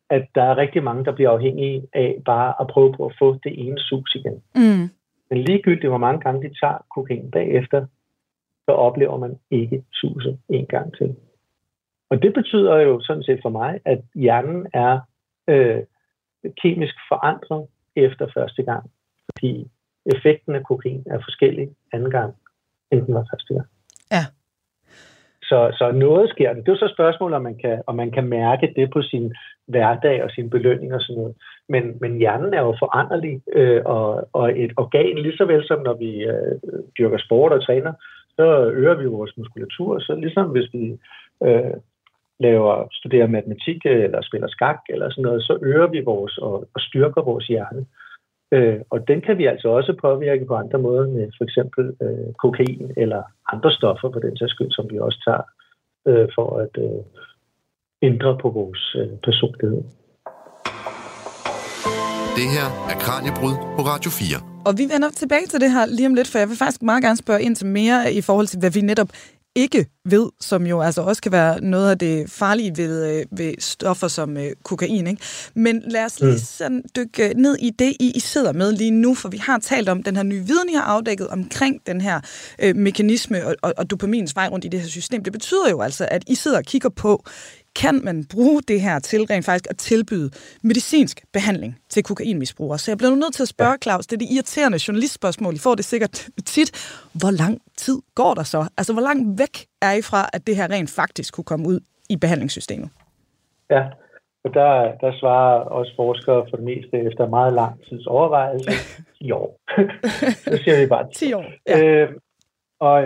at 0.10 0.26
der 0.36 0.44
er 0.44 0.58
rigtig 0.58 0.84
mange, 0.84 1.06
der 1.06 1.12
bliver 1.12 1.30
afhængige 1.30 1.88
af 1.94 2.16
bare 2.26 2.54
at 2.62 2.68
prøve 2.68 2.94
på 2.94 3.06
at 3.06 3.16
få 3.20 3.40
det 3.44 3.68
ene 3.68 3.80
sus 3.80 4.16
igen. 4.16 4.44
Mm. 4.56 4.90
Men 5.30 5.40
ligegyldigt, 5.40 5.90
hvor 5.90 5.98
mange 5.98 6.22
gange 6.22 6.50
de 6.50 6.56
tager 6.60 6.86
kokain 6.96 7.32
bagefter, 7.32 7.86
så 8.66 8.72
oplever 8.72 9.18
man 9.18 9.40
ikke 9.52 9.84
suset 9.94 10.40
en 10.50 10.66
gang 10.66 10.98
til. 10.98 11.16
Og 12.10 12.22
det 12.22 12.34
betyder 12.34 12.78
jo 12.78 13.02
sådan 13.02 13.24
set 13.24 13.40
for 13.42 13.50
mig, 13.50 13.80
at 13.86 14.02
hjernen 14.16 14.68
er 14.74 15.00
øh, 15.48 15.84
kemisk 16.62 16.96
forandret 17.10 17.68
efter 17.96 18.28
første 18.34 18.64
gang, 18.64 18.92
fordi 19.30 19.72
effekten 20.06 20.56
af 20.56 20.64
kokain 20.64 21.04
er 21.06 21.20
forskellig 21.20 21.70
anden 21.94 22.12
gang, 22.12 22.36
end 22.92 23.06
den 23.06 23.14
var 23.14 23.26
første 23.32 23.54
gang. 23.54 23.68
Ja. 24.12 24.24
Så, 25.42 25.76
så 25.78 25.92
noget 25.92 26.30
sker. 26.30 26.54
Det 26.54 26.68
er 26.68 26.72
jo 26.72 26.78
så 26.78 26.94
spørgsmålet, 26.94 27.36
om 27.36 27.42
man, 27.42 27.58
kan, 27.58 27.82
om 27.88 27.96
man 27.96 28.12
kan 28.12 28.28
mærke 28.28 28.74
det 28.76 28.92
på 28.92 29.02
sin 29.02 29.36
hverdag 29.68 30.24
og 30.24 30.32
sin 30.32 30.50
belønning 30.50 30.94
og 30.94 31.02
sådan 31.02 31.22
noget. 31.22 31.36
Men, 31.70 31.98
men 32.02 32.18
hjernen 32.18 32.54
er 32.54 32.62
jo 32.62 32.76
foranderlig, 32.80 33.42
øh, 33.54 33.82
og, 33.86 34.30
og 34.34 34.60
et 34.60 34.72
organ, 34.78 35.18
lige 35.18 35.38
så 35.38 35.46
vel 35.46 35.68
som 35.68 35.80
når 35.84 35.94
vi 35.94 36.12
øh, 36.26 36.56
dyrker 36.98 37.18
sport 37.18 37.52
og 37.52 37.66
træner, 37.66 37.94
så 38.36 38.72
øger 38.74 38.96
vi 38.96 39.06
vores 39.06 39.38
muskulatur. 39.38 40.00
Så 40.00 40.16
ligesom 40.16 40.46
hvis 40.50 40.70
vi 40.74 40.98
øh, 41.44 41.74
laver, 42.40 42.88
studerer 42.92 43.28
matematik 43.28 43.78
øh, 43.86 44.04
eller 44.04 44.22
spiller 44.22 44.48
skak 44.48 44.80
eller 44.90 45.10
sådan 45.10 45.24
noget, 45.24 45.44
så 45.44 45.60
øger 45.62 45.88
vi 45.88 46.00
vores 46.02 46.38
og, 46.38 46.54
og 46.74 46.82
styrker 46.82 47.22
vores 47.22 47.48
hjerne. 47.48 47.86
Øh, 48.52 48.80
og 48.90 49.08
den 49.08 49.22
kan 49.22 49.38
vi 49.38 49.46
altså 49.46 49.68
også 49.70 49.94
påvirke 50.02 50.46
på 50.46 50.56
andre 50.56 50.80
måder 50.80 51.08
med 51.08 51.28
for 51.38 51.44
eksempel 51.44 51.96
øh, 52.02 52.34
kokain 52.44 52.92
eller 52.98 53.24
andre 53.54 53.72
stoffer 53.72 54.10
på 54.10 54.20
den 54.20 54.38
sags 54.38 54.52
skyld, 54.52 54.72
som 54.72 54.86
vi 54.92 55.00
også 55.00 55.20
tager 55.28 55.44
øh, 56.08 56.30
for 56.36 56.58
at 56.64 56.74
øh, 56.78 57.04
ændre 58.02 58.38
på 58.42 58.50
vores 58.50 58.96
øh, 58.96 59.08
personlighed. 59.24 59.84
Det 62.40 62.48
her 62.56 62.68
er 62.92 62.98
Kranjebrud 63.00 63.54
på 63.76 63.82
Radio 63.82 64.12
4. 64.12 64.64
Og 64.66 64.78
vi 64.78 64.84
vender 64.94 65.10
tilbage 65.10 65.46
til 65.46 65.62
det 65.62 65.72
her 65.72 65.86
lige 65.86 66.08
om 66.08 66.14
lidt, 66.14 66.28
for 66.28 66.40
jeg 66.40 66.50
vil 66.50 66.58
faktisk 66.58 66.82
meget 66.82 67.04
gerne 67.04 67.18
spørge 67.18 67.42
ind 67.42 67.56
til 67.56 67.68
mere 67.68 68.14
i 68.14 68.22
forhold 68.22 68.48
til, 68.48 68.60
hvad 68.60 68.72
vi 68.72 68.82
netop 68.82 69.10
ikke 69.56 69.86
ved, 70.06 70.30
som 70.40 70.68
jo 70.68 70.82
altså 70.82 71.02
også 71.02 71.22
kan 71.22 71.32
være 71.32 71.62
noget 71.62 71.92
af 71.92 71.98
det 72.00 72.30
farlige 72.30 72.78
ved, 72.78 73.20
øh, 73.20 73.26
ved 73.32 73.54
stoffer 73.60 74.08
som 74.08 74.38
øh, 74.38 74.52
kokain. 74.64 75.08
Ikke? 75.08 75.22
Men 75.54 75.84
lad 75.88 76.06
os 76.06 76.20
lige 76.20 76.32
mm. 76.32 76.38
sådan 76.38 76.84
dykke 76.96 77.34
ned 77.36 77.58
i 77.60 77.70
det, 77.70 77.94
I, 78.00 78.12
I 78.16 78.20
sidder 78.20 78.54
med 78.54 78.72
lige 78.72 78.92
nu, 78.92 79.16
for 79.16 79.30
vi 79.30 79.38
har 79.38 79.60
talt 79.60 79.90
om 79.90 80.04
den 80.04 80.16
her 80.16 80.24
nye 80.24 80.42
viden, 80.42 80.70
I 80.70 80.74
har 80.74 80.82
afdækket 80.82 81.28
omkring 81.28 81.82
den 81.88 82.02
her 82.02 82.22
øh, 82.64 82.76
mekanisme 82.76 83.46
og, 83.46 83.56
og, 83.62 83.74
og 83.78 83.90
dopamins 83.90 84.36
vej 84.36 84.48
rundt 84.48 84.66
i 84.66 84.68
det 84.68 84.80
her 84.80 84.88
system. 84.88 85.24
Det 85.24 85.34
betyder 85.34 85.70
jo 85.70 85.82
altså, 85.82 86.08
at 86.12 86.24
I 86.28 86.36
sidder 86.36 86.58
og 86.58 86.64
kigger 86.64 86.90
på, 86.90 87.24
kan 87.82 88.02
man 88.04 88.26
bruge 88.34 88.62
det 88.62 88.82
her 88.82 89.00
til 89.00 89.22
rent 89.26 89.46
faktisk 89.46 89.68
at 89.70 89.78
tilbyde 89.78 90.30
medicinsk 90.64 91.26
behandling 91.34 91.80
til 91.90 92.04
kokainmisbrugere. 92.04 92.78
Så 92.78 92.92
jeg 92.92 92.98
bliver 92.98 93.12
nu 93.12 93.16
nødt 93.16 93.34
til 93.34 93.44
at 93.44 93.48
spørge, 93.48 93.78
Claus, 93.84 94.08
det 94.08 94.16
er 94.16 94.18
det 94.18 94.30
irriterende 94.36 94.80
journalistspørgsmål, 94.88 95.56
I 95.56 95.60
får 95.60 95.76
det 95.76 95.86
sikkert 95.86 96.28
tit. 96.46 96.70
Hvor 97.22 97.32
lang 97.32 97.62
tid 97.78 97.98
går 98.16 98.34
der 98.34 98.44
så? 98.44 98.70
Altså, 98.78 98.94
hvor 98.94 99.02
langt 99.02 99.40
væk 99.40 99.56
er 99.82 99.94
I 99.94 100.02
fra, 100.02 100.30
at 100.34 100.48
det 100.48 100.56
her 100.56 100.72
rent 100.72 100.90
faktisk 100.90 101.34
kunne 101.34 101.50
komme 101.52 101.68
ud 101.68 101.80
i 102.10 102.16
behandlingssystemet? 102.18 102.90
Ja, 103.70 103.84
og 104.44 104.54
der, 104.54 104.72
der 105.02 105.12
svarer 105.20 105.60
også 105.60 105.92
forskere 105.96 106.46
for 106.50 106.58
det 106.58 106.66
meste 106.66 106.98
efter 106.98 107.30
meget 107.30 107.54
lang 107.54 107.74
tids 107.90 108.08
overvejelse 108.08 108.72
10 109.22 109.32
år. 109.32 109.60
så 110.52 110.60
siger 110.64 110.80
vi 110.82 110.88
bare 110.88 111.08
10 111.16 111.34
år. 111.34 111.46
Ja. 111.68 111.84
Øh, 111.84 112.10
og, 112.80 113.04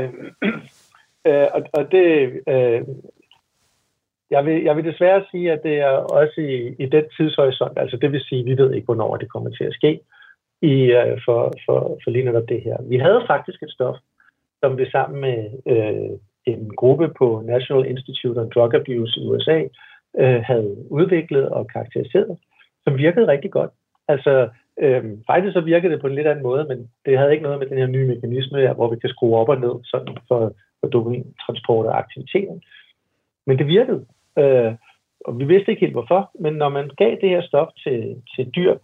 øh, 1.26 1.48
og, 1.54 1.62
og 1.74 1.92
det, 1.92 2.40
øh, 2.48 2.82
jeg 4.32 4.46
vil, 4.46 4.64
jeg 4.64 4.76
vil 4.76 4.86
desværre 4.86 5.26
sige, 5.32 5.52
at 5.52 5.64
det 5.64 5.76
er 5.80 5.96
også 6.20 6.42
i, 6.42 6.76
i 6.84 6.86
den 6.86 7.06
tidshorisont, 7.18 7.78
altså 7.78 7.98
det 7.98 8.12
vil 8.12 8.22
sige, 8.22 8.40
at 8.40 8.46
vi 8.46 8.58
ved 8.58 8.74
ikke, 8.74 8.86
hvornår 8.86 9.18
det 9.18 9.32
kommer 9.32 9.50
til 9.50 9.64
at 9.64 9.74
ske 9.74 10.00
i, 10.62 10.76
uh, 11.00 11.18
for, 11.26 11.54
for, 11.66 12.00
for 12.04 12.12
lige 12.12 12.26
netop 12.26 12.50
det 12.50 12.62
her. 12.62 12.78
Vi 12.90 12.98
havde 12.98 13.24
faktisk 13.28 13.64
et 13.64 13.72
stof, 13.72 13.98
som 14.64 14.78
vi 14.78 14.86
sammen 14.90 15.22
med 15.22 15.38
øh, 15.74 16.12
en 16.46 16.76
gruppe 16.76 17.08
på 17.20 17.42
National 17.46 17.90
Institute 17.92 18.38
on 18.38 18.50
Drug 18.56 18.74
Abuse 18.76 19.20
i 19.20 19.28
USA 19.28 19.60
øh, 20.20 20.42
havde 20.50 20.86
udviklet 20.90 21.50
og 21.50 21.68
karakteriseret, 21.68 22.38
som 22.84 22.98
virkede 22.98 23.28
rigtig 23.28 23.52
godt. 23.52 23.72
Altså, 24.08 24.50
øh, 24.80 25.04
faktisk 25.28 25.54
så 25.54 25.62
virkede 25.62 25.94
det 25.94 26.02
på 26.02 26.08
en 26.08 26.16
lidt 26.16 26.28
anden 26.28 26.44
måde, 26.44 26.66
men 26.70 26.90
det 27.06 27.18
havde 27.18 27.32
ikke 27.32 27.44
noget 27.44 27.60
med 27.60 27.68
den 27.68 27.78
her 27.78 27.88
nye 27.88 28.08
mekanisme, 28.08 28.74
hvor 28.74 28.90
vi 28.94 29.00
kan 29.00 29.10
skrue 29.10 29.38
op 29.38 29.50
og 29.50 29.60
ned 29.60 29.76
sådan 29.84 30.18
for, 30.28 30.54
for 30.80 30.88
dopamintransport 30.88 31.86
og 31.86 31.98
aktiviteter. 31.98 32.56
Men 33.48 33.58
det 33.58 33.68
virkede. 33.68 34.06
Øh, 34.38 34.74
og 35.26 35.40
vi 35.40 35.46
vidste 35.46 35.72
ikke 35.72 35.86
helt 35.86 35.94
hvorfor, 35.94 36.32
men 36.40 36.54
når 36.54 36.70
man 36.70 36.90
gav 36.98 37.12
det 37.22 37.30
her 37.30 37.42
stof 37.42 37.68
til, 37.84 38.22
til 38.36 38.50
dyr, 38.56 38.76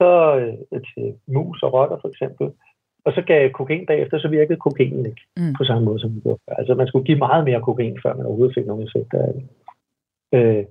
så 0.00 0.36
øh, 0.36 0.80
til 0.94 1.14
mus 1.26 1.62
og 1.62 1.72
rotter 1.72 1.98
for 2.00 2.08
eksempel, 2.08 2.50
og 3.04 3.12
så 3.12 3.22
gav 3.22 3.50
kokain 3.50 3.86
bagefter, 3.86 4.18
så 4.18 4.28
virkede 4.28 4.58
kokainen 4.58 5.06
ikke 5.06 5.22
mm. 5.36 5.54
på 5.58 5.64
samme 5.64 5.84
måde, 5.84 6.00
som 6.00 6.14
vi 6.14 6.20
gjorde 6.20 6.40
Altså 6.48 6.74
man 6.74 6.86
skulle 6.86 7.06
give 7.06 7.18
meget 7.18 7.44
mere 7.44 7.60
kokain, 7.60 7.98
før 8.02 8.14
man 8.14 8.26
overhovedet 8.26 8.54
fik 8.54 8.66
nogen 8.66 8.86
effekt 8.88 9.14
af 9.14 9.32
det. 9.34 9.44
Øh, 10.38 10.64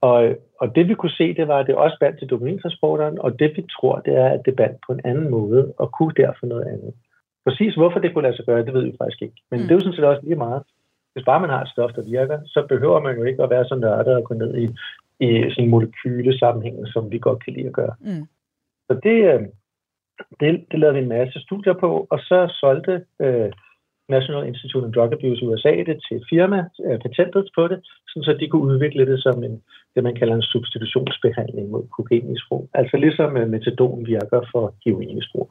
og, 0.00 0.36
og 0.60 0.74
det 0.76 0.88
vi 0.88 0.94
kunne 0.94 1.18
se, 1.20 1.34
det 1.34 1.48
var, 1.48 1.58
at 1.58 1.66
det 1.66 1.74
også 1.74 1.96
bandt 2.00 2.18
til 2.18 2.28
dopamintransporteren, 2.28 3.18
og 3.18 3.38
det 3.38 3.56
vi 3.56 3.62
tror, 3.62 3.98
det 3.98 4.14
er, 4.16 4.28
at 4.28 4.42
det 4.46 4.56
bandt 4.56 4.78
på 4.86 4.92
en 4.92 5.00
anden 5.04 5.30
måde, 5.30 5.72
og 5.78 5.92
kunne 5.92 6.14
derfor 6.16 6.46
noget 6.46 6.66
andet. 6.66 6.92
Præcis 7.46 7.74
hvorfor 7.74 7.98
det 7.98 8.12
kunne 8.12 8.22
lade 8.22 8.36
sig 8.36 8.46
gøre, 8.46 8.64
det 8.64 8.74
ved 8.74 8.84
vi 8.84 8.96
faktisk 9.00 9.22
ikke. 9.22 9.36
Men 9.50 9.60
mm. 9.60 9.62
det 9.62 9.70
er 9.70 9.74
jo 9.74 9.80
sådan 9.80 9.96
set 9.96 10.04
også 10.04 10.22
lige 10.24 10.44
meget 10.46 10.62
hvis 11.14 11.24
bare 11.24 11.40
man 11.40 11.50
har 11.50 11.62
et 11.62 11.68
stof, 11.68 11.92
der 11.92 12.10
virker, 12.10 12.38
så 12.46 12.66
behøver 12.68 13.00
man 13.00 13.16
jo 13.18 13.24
ikke 13.24 13.42
at 13.42 13.50
være 13.50 13.64
så 13.64 13.74
nørdet 13.74 14.14
og 14.16 14.24
gå 14.24 14.34
ned 14.34 14.54
i, 14.62 14.64
i 15.26 15.50
sådan 15.50 15.70
molekyle 15.70 16.38
sammenhænge, 16.38 16.86
som 16.86 17.10
vi 17.10 17.18
godt 17.18 17.44
kan 17.44 17.52
lide 17.52 17.66
at 17.66 17.72
gøre. 17.72 17.94
Mm. 18.00 18.26
Så 18.86 19.00
det, 19.02 19.18
øh, 19.32 19.40
det, 20.40 20.64
det 20.70 20.78
lavede 20.80 20.96
vi 20.96 21.02
en 21.02 21.14
masse 21.18 21.40
studier 21.40 21.72
på, 21.72 22.06
og 22.10 22.18
så 22.18 22.56
solgte 22.60 22.94
uh, 23.24 23.50
National 24.08 24.46
Institute 24.46 24.84
of 24.86 24.92
Drug 24.92 25.12
Abuse 25.12 25.42
i 25.42 25.46
USA 25.46 25.70
det 25.88 25.96
til 26.04 26.16
et 26.16 26.26
firma, 26.30 26.60
uh, 26.86 26.98
patentet 27.04 27.48
på 27.56 27.68
det, 27.68 27.78
sådan 28.08 28.24
så 28.24 28.36
de 28.40 28.48
kunne 28.48 28.68
udvikle 28.72 29.06
det 29.06 29.22
som 29.22 29.44
en, 29.44 29.62
det, 29.94 30.02
man 30.04 30.14
kalder 30.14 30.34
en 30.34 30.50
substitutionsbehandling 30.52 31.70
mod 31.70 31.84
kokainmisbrug. 31.96 32.70
Altså 32.74 32.96
ligesom 32.96 33.36
uh, 33.36 33.48
metadon 33.48 34.06
virker 34.06 34.40
for 34.52 34.74
heroinmisbrug. 34.84 35.50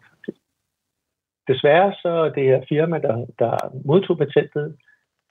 Desværre 1.48 1.94
så 2.02 2.32
det 2.36 2.44
her 2.44 2.62
firma, 2.70 2.98
der, 3.00 3.26
der 3.40 3.54
modtog 3.86 4.18
patentet, 4.18 4.76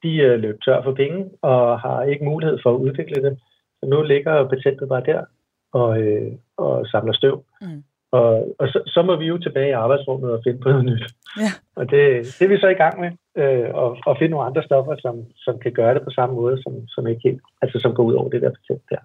de 0.03 0.17
øh, 0.17 0.39
løb 0.41 0.61
tør 0.65 0.83
for 0.83 0.95
penge 0.95 1.31
og 1.43 1.81
har 1.81 2.03
ikke 2.03 2.25
mulighed 2.25 2.59
for 2.63 2.71
at 2.75 2.79
udvikle 2.79 3.23
det. 3.23 3.39
Så 3.81 3.87
nu 3.87 4.03
ligger 4.03 4.49
patentet 4.49 4.89
bare 4.89 5.03
der 5.07 5.25
og, 5.73 6.01
øh, 6.01 6.33
og 6.57 6.87
samler 6.87 7.13
støv. 7.13 7.45
Mm. 7.61 7.83
Og, 8.11 8.57
og 8.59 8.69
så, 8.69 8.83
så 8.87 9.03
må 9.03 9.17
vi 9.17 9.27
jo 9.27 9.39
tilbage 9.39 9.69
i 9.69 9.81
arbejdsrummet 9.85 10.33
og 10.33 10.41
finde 10.45 10.61
på 10.61 10.69
noget 10.69 10.85
nyt. 10.85 11.05
Ja. 11.41 11.51
Og 11.77 11.85
det, 11.91 12.03
det 12.39 12.45
er 12.45 12.49
vi 12.49 12.59
så 12.59 12.69
i 12.69 12.81
gang 12.83 13.01
med, 13.01 13.11
øh, 13.37 13.69
at, 13.83 13.91
at 14.09 14.19
finde 14.19 14.31
nogle 14.31 14.47
andre 14.47 14.63
stoffer, 14.63 14.97
som, 14.99 15.25
som 15.37 15.59
kan 15.59 15.73
gøre 15.73 15.95
det 15.95 16.03
på 16.03 16.11
samme 16.11 16.35
måde, 16.35 16.63
som, 16.63 16.89
som 16.89 17.07
ikke 17.07 17.21
helt, 17.25 17.43
altså 17.63 17.79
som 17.79 17.95
går 17.95 18.03
ud 18.03 18.15
over 18.15 18.29
det 18.29 18.43
der 18.43 18.51
patent 18.51 18.83
der. 18.91 19.03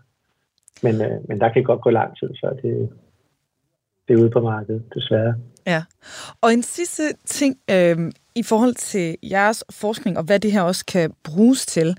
Men, 0.84 0.96
øh, 1.06 1.18
men 1.28 1.40
der 1.40 1.50
kan 1.50 1.64
godt 1.64 1.82
gå 1.82 1.90
lang 1.90 2.18
tid, 2.20 2.30
før 2.44 2.54
det, 2.54 2.90
det 4.08 4.15
ude 4.15 4.30
på 4.30 4.41
markedet, 4.41 4.84
desværre. 4.96 5.34
Ja, 5.67 5.84
og 6.41 6.54
en 6.54 6.63
sidste 6.63 7.04
ting 7.26 7.58
øh, 7.72 8.12
i 8.36 8.43
forhold 8.43 8.76
til 8.76 9.15
jeres 9.24 9.63
forskning, 9.72 10.17
og 10.17 10.24
hvad 10.24 10.39
det 10.39 10.52
her 10.52 10.62
også 10.62 10.86
kan 10.86 11.13
bruges 11.24 11.65
til. 11.65 11.98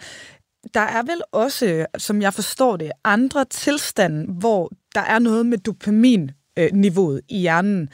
Der 0.75 0.81
er 0.81 1.03
vel 1.03 1.23
også, 1.33 1.87
som 1.99 2.23
jeg 2.23 2.35
forstår 2.35 2.77
det, 2.77 2.91
andre 3.05 3.45
tilstande, 3.45 4.33
hvor 4.33 4.71
der 4.95 5.01
er 5.01 5.19
noget 5.19 5.47
med 5.47 5.59
dopamin 5.59 6.31
øh, 6.59 6.69
niveauet 6.73 7.21
i 7.29 7.39
hjernen. 7.39 7.89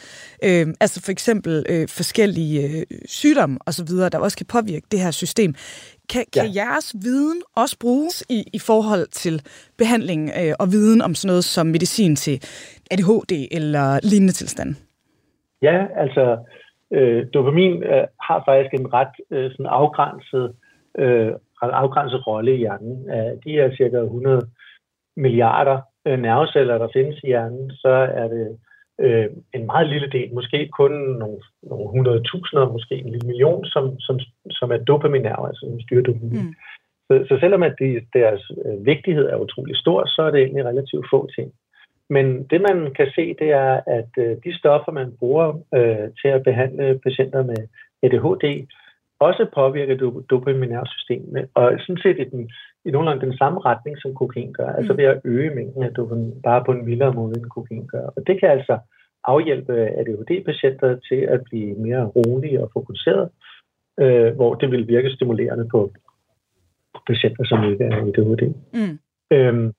Øh, 0.45 0.67
altså 0.81 1.01
for 1.03 1.13
eksempel 1.13 1.67
øh, 1.69 1.89
forskellige 1.89 2.69
øh, 2.69 2.99
sygdomme 3.07 3.59
osv., 3.67 3.89
der 3.89 4.19
også 4.19 4.37
kan 4.37 4.47
påvirke 4.47 4.87
det 4.91 5.01
her 5.01 5.11
system. 5.11 5.55
Kan, 6.13 6.25
ja. 6.37 6.41
kan 6.41 6.55
jeres 6.55 6.95
viden 7.05 7.43
også 7.57 7.77
bruges 7.81 8.25
i, 8.31 8.45
i 8.53 8.59
forhold 8.59 9.07
til 9.07 9.43
behandling 9.79 10.31
øh, 10.41 10.55
og 10.61 10.67
viden 10.73 11.03
om 11.03 11.15
sådan 11.15 11.29
noget 11.29 11.45
som 11.45 11.67
medicin 11.67 12.17
til 12.17 12.37
ADHD 12.91 13.33
eller 13.51 14.01
lignende 14.03 14.33
tilstand? 14.33 14.71
Ja, 15.63 15.87
altså 15.97 16.39
øh, 16.91 17.27
dopamin 17.35 17.83
øh, 17.83 18.07
har 18.21 18.43
faktisk 18.49 18.75
en 18.81 18.93
ret 18.93 19.15
øh, 19.31 19.51
sådan 19.51 19.67
afgrænset, 19.67 20.55
øh, 20.99 21.33
afgrænset 21.63 22.27
rolle 22.27 22.55
i 22.55 22.57
hjernen. 22.57 23.11
Øh, 23.11 23.33
de 23.45 23.61
er 23.61 23.77
cirka 23.77 23.97
100 23.97 24.49
milliarder 25.17 25.81
øh, 26.07 26.19
nerveceller, 26.19 26.79
der 26.79 26.89
findes 26.93 27.19
i 27.25 27.27
hjernen, 27.27 27.71
så 27.71 27.89
er 28.23 28.29
det 28.29 28.59
øh, 29.01 29.27
en 29.55 29.67
meget 29.67 29.89
lille 29.89 30.09
del, 30.11 30.35
måske 30.35 30.69
kun 30.69 30.93
nogle, 30.93 31.39
nogle 31.63 32.21
100.000, 32.67 32.73
måske 32.73 32.95
en 32.95 33.11
lille 33.11 33.27
million, 33.27 33.65
som, 33.65 34.01
som, 34.01 34.21
som 34.51 34.73
er 34.73 34.77
dopaminnerver, 34.77 35.47
altså 35.47 35.67
som 35.71 35.81
styrer 35.81 36.03
dopamin. 36.03 36.43
Mm. 36.43 36.55
så, 37.09 37.25
så 37.29 37.37
selvom 37.41 37.63
at 37.63 37.75
de, 37.81 38.01
deres 38.13 38.43
øh, 38.67 38.87
vigtighed 38.87 39.27
er 39.29 39.37
utrolig 39.37 39.77
stor, 39.77 40.07
så 40.07 40.23
er 40.23 40.31
det 40.31 40.41
egentlig 40.41 40.65
relativt 40.65 41.07
få 41.13 41.29
ting. 41.37 41.53
Men 42.11 42.43
det 42.51 42.61
man 42.61 42.95
kan 42.99 43.09
se, 43.15 43.35
det 43.41 43.51
er, 43.51 43.81
at 43.87 44.11
øh, 44.19 44.37
de 44.45 44.59
stoffer, 44.59 44.93
man 44.93 45.17
bruger 45.19 45.49
øh, 45.75 46.09
til 46.21 46.29
at 46.29 46.43
behandle 46.43 46.99
patienter 46.99 47.43
med 47.43 47.61
ADHD, 48.03 48.67
også 49.27 49.47
påvirker 49.55 49.95
det 49.97 50.31
dopaminære 50.31 50.87
system, 50.87 51.23
og 51.55 51.73
sådan 51.79 52.03
set 52.03 52.19
i, 52.21 52.25
den, 52.33 52.51
i 52.85 52.91
nogenlunde 52.91 53.27
den 53.27 53.37
samme 53.37 53.59
retning, 53.61 53.95
som 53.99 54.15
kokain 54.15 54.53
gør, 54.53 54.67
altså 54.67 54.75
mm. 54.75 54.79
altså 54.79 54.93
ved 54.95 55.05
at 55.05 55.21
øge 55.25 55.55
mængden 55.55 55.83
af 55.83 55.93
dopamin, 55.95 56.43
bare 56.43 56.65
på 56.65 56.73
en 56.73 56.85
mildere 56.85 57.13
måde, 57.13 57.37
end 57.37 57.55
kokain 57.57 57.87
gør. 57.87 58.07
Og 58.17 58.21
det 58.27 58.41
kan 58.41 58.51
altså 58.51 58.79
afhjælpe 59.25 59.73
ADHD-patienter 59.99 60.99
til 61.09 61.21
at 61.35 61.41
blive 61.45 61.75
mere 61.75 62.05
rolige 62.05 62.63
og 62.63 62.71
fokuseret, 62.73 63.29
øh, 64.01 64.35
hvor 64.35 64.55
det 64.55 64.71
vil 64.71 64.89
virke 64.89 65.11
stimulerende 65.11 65.69
på 65.69 65.93
patienter, 67.07 67.45
som 67.45 67.65
ikke 67.71 67.85
er 67.85 67.97
ADHD. 67.97 68.43
Mm. 68.73 68.99
Øhm, 69.31 69.73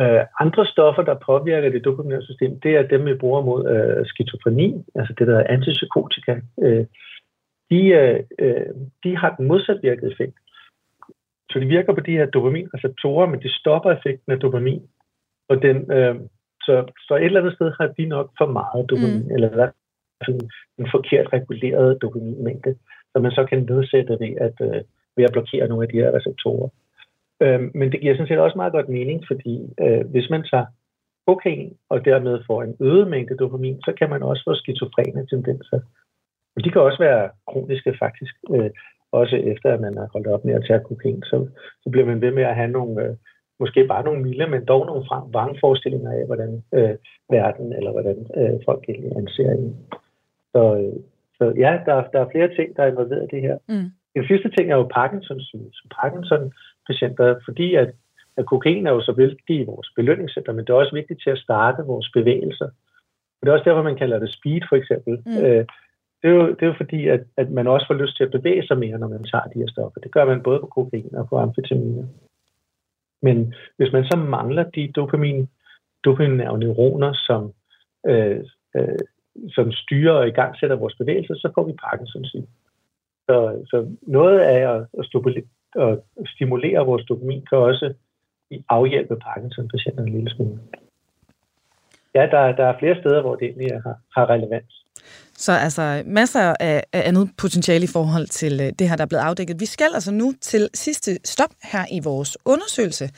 øh, 0.00 0.22
andre 0.40 0.66
stoffer, 0.66 1.02
der 1.02 1.24
påvirker 1.26 1.70
det 1.70 1.84
dopaminære 1.84 2.22
system, 2.22 2.60
det 2.60 2.76
er 2.76 2.82
dem, 2.82 3.06
vi 3.06 3.14
bruger 3.14 3.42
mod 3.42 3.60
øh, 3.74 4.06
skizofreni, 4.06 4.84
altså 4.94 5.14
det 5.18 5.26
der 5.26 5.38
er 5.38 5.46
antipsykotika. 5.54 6.40
Øh, 6.62 6.86
de, 7.72 7.80
øh, 8.38 8.66
de 9.04 9.16
har 9.16 9.30
den 9.36 9.46
modsatvirkede 9.46 10.12
effekt. 10.12 10.36
Så 11.50 11.58
de 11.58 11.66
virker 11.66 11.92
på 11.94 12.00
de 12.00 12.18
her 12.18 12.26
dopaminreceptorer, 12.26 13.26
men 13.26 13.42
de 13.42 13.58
stopper 13.60 13.90
effekten 13.90 14.32
af 14.32 14.38
dopamin. 14.38 14.82
Og 15.48 15.62
den, 15.62 15.76
øh, 15.96 16.16
så, 16.66 16.74
så 17.06 17.14
et 17.16 17.24
eller 17.24 17.40
andet 17.40 17.54
sted 17.54 17.72
har 17.80 17.86
de 17.86 18.04
nok 18.06 18.28
for 18.38 18.46
meget 18.46 18.90
dopamin, 18.90 19.24
mm. 19.28 19.34
eller 19.34 19.48
hvad, 19.48 19.68
altså 20.20 20.48
en 20.78 20.88
forkert 20.94 21.32
reguleret 21.32 22.02
dopaminmængde, 22.02 22.74
som 23.12 23.22
man 23.22 23.32
så 23.32 23.44
kan 23.50 23.66
nedsætte 23.70 24.12
ved 24.20 24.32
at, 24.46 24.56
øh, 24.68 24.80
ved 25.16 25.24
at 25.24 25.32
blokere 25.32 25.68
nogle 25.68 25.84
af 25.84 25.88
de 25.88 26.00
her 26.02 26.10
receptorer. 26.18 26.68
Øh, 27.42 27.60
men 27.74 27.92
det 27.92 28.00
giver 28.00 28.14
sådan 28.14 28.28
set 28.28 28.38
også 28.38 28.56
meget 28.56 28.72
godt 28.72 28.88
mening, 28.88 29.24
fordi 29.30 29.54
øh, 29.84 30.04
hvis 30.12 30.30
man 30.30 30.42
tager 30.50 30.66
kokain 31.26 31.76
og 31.88 32.04
dermed 32.04 32.44
får 32.46 32.62
en 32.62 32.76
øget 32.80 33.08
mængde 33.08 33.36
dopamin, 33.36 33.82
så 33.86 33.92
kan 33.98 34.10
man 34.10 34.22
også 34.22 34.42
få 34.46 34.54
skizofrene 34.54 35.26
tendenser. 35.26 35.80
Og 36.56 36.64
de 36.64 36.70
kan 36.70 36.80
også 36.80 36.98
være 36.98 37.30
kroniske 37.46 37.94
faktisk, 37.98 38.34
øh, 38.54 38.70
også 39.12 39.36
efter 39.36 39.72
at 39.74 39.80
man 39.80 39.96
har 39.96 40.08
holdt 40.12 40.26
op 40.26 40.44
med 40.44 40.54
at 40.54 40.64
tage 40.68 40.80
kokain. 40.88 41.22
Så, 41.22 41.48
så 41.82 41.90
bliver 41.90 42.06
man 42.06 42.20
ved 42.20 42.30
med 42.30 42.42
at 42.42 42.54
have 42.54 42.68
nogle, 42.68 43.02
øh, 43.04 43.14
måske 43.60 43.86
bare 43.86 44.04
nogle 44.04 44.22
milde, 44.22 44.46
men 44.46 44.64
dog 44.64 44.86
nogle 44.86 45.04
vrangforestillinger 45.34 46.12
af, 46.12 46.26
hvordan 46.26 46.62
øh, 46.74 46.94
verden 47.30 47.72
eller 47.72 47.92
hvordan 47.92 48.26
øh, 48.36 48.60
folk 48.64 48.84
egentlig 48.88 49.16
anser 49.16 49.50
en. 49.50 49.76
Så, 50.52 50.62
øh, 50.80 50.96
så 51.38 51.44
ja, 51.56 51.80
der, 51.86 51.94
der 52.12 52.20
er 52.20 52.32
flere 52.32 52.54
ting, 52.56 52.76
der 52.76 52.82
er 52.82 52.90
involveret 52.90 53.28
i 53.28 53.34
det 53.34 53.42
her. 53.42 53.58
Mm. 53.68 53.88
Den 54.16 54.24
sidste 54.26 54.50
ting 54.50 54.70
er 54.70 54.76
jo 54.76 54.88
Parkinsons, 54.94 55.54
Parkinson-patienter, 56.00 57.34
fordi 57.44 57.74
at, 57.74 57.90
at 58.36 58.46
kokain 58.46 58.86
er 58.86 58.92
jo 58.92 59.00
så 59.00 59.12
vigtigt 59.12 59.60
i 59.60 59.64
vores 59.64 59.88
belønningscenter, 59.96 60.52
men 60.52 60.64
det 60.64 60.70
er 60.70 60.82
også 60.82 60.94
vigtigt 60.94 61.22
til 61.22 61.30
at 61.30 61.38
starte 61.38 61.82
vores 61.82 62.08
bevægelser. 62.14 62.68
Og 63.36 63.40
det 63.42 63.48
er 63.48 63.52
også 63.52 63.68
derfor, 63.68 63.82
man 63.82 63.96
kalder 63.96 64.18
det 64.18 64.32
speed, 64.32 64.60
for 64.68 64.76
eksempel. 64.76 65.22
Mm. 65.26 65.44
Øh, 65.44 65.64
det 66.22 66.30
er 66.30 66.34
jo, 66.34 66.48
det 66.48 66.62
er 66.62 66.66
jo 66.66 66.74
fordi, 66.76 67.08
at, 67.08 67.20
at 67.36 67.50
man 67.50 67.66
også 67.66 67.86
får 67.86 67.94
lyst 67.94 68.16
til 68.16 68.24
at 68.24 68.30
bevæge 68.30 68.66
sig 68.66 68.78
mere, 68.78 68.98
når 68.98 69.08
man 69.08 69.24
tager 69.24 69.44
de 69.44 69.58
her 69.58 69.68
stoffer. 69.68 70.00
Det 70.00 70.12
gør 70.12 70.24
man 70.24 70.42
både 70.42 70.60
på 70.60 70.66
kokain 70.66 71.14
og 71.14 71.28
på 71.28 71.38
amfetaminer. 71.38 72.06
Men 73.22 73.54
hvis 73.76 73.92
man 73.92 74.04
så 74.04 74.16
mangler 74.16 74.62
de 74.62 74.92
dopamin, 74.96 75.48
dopaminære 76.04 76.58
neuroner, 76.58 77.12
som, 77.12 77.52
øh, 78.06 78.44
øh, 78.76 78.98
som 79.48 79.72
styrer 79.72 80.12
og 80.12 80.28
i 80.28 80.30
gang 80.30 80.56
sætter 80.56 80.76
vores 80.76 80.94
bevægelser, 80.94 81.34
så 81.34 81.52
får 81.54 81.64
vi 81.66 81.72
Parkinson's 81.82 82.28
syge. 82.28 82.46
Så, 83.28 83.64
så 83.70 83.96
noget 84.02 84.40
af 84.40 84.74
at, 84.74 84.86
at, 84.98 85.06
stimulere, 85.06 85.44
at 85.76 85.98
stimulere 86.34 86.86
vores 86.86 87.04
dopamin 87.04 87.46
kan 87.46 87.58
også 87.58 87.94
afhjælpe 88.68 89.16
Parkinson-patienterne 89.16 90.08
en 90.08 90.14
lille 90.14 90.30
smule. 90.30 90.58
Ja, 92.14 92.28
der, 92.30 92.52
der 92.52 92.64
er 92.64 92.78
flere 92.78 93.00
steder, 93.00 93.20
hvor 93.20 93.34
det 93.36 93.44
egentlig 93.44 93.82
har, 93.82 93.96
har 94.16 94.30
relevans. 94.30 94.81
Så 95.38 95.52
altså 95.52 96.02
masser 96.06 96.54
af, 96.60 96.84
af 96.92 97.08
andet 97.08 97.30
potentiale 97.36 97.84
i 97.84 97.86
forhold 97.86 98.26
til 98.26 98.60
øh, 98.60 98.72
det 98.78 98.88
her, 98.88 98.96
der 98.96 99.02
er 99.02 99.06
blevet 99.06 99.22
afdækket. 99.22 99.60
Vi 99.60 99.66
skal 99.66 99.88
altså 99.94 100.10
nu 100.10 100.34
til 100.40 100.68
sidste 100.74 101.18
stop 101.24 101.50
her 101.62 101.86
i 101.90 102.00
vores 102.00 102.36
undersøgelse 102.44 103.10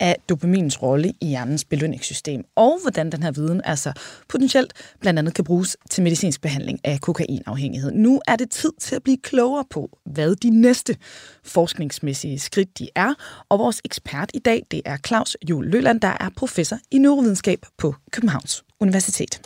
af 0.00 0.16
dopaminens 0.28 0.82
rolle 0.82 1.12
i 1.20 1.26
hjernens 1.26 1.64
belønningssystem, 1.64 2.44
og 2.56 2.78
hvordan 2.82 3.12
den 3.12 3.22
her 3.22 3.30
viden 3.30 3.60
altså 3.64 3.92
potentielt 4.28 4.72
blandt 5.00 5.18
andet 5.18 5.34
kan 5.34 5.44
bruges 5.44 5.76
til 5.90 6.02
medicinsk 6.02 6.40
behandling 6.40 6.80
af 6.84 7.00
kokainafhængighed. 7.00 7.92
Nu 7.92 8.20
er 8.28 8.36
det 8.36 8.50
tid 8.50 8.72
til 8.80 8.96
at 8.96 9.02
blive 9.02 9.18
klogere 9.22 9.64
på, 9.70 9.98
hvad 10.06 10.34
de 10.34 10.50
næste 10.50 10.96
forskningsmæssige 11.44 12.38
skridt 12.38 12.78
de 12.78 12.88
er, 12.94 13.14
og 13.48 13.58
vores 13.58 13.80
ekspert 13.84 14.30
i 14.34 14.38
dag, 14.38 14.66
det 14.70 14.82
er 14.84 14.96
Claus 15.06 15.36
Jul 15.50 15.66
Løland, 15.66 16.00
der 16.00 16.16
er 16.20 16.28
professor 16.36 16.78
i 16.90 16.98
neurovidenskab 16.98 17.58
på 17.78 17.94
Københavns 18.12 18.64
Universitet. 18.80 19.40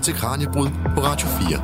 Lytter 0.00 0.12
til 0.12 0.20
Kranjebrud 0.22 0.68
på 0.94 1.00
Radio 1.08 1.26
4. 1.28 1.58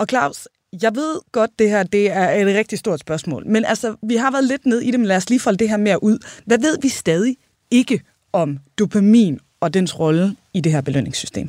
Og 0.00 0.06
Claus, 0.10 0.38
jeg 0.84 0.92
ved 1.00 1.14
godt, 1.32 1.50
det 1.58 1.68
her 1.70 1.82
det 1.82 2.04
er 2.20 2.28
et 2.40 2.46
rigtig 2.60 2.78
stort 2.78 3.00
spørgsmål, 3.00 3.42
men 3.46 3.62
altså, 3.72 3.88
vi 4.10 4.16
har 4.22 4.30
været 4.36 4.46
lidt 4.52 4.64
ned 4.66 4.80
i 4.80 4.90
det, 4.90 5.00
men 5.00 5.08
lad 5.12 5.16
os 5.16 5.30
lige 5.30 5.44
folde 5.46 5.58
det 5.62 5.68
her 5.72 5.80
mere 5.88 5.98
ud. 6.08 6.16
Hvad 6.48 6.58
ved 6.66 6.74
vi 6.82 6.88
stadig 6.88 7.34
ikke 7.70 7.96
om 8.32 8.48
dopamin 8.78 9.34
og 9.60 9.68
dens 9.76 9.92
rolle 10.00 10.26
i 10.54 10.60
det 10.64 10.72
her 10.74 10.82
belønningssystem? 10.88 11.48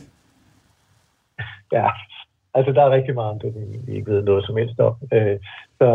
Ja, 1.77 1.87
altså 2.57 2.71
der 2.75 2.81
er 2.83 2.95
rigtig 2.97 3.13
meget 3.19 3.31
om 3.33 3.39
dopamin, 3.39 3.81
vi 3.87 3.91
ikke 3.97 4.11
ved 4.11 4.21
noget 4.23 4.45
som 4.45 4.57
helst 4.57 4.79
om. 4.87 4.93
Øh, 5.13 5.37
så, 5.79 5.87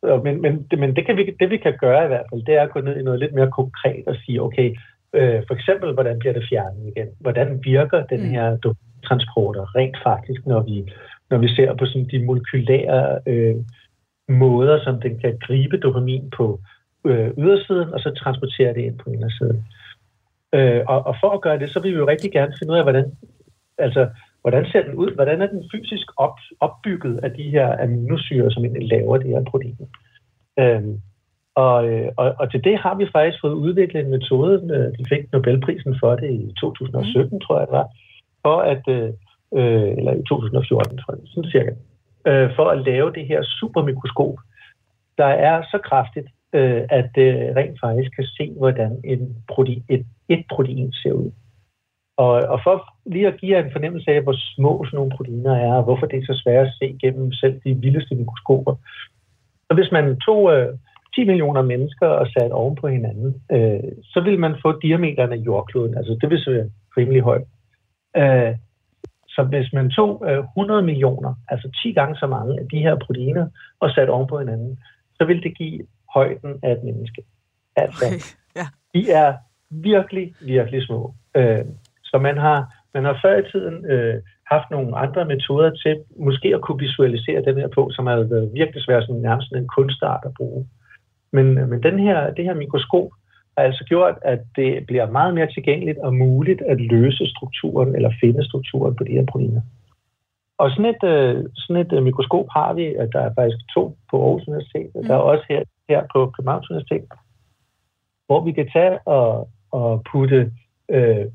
så, 0.00 0.20
men 0.24 0.34
men, 0.44 0.52
det, 0.70 0.78
men 0.82 0.96
det, 0.96 1.06
kan 1.06 1.16
vi, 1.16 1.22
det 1.40 1.50
vi 1.50 1.56
kan 1.56 1.74
gøre 1.84 2.04
i 2.04 2.10
hvert 2.12 2.26
fald, 2.30 2.42
det 2.48 2.54
er 2.54 2.62
at 2.62 2.72
gå 2.74 2.80
ned 2.80 2.96
i 2.96 3.06
noget 3.08 3.20
lidt 3.20 3.34
mere 3.34 3.50
konkret 3.60 4.04
og 4.06 4.16
sige, 4.24 4.42
okay, 4.42 4.68
Øh, 5.14 5.42
for 5.46 5.54
eksempel, 5.54 5.92
hvordan 5.92 6.18
bliver 6.18 6.32
det 6.32 6.48
fjernet 6.50 6.92
igen? 6.96 7.08
Hvordan 7.20 7.60
virker 7.64 8.06
den 8.06 8.20
mm. 8.20 8.30
her 8.30 8.56
transporter 9.04 9.76
rent 9.76 9.96
faktisk, 10.02 10.46
når 10.46 10.60
vi, 10.60 10.92
når 11.30 11.38
vi 11.38 11.48
ser 11.48 11.74
på 11.74 11.86
sådan 11.86 12.08
de 12.10 12.24
molekylære 12.24 13.18
øh, 13.26 13.56
måder, 14.28 14.84
som 14.84 15.00
den 15.00 15.18
kan 15.18 15.38
gribe 15.46 15.76
dopamin 15.76 16.30
på 16.30 16.60
øh, 17.04 17.30
ydersiden, 17.38 17.94
og 17.94 18.00
så 18.00 18.10
transportere 18.10 18.74
det 18.74 18.80
ind 18.80 18.98
på 18.98 19.10
indersiden. 19.10 19.64
Øh, 20.54 20.82
og, 20.88 21.06
og 21.06 21.16
for 21.20 21.30
at 21.30 21.40
gøre 21.40 21.58
det, 21.58 21.70
så 21.70 21.80
vil 21.80 21.92
vi 21.92 21.98
jo 21.98 22.08
rigtig 22.08 22.32
gerne 22.32 22.54
finde 22.58 22.72
ud 22.72 22.78
af, 22.78 22.84
hvordan, 22.84 23.12
altså, 23.78 24.08
hvordan 24.40 24.66
ser 24.66 24.82
den 24.82 24.94
ud? 24.94 25.14
Hvordan 25.14 25.42
er 25.42 25.46
den 25.46 25.70
fysisk 25.72 26.06
op, 26.16 26.36
opbygget 26.60 27.20
af 27.22 27.30
de 27.30 27.42
her 27.42 27.82
aminosyre, 27.82 28.50
som 28.50 28.64
egentlig 28.64 28.88
laver 28.88 29.16
det 29.16 29.28
her 29.28 29.44
protein? 29.44 29.88
Øh, 30.58 30.82
og, 31.54 31.88
øh, 31.88 32.08
og, 32.16 32.34
og 32.38 32.50
til 32.50 32.64
det 32.64 32.78
har 32.78 32.94
vi 32.94 33.06
faktisk 33.12 33.40
fået 33.40 33.52
udviklet 33.52 34.00
en 34.04 34.10
metode. 34.10 34.54
Øh, 34.74 34.98
de 34.98 35.04
fik 35.08 35.32
Nobelprisen 35.32 35.96
for 36.00 36.16
det 36.16 36.30
i 36.30 36.54
2017, 36.60 37.34
mm. 37.34 37.40
tror 37.40 37.58
jeg 37.58 37.66
det 37.66 37.72
var. 37.72 37.88
For 38.42 38.58
at, 38.72 38.82
øh, 38.88 39.10
øh, 39.58 39.90
eller 39.98 40.12
i 40.12 40.22
2014, 40.28 40.98
tror 40.98 41.14
jeg, 41.14 41.22
sådan 41.26 41.50
cirka. 41.50 41.72
Øh, 42.26 42.50
for 42.56 42.66
at 42.70 42.78
lave 42.78 43.12
det 43.12 43.26
her 43.26 43.42
supermikroskop, 43.42 44.34
der 45.18 45.30
er 45.48 45.62
så 45.70 45.78
kraftigt, 45.84 46.28
øh, 46.52 46.82
at 46.90 47.06
det 47.14 47.56
rent 47.56 47.80
faktisk 47.80 48.10
kan 48.16 48.24
se, 48.24 48.54
hvordan 48.58 49.00
en 49.04 49.36
protein, 49.48 49.84
et, 49.88 50.06
et 50.28 50.44
protein 50.50 50.92
ser 50.92 51.12
ud. 51.12 51.30
Og, 52.16 52.32
og 52.54 52.60
for 52.64 52.94
lige 53.06 53.26
at 53.26 53.40
give 53.40 53.56
jer 53.56 53.64
en 53.64 53.72
fornemmelse 53.72 54.10
af, 54.10 54.22
hvor 54.22 54.36
små 54.54 54.84
sådan 54.84 54.96
nogle 54.96 55.16
proteiner 55.16 55.56
er, 55.56 55.74
og 55.74 55.82
hvorfor 55.82 56.06
det 56.06 56.18
er 56.18 56.26
så 56.26 56.40
svært 56.44 56.66
at 56.66 56.74
se 56.78 56.96
gennem 57.00 57.32
selv 57.32 57.60
de 57.64 57.74
vildeste 57.74 58.14
mikroskoper. 58.14 58.74
Så 59.66 59.74
hvis 59.74 59.92
man 59.92 60.20
tog 60.20 60.52
øh, 60.54 60.68
10 61.14 61.24
millioner 61.24 61.62
mennesker 61.62 62.06
og 62.06 62.26
sat 62.26 62.52
oven 62.52 62.76
på 62.76 62.88
hinanden, 62.88 63.42
øh, 63.52 63.92
så 64.02 64.20
vil 64.20 64.38
man 64.38 64.54
få 64.62 64.80
diameteren 64.80 65.32
af 65.32 65.36
jordkloden, 65.36 65.96
altså 65.96 66.18
det 66.20 66.30
vil 66.30 66.42
være 66.46 66.70
rimelig 66.96 67.22
højt. 67.22 67.46
Øh, 68.16 68.54
så 69.28 69.42
hvis 69.42 69.72
man 69.72 69.90
tog 69.90 70.24
øh, 70.28 70.38
100 70.38 70.82
millioner, 70.82 71.34
altså 71.48 71.70
10 71.82 71.92
gange 71.92 72.16
så 72.16 72.26
mange 72.26 72.60
af 72.60 72.68
de 72.72 72.78
her 72.78 72.94
proteiner, 73.06 73.46
og 73.80 73.90
sat 73.90 74.08
oven 74.08 74.26
på 74.26 74.38
hinanden, 74.38 74.78
så 75.14 75.24
vil 75.24 75.42
det 75.42 75.58
give 75.58 75.80
højden 76.14 76.58
af 76.62 76.72
et 76.72 76.82
menneske. 76.84 77.22
Altså, 77.76 78.06
okay. 78.06 78.20
ja. 78.56 78.66
de 78.94 79.10
er 79.10 79.34
virkelig, 79.70 80.34
virkelig 80.40 80.82
små. 80.86 81.14
Øh, 81.36 81.64
så 82.04 82.18
man 82.18 82.36
har, 82.38 82.58
man 82.94 83.04
har 83.04 83.18
før 83.22 83.38
i 83.38 83.50
tiden 83.52 83.86
øh, 83.86 84.22
haft 84.50 84.70
nogle 84.70 84.96
andre 84.96 85.24
metoder 85.24 85.70
til 85.82 85.94
måske 86.16 86.48
at 86.54 86.60
kunne 86.60 86.78
visualisere 86.78 87.44
den 87.44 87.56
her 87.56 87.68
på, 87.68 87.90
som 87.92 88.06
har 88.06 88.16
været 88.16 88.50
virkelig 88.54 88.82
svært, 88.84 89.06
som 89.06 89.16
nærmest 89.16 89.52
en 89.52 89.68
kunstart 89.68 90.22
at 90.24 90.34
bruge. 90.38 90.66
Men, 91.32 91.54
men 91.70 91.82
den 91.82 91.98
her, 91.98 92.30
det 92.34 92.44
her 92.44 92.54
mikroskop 92.54 93.08
har 93.56 93.64
altså 93.64 93.84
gjort, 93.84 94.14
at 94.22 94.40
det 94.56 94.86
bliver 94.86 95.10
meget 95.10 95.34
mere 95.34 95.52
tilgængeligt 95.54 95.98
og 95.98 96.14
muligt 96.14 96.62
at 96.62 96.80
løse 96.80 97.26
strukturen 97.26 97.94
eller 97.96 98.10
finde 98.20 98.44
strukturen 98.44 98.96
på 98.96 99.04
de 99.04 99.12
her 99.12 99.26
proteiner. 99.26 99.60
Og 100.58 100.70
sådan 100.70 100.94
et, 100.94 101.04
øh, 101.04 101.44
sådan 101.54 101.86
et 101.86 101.92
øh, 101.92 102.02
mikroskop 102.02 102.46
har 102.50 102.72
vi, 102.72 102.84
at 102.94 103.08
der 103.12 103.20
er 103.20 103.34
faktisk 103.34 103.58
to 103.74 103.96
på 104.10 104.24
Aarhus 104.24 104.48
Universitet, 104.48 104.90
og 104.94 105.02
der 105.04 105.14
er 105.14 105.22
mm. 105.22 105.28
også 105.32 105.44
her, 105.48 105.62
her 105.88 106.02
på 106.12 106.32
Københavns 106.36 106.70
Universitet, 106.70 107.04
hvor 108.26 108.44
vi 108.44 108.52
kan 108.52 108.68
tage 108.72 108.98
og, 109.06 109.48
og 109.70 110.02
putte 110.12 110.52
øh, 110.88 111.26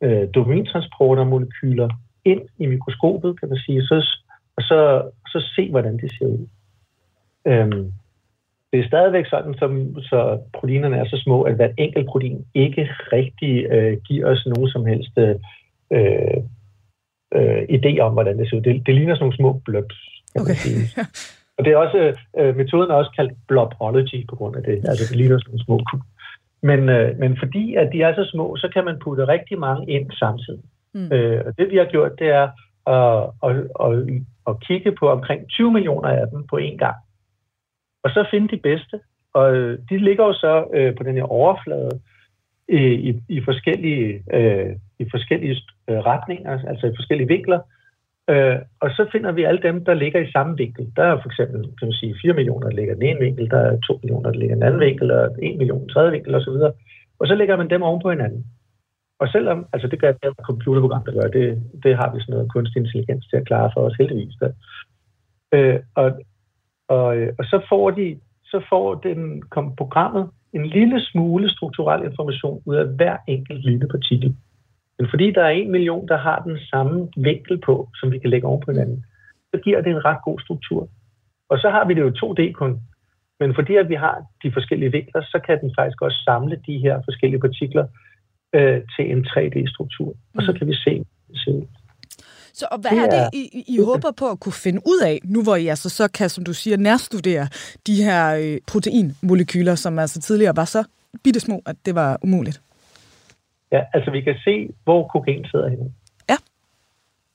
øh, 0.00 0.28
dopamintransportermolekyler 0.34 1.88
ind 2.24 2.42
i 2.58 2.66
mikroskopet, 2.66 3.40
kan 3.40 3.48
man 3.48 3.58
sige, 3.58 3.82
så, 3.82 3.96
og 4.56 4.62
så, 4.62 5.10
så 5.26 5.52
se, 5.56 5.70
hvordan 5.70 5.96
det 5.96 6.10
ser 6.18 6.26
ud. 6.26 6.46
Øhm, 7.46 7.92
det 8.72 8.80
er 8.80 8.86
stadigvæk 8.86 9.26
sådan, 9.26 9.54
som, 9.58 10.00
så 10.00 10.38
proteinerne 10.52 10.96
er 10.96 11.04
så 11.04 11.20
små, 11.24 11.42
at 11.42 11.54
hvert 11.54 11.74
enkelt 11.78 12.06
protein 12.06 12.46
ikke 12.54 12.88
rigtig 13.12 13.66
øh, 13.70 13.98
giver 14.08 14.26
os 14.26 14.46
nogen 14.46 14.68
som 14.68 14.86
helst 14.86 15.18
øh, 15.18 15.36
øh, 17.34 17.62
idé 17.76 17.98
om, 18.00 18.12
hvordan 18.12 18.38
det 18.38 18.50
ser 18.50 18.56
ud. 18.56 18.62
Det, 18.62 18.86
det 18.86 18.94
ligner 18.94 19.14
sådan 19.14 19.24
nogle 19.24 19.36
små 19.36 19.60
blobs, 19.64 19.98
okay. 20.40 20.54
Og 21.58 21.64
det 21.64 21.72
er 21.72 21.76
også, 21.76 22.14
øh, 22.38 22.56
metoden 22.56 22.90
er 22.90 22.94
også 22.94 23.12
kaldt 23.16 23.32
blobology 23.48 24.26
på 24.28 24.36
grund 24.36 24.56
af 24.56 24.62
det. 24.62 24.76
Altså 24.88 25.04
det 25.08 25.16
ligner 25.16 25.38
sådan 25.38 25.50
nogle 25.50 25.64
små 25.64 25.76
kub. 25.90 26.00
Men, 26.62 26.88
øh, 26.88 27.18
men 27.18 27.38
fordi 27.38 27.74
at 27.74 27.88
de 27.92 28.02
er 28.02 28.14
så 28.14 28.24
små, 28.32 28.56
så 28.56 28.68
kan 28.74 28.84
man 28.84 28.98
putte 29.04 29.28
rigtig 29.28 29.58
mange 29.58 29.90
ind 29.90 30.10
samtidig. 30.10 30.64
Mm. 30.94 31.12
Øh, 31.12 31.42
og 31.46 31.58
det 31.58 31.70
vi 31.70 31.76
har 31.76 31.84
gjort, 31.84 32.18
det 32.18 32.28
er 32.28 32.48
at, 32.96 33.30
at, 33.46 33.56
at, 33.84 33.92
at 34.48 34.60
kigge 34.66 34.92
på 35.00 35.08
omkring 35.10 35.48
20 35.48 35.72
millioner 35.72 36.08
af 36.08 36.28
dem 36.32 36.46
på 36.46 36.56
én 36.56 36.76
gang. 36.76 36.96
Og 38.02 38.10
så 38.10 38.26
finde 38.30 38.56
de 38.56 38.60
bedste. 38.62 39.00
Og 39.34 39.54
øh, 39.56 39.78
de 39.90 39.98
ligger 39.98 40.24
jo 40.24 40.32
så 40.32 40.66
øh, 40.74 40.96
på 40.96 41.02
den 41.02 41.14
her 41.14 41.22
overflade 41.22 42.00
i, 42.68 42.82
i, 43.08 43.20
i 43.28 43.40
forskellige, 43.44 44.24
øh, 44.32 44.76
i 44.98 45.04
forskellige 45.10 45.56
øh, 45.88 45.98
retninger, 45.98 46.68
altså 46.68 46.86
i 46.86 46.96
forskellige 46.96 47.28
vinkler. 47.28 47.60
Øh, 48.30 48.58
og 48.80 48.90
så 48.90 49.08
finder 49.12 49.32
vi 49.32 49.42
alle 49.44 49.62
dem, 49.62 49.84
der 49.84 49.94
ligger 49.94 50.20
i 50.20 50.32
samme 50.32 50.56
vinkel. 50.56 50.92
Der 50.96 51.04
er 51.04 51.16
for 51.22 51.28
eksempel 51.28 51.62
kan 51.62 51.88
man 51.88 51.92
sige, 51.92 52.14
4 52.22 52.32
millioner, 52.32 52.68
der 52.68 52.76
ligger 52.76 52.94
i 52.94 52.96
den 52.96 53.08
ene 53.08 53.20
vinkel, 53.20 53.50
der 53.50 53.58
er 53.58 53.80
2 53.80 53.98
millioner, 54.02 54.30
der 54.30 54.38
ligger 54.38 54.54
i 54.54 54.58
den 54.58 54.68
anden 54.68 54.80
vinkel, 54.80 55.10
og 55.10 55.36
1 55.42 55.58
million 55.58 55.78
i 55.78 55.80
den 55.80 55.88
tredje 55.88 56.12
vinkel 56.12 56.34
osv. 56.34 56.58
Og 57.20 57.26
så 57.26 57.34
lægger 57.34 57.56
man 57.56 57.70
dem 57.70 57.82
oven 57.82 58.02
på 58.02 58.10
hinanden. 58.10 58.46
Og 59.18 59.28
selvom, 59.28 59.66
altså 59.72 59.88
det 59.88 60.00
gør 60.00 60.10
et 60.10 60.36
computerprogram, 60.42 61.04
der 61.04 61.12
gør, 61.12 61.28
det, 61.28 61.62
det 61.82 61.96
har 61.96 62.14
vi 62.14 62.20
sådan 62.20 62.32
noget 62.32 62.52
kunstig 62.52 62.80
intelligens 62.80 63.26
til 63.26 63.36
at 63.36 63.46
klare 63.46 63.70
for 63.74 63.80
os 63.80 63.96
heldigvis. 63.98 64.34
Der. 64.40 64.50
Øh, 65.54 65.80
og, 65.94 66.06
og, 66.88 67.06
og 67.38 67.44
så 67.44 67.66
får 67.68 67.90
de, 67.90 68.18
så 68.44 68.62
får 68.70 68.94
den 68.94 69.42
kom 69.42 69.76
programmet 69.76 70.30
en 70.52 70.66
lille 70.66 71.00
smule 71.00 71.50
strukturel 71.50 72.04
information 72.04 72.62
ud 72.66 72.76
af 72.76 72.86
hver 72.86 73.16
enkelt 73.28 73.64
lille 73.64 73.88
partikel. 73.88 74.36
Men 74.98 75.10
fordi 75.10 75.30
der 75.30 75.42
er 75.42 75.48
en 75.50 75.70
million, 75.70 76.08
der 76.08 76.16
har 76.16 76.38
den 76.38 76.58
samme 76.58 77.08
vinkel 77.16 77.58
på, 77.58 77.88
som 77.94 78.12
vi 78.12 78.18
kan 78.18 78.30
lægge 78.30 78.46
oven 78.46 78.62
på 78.64 78.70
hinanden, 78.70 79.04
så 79.54 79.60
giver 79.64 79.80
det 79.80 79.90
en 79.90 80.04
ret 80.04 80.24
god 80.24 80.40
struktur. 80.40 80.88
Og 81.48 81.58
så 81.58 81.70
har 81.70 81.84
vi 81.86 81.94
det 81.94 82.00
jo 82.00 82.12
2D 82.20 82.52
kun. 82.52 82.80
Men 83.40 83.54
fordi 83.54 83.76
at 83.76 83.88
vi 83.88 83.94
har 83.94 84.24
de 84.42 84.52
forskellige 84.52 84.92
vinkler, 84.92 85.22
så 85.22 85.40
kan 85.46 85.60
den 85.60 85.70
faktisk 85.78 86.02
også 86.02 86.18
samle 86.24 86.56
de 86.66 86.78
her 86.78 87.00
forskellige 87.04 87.40
partikler 87.40 87.86
øh, 88.54 88.80
til 88.96 89.04
en 89.12 89.26
3D-struktur. 89.30 90.10
Og 90.36 90.42
så 90.42 90.52
mm. 90.52 90.58
kan 90.58 90.66
vi 90.68 90.74
se, 90.74 91.04
det 91.28 91.68
Så 92.52 92.66
og 92.70 92.78
hvad 92.80 92.90
er 92.90 93.08
det, 93.10 93.38
I, 93.38 93.64
I 93.68 93.78
håber 93.78 94.10
på 94.18 94.26
at 94.30 94.40
kunne 94.40 94.52
finde 94.66 94.80
ud 94.86 95.00
af, 95.04 95.20
nu 95.24 95.42
hvor 95.42 95.56
I 95.56 95.66
altså 95.66 95.88
så 95.88 96.08
kan, 96.08 96.28
som 96.28 96.44
du 96.44 96.52
siger, 96.52 96.76
nærstudere 96.76 97.48
de 97.86 97.94
her 98.04 98.36
øh, 98.42 98.58
proteinmolekyler, 98.70 99.74
som 99.74 99.98
altså 99.98 100.20
tidligere 100.20 100.56
var 100.56 100.64
så 100.64 100.84
bittesmå, 101.24 101.62
at 101.66 101.76
det 101.86 101.94
var 101.94 102.18
umuligt? 102.22 102.60
Ja, 103.72 103.80
altså 103.94 104.10
vi 104.10 104.20
kan 104.20 104.36
se, 104.44 104.68
hvor 104.84 105.08
kokain 105.08 105.44
sidder 105.50 105.68
henne. 105.68 105.92
Ja. 106.30 106.36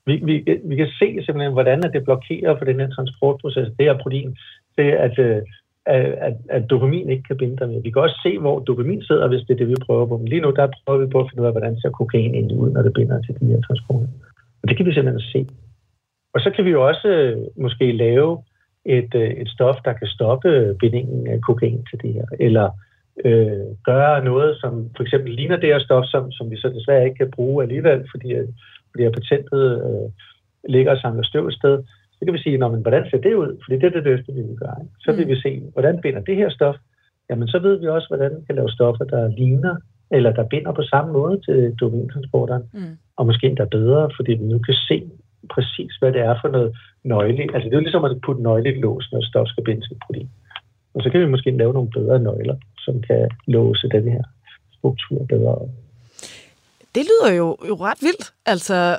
Vi, 0.06 0.14
vi, 0.28 0.34
vi 0.64 0.76
kan 0.76 0.88
se 1.00 1.06
simpelthen, 1.24 1.52
hvordan 1.52 1.82
det 1.82 2.04
blokerer 2.04 2.58
for 2.58 2.64
den 2.64 2.80
her 2.80 2.90
transportproces, 2.90 3.68
det 3.78 3.86
her 3.86 3.98
protein, 4.02 4.36
det 4.78 4.92
at, 5.06 5.18
øh, 5.18 5.42
at, 5.86 6.34
at 6.48 6.70
dopamin 6.70 7.10
ikke 7.10 7.22
kan 7.22 7.36
binde 7.36 7.56
dig 7.56 7.68
med. 7.68 7.82
Vi 7.82 7.90
kan 7.90 8.02
også 8.02 8.20
se, 8.22 8.38
hvor 8.38 8.58
dopamin 8.58 9.02
sidder, 9.02 9.28
hvis 9.28 9.40
det 9.46 9.52
er 9.54 9.58
det, 9.58 9.68
vi 9.68 9.74
prøver 9.86 10.06
på. 10.06 10.16
Men 10.16 10.28
lige 10.28 10.40
nu, 10.40 10.50
der 10.50 10.68
prøver 10.86 11.00
vi 11.04 11.10
på 11.10 11.20
at 11.20 11.26
finde 11.30 11.42
ud 11.42 11.46
af, 11.46 11.52
hvordan 11.52 11.80
ser 11.80 11.90
kokain 11.90 12.34
egentlig 12.34 12.56
ud, 12.56 12.70
når 12.70 12.82
det 12.82 12.92
binder 12.92 13.22
til 13.22 13.34
de 13.40 13.46
her 13.46 13.60
transporter. 13.60 14.06
Og 14.68 14.70
det 14.70 14.76
kan 14.76 14.86
vi 14.86 14.94
simpelthen 14.94 15.30
se. 15.32 15.54
Og 16.34 16.40
så 16.40 16.50
kan 16.54 16.64
vi 16.64 16.70
jo 16.70 16.86
også 16.88 17.08
øh, 17.08 17.36
måske 17.56 17.92
lave 17.92 18.42
et, 18.84 19.14
øh, 19.14 19.30
et 19.30 19.48
stof, 19.48 19.76
der 19.84 19.92
kan 19.92 20.06
stoppe 20.06 20.76
bindingen 20.80 21.26
af 21.26 21.40
kokain 21.40 21.84
til 21.90 21.98
det 22.02 22.12
her. 22.14 22.26
Eller 22.40 22.66
øh, 23.24 23.66
gøre 23.84 24.24
noget, 24.24 24.60
som 24.60 24.90
for 24.96 25.02
eksempel 25.02 25.32
ligner 25.32 25.56
det 25.56 25.68
her 25.68 25.78
stof, 25.78 26.04
som, 26.04 26.32
som 26.32 26.50
vi 26.50 26.56
så 26.56 26.68
desværre 26.68 27.04
ikke 27.04 27.18
kan 27.18 27.30
bruge 27.30 27.62
alligevel, 27.62 28.00
fordi, 28.10 28.28
fordi 28.90 29.04
at 29.04 29.12
patentet 29.12 29.64
øh, 29.86 30.08
ligger 30.72 30.92
og 30.92 30.98
samler 30.98 31.22
støv 31.22 31.46
et 31.46 31.54
sted, 31.54 31.82
så 32.12 32.24
kan 32.24 32.34
vi 32.34 32.42
sige, 32.42 32.58
men 32.58 32.82
hvordan 32.82 33.10
ser 33.10 33.18
det 33.18 33.34
ud? 33.34 33.50
Fordi 33.64 33.76
det 33.80 33.86
er 33.86 34.00
det 34.00 34.04
næste, 34.04 34.32
vi 34.32 34.42
vil 34.42 34.56
gøre. 34.64 34.78
Ikke? 34.82 34.94
Så 35.00 35.12
vil 35.12 35.24
mm. 35.26 35.30
vi 35.30 35.40
se, 35.40 35.62
hvordan 35.72 36.00
binder 36.00 36.20
det 36.20 36.36
her 36.36 36.50
stof? 36.50 36.76
Jamen, 37.30 37.48
så 37.48 37.58
ved 37.58 37.80
vi 37.80 37.86
også, 37.86 38.08
hvordan 38.08 38.32
vi 38.36 38.42
kan 38.46 38.54
lave 38.54 38.70
stoffer, 38.70 39.04
der 39.04 39.28
ligner, 39.28 39.76
eller 40.10 40.30
der 40.32 40.44
binder 40.44 40.72
på 40.72 40.82
samme 40.82 41.12
måde 41.12 41.40
til 41.46 41.74
dopamintransporteren, 41.80 42.64
mm. 42.72 42.96
og 43.16 43.26
måske 43.26 43.46
endda 43.46 43.64
bedre, 43.64 44.10
fordi 44.16 44.32
vi 44.32 44.44
nu 44.44 44.58
kan 44.58 44.74
se 44.88 45.02
præcis, 45.54 45.92
hvad 46.00 46.12
det 46.12 46.20
er 46.20 46.34
for 46.40 46.48
noget 46.48 46.76
nøgle. 47.04 47.42
Altså, 47.54 47.64
det 47.64 47.74
er 47.74 47.80
jo 47.80 47.86
ligesom 47.86 48.04
at 48.04 48.20
putte 48.26 48.42
nøgle 48.42 48.76
i 48.76 48.80
lås, 48.80 49.08
når 49.12 49.20
stof 49.20 49.46
skal 49.48 49.64
binde 49.64 49.80
til 49.80 49.92
et 49.92 50.02
protein. 50.06 50.28
Og 50.94 51.02
så 51.02 51.10
kan 51.10 51.20
vi 51.20 51.26
måske 51.26 51.50
lave 51.50 51.72
nogle 51.72 51.90
bedre 51.90 52.18
nøgler 52.18 52.56
som 52.88 53.02
kan 53.02 53.28
låse 53.46 53.88
den 53.88 54.08
her 54.08 54.22
struktur 54.72 55.26
bedre 55.28 55.68
Det 56.98 57.06
lyder 57.12 57.34
jo, 57.40 57.56
jo 57.68 57.74
ret 57.74 58.02
vildt. 58.02 58.32
Altså, 58.46 58.96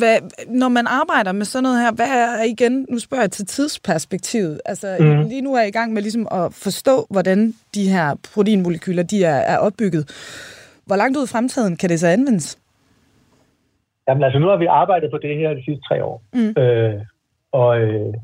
hvad, 0.00 0.16
når 0.48 0.68
man 0.68 0.86
arbejder 0.86 1.32
med 1.32 1.44
sådan 1.44 1.62
noget 1.62 1.80
her, 1.80 1.92
hvad 1.92 2.06
er 2.06 2.42
igen, 2.42 2.86
nu 2.90 2.98
spørger 2.98 3.22
jeg 3.22 3.30
til 3.30 3.46
tidsperspektivet. 3.46 4.60
Altså, 4.64 4.96
mm. 5.00 5.28
lige 5.28 5.40
nu 5.40 5.54
er 5.54 5.60
jeg 5.60 5.68
i 5.68 5.78
gang 5.78 5.92
med 5.92 6.02
ligesom 6.02 6.28
at 6.30 6.54
forstå, 6.64 7.06
hvordan 7.10 7.54
de 7.74 7.88
her 7.88 8.14
proteinmolekyler, 8.34 9.02
de 9.02 9.24
er, 9.24 9.40
er 9.52 9.58
opbygget. 9.58 10.04
Hvor 10.86 10.96
langt 10.96 11.16
ud 11.18 11.24
i 11.24 11.32
fremtiden 11.34 11.76
kan 11.76 11.88
det 11.90 12.00
så 12.00 12.08
anvendes? 12.08 12.58
Jamen 14.08 14.24
altså, 14.24 14.38
nu 14.38 14.46
har 14.46 14.56
vi 14.56 14.66
arbejdet 14.66 15.10
på 15.10 15.18
det 15.18 15.36
her 15.36 15.54
de 15.54 15.64
sidste 15.64 15.82
tre 15.88 16.04
år. 16.04 16.22
Mm. 16.32 16.62
Øh, 16.62 17.00
og, 17.52 17.80
øh, 17.80 18.14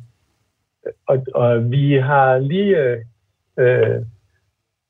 og, 1.07 1.17
og 1.35 1.71
vi 1.71 1.95
har 1.95 2.39
lige 2.39 2.77
øh, 3.59 4.07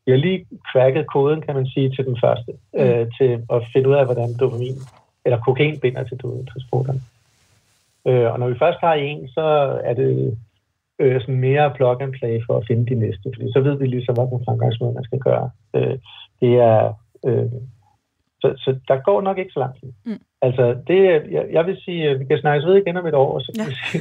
vi 0.07 0.11
har 0.13 0.19
lige 0.19 0.47
cracket 0.73 1.07
koden, 1.07 1.41
kan 1.41 1.55
man 1.55 1.67
sige, 1.67 1.91
til 1.91 2.07
den 2.07 2.19
første, 2.25 2.53
mm. 2.75 2.81
øh, 2.81 3.07
til 3.19 3.31
at 3.55 3.63
finde 3.73 3.89
ud 3.89 3.95
af, 3.95 4.05
hvordan 4.05 4.35
dopamin 4.41 4.77
eller 5.25 5.39
kokain 5.41 5.81
binder 5.81 6.05
til 6.05 6.19
transporterne. 6.53 7.01
Øh, 8.07 8.33
og 8.33 8.39
når 8.39 8.49
vi 8.49 8.59
først 8.59 8.79
har 8.81 8.95
en, 8.95 9.29
så 9.29 9.47
er 9.85 9.95
det 9.95 10.39
øh, 10.99 11.21
sådan 11.21 11.41
mere 11.41 11.73
plug 11.77 12.03
and 12.03 12.13
play 12.13 12.41
for 12.47 12.57
at 12.57 12.67
finde 12.67 12.95
de 12.95 13.01
næste, 13.01 13.31
fordi 13.35 13.53
så 13.53 13.61
ved 13.61 13.79
vi 13.79 13.87
ligesom, 13.87 14.15
hvilken 14.15 14.45
fremgangsmåde 14.45 14.95
man 14.95 15.05
skal 15.05 15.19
gøre. 15.19 15.51
Øh, 15.75 15.99
det 16.41 16.55
er, 16.55 16.93
øh, 17.27 17.53
så, 18.41 18.49
så 18.65 18.71
der 18.89 18.97
går 19.09 19.21
nok 19.21 19.39
ikke 19.39 19.53
så 19.53 19.61
lang 19.61 19.75
tid. 19.81 19.93
Mm. 20.07 20.23
Altså, 20.43 20.65
det, 20.89 20.99
jeg, 21.37 21.45
jeg 21.53 21.67
vil 21.67 21.77
sige, 21.85 22.09
at 22.11 22.21
vi 22.21 22.25
kan 22.25 22.39
snakkes 22.39 22.67
ved 22.67 22.77
igen 22.77 22.97
om 22.97 23.07
et 23.07 23.15
år, 23.15 23.31
og 23.37 23.41
så 23.41 23.51
ja. 23.59 23.65
sige, 23.65 24.01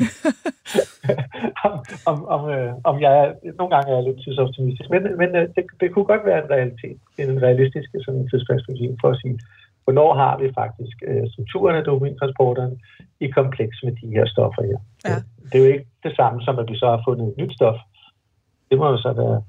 om, 1.68 1.74
om, 2.12 2.18
om, 2.36 2.42
øh, 2.56 2.74
om 2.84 2.96
jeg 3.02 3.14
er, 3.24 3.28
nogle 3.60 3.72
gange 3.76 3.92
er 3.92 3.96
jeg 3.96 4.04
lidt 4.08 4.24
tidsoptimistisk, 4.24 4.90
men, 4.90 5.02
men 5.22 5.30
øh, 5.40 5.48
det, 5.56 5.64
det 5.80 5.88
kunne 5.92 6.10
godt 6.12 6.26
være 6.26 6.44
en 6.44 6.52
realitet, 6.56 6.98
en 7.18 7.42
realistisk 7.42 7.90
sådan, 8.06 8.30
tidsperspektiv 8.32 8.98
for 9.02 9.10
at 9.10 9.20
sige, 9.22 9.40
hvornår 9.84 10.14
har 10.14 10.34
vi 10.42 10.48
faktisk 10.62 10.98
øh, 11.10 11.26
strukturen 11.34 11.76
af 11.76 11.84
dopamintransporteren 11.84 12.74
i 13.20 13.28
kompleks 13.28 13.76
med 13.84 13.94
de 14.02 14.08
her 14.16 14.26
stoffer 14.34 14.64
her. 14.70 14.80
Ja. 15.10 15.18
Det 15.50 15.56
er 15.56 15.64
jo 15.66 15.72
ikke 15.74 15.88
det 16.04 16.14
samme 16.16 16.42
som, 16.46 16.60
at 16.60 16.68
vi 16.72 16.78
så 16.78 16.88
har 16.94 17.02
fundet 17.08 17.28
et 17.28 17.38
nyt 17.38 17.54
stof. 17.54 17.80
Det 18.70 18.78
må 18.78 18.86
jo 18.90 18.98
så 18.98 19.12
være 19.22 19.42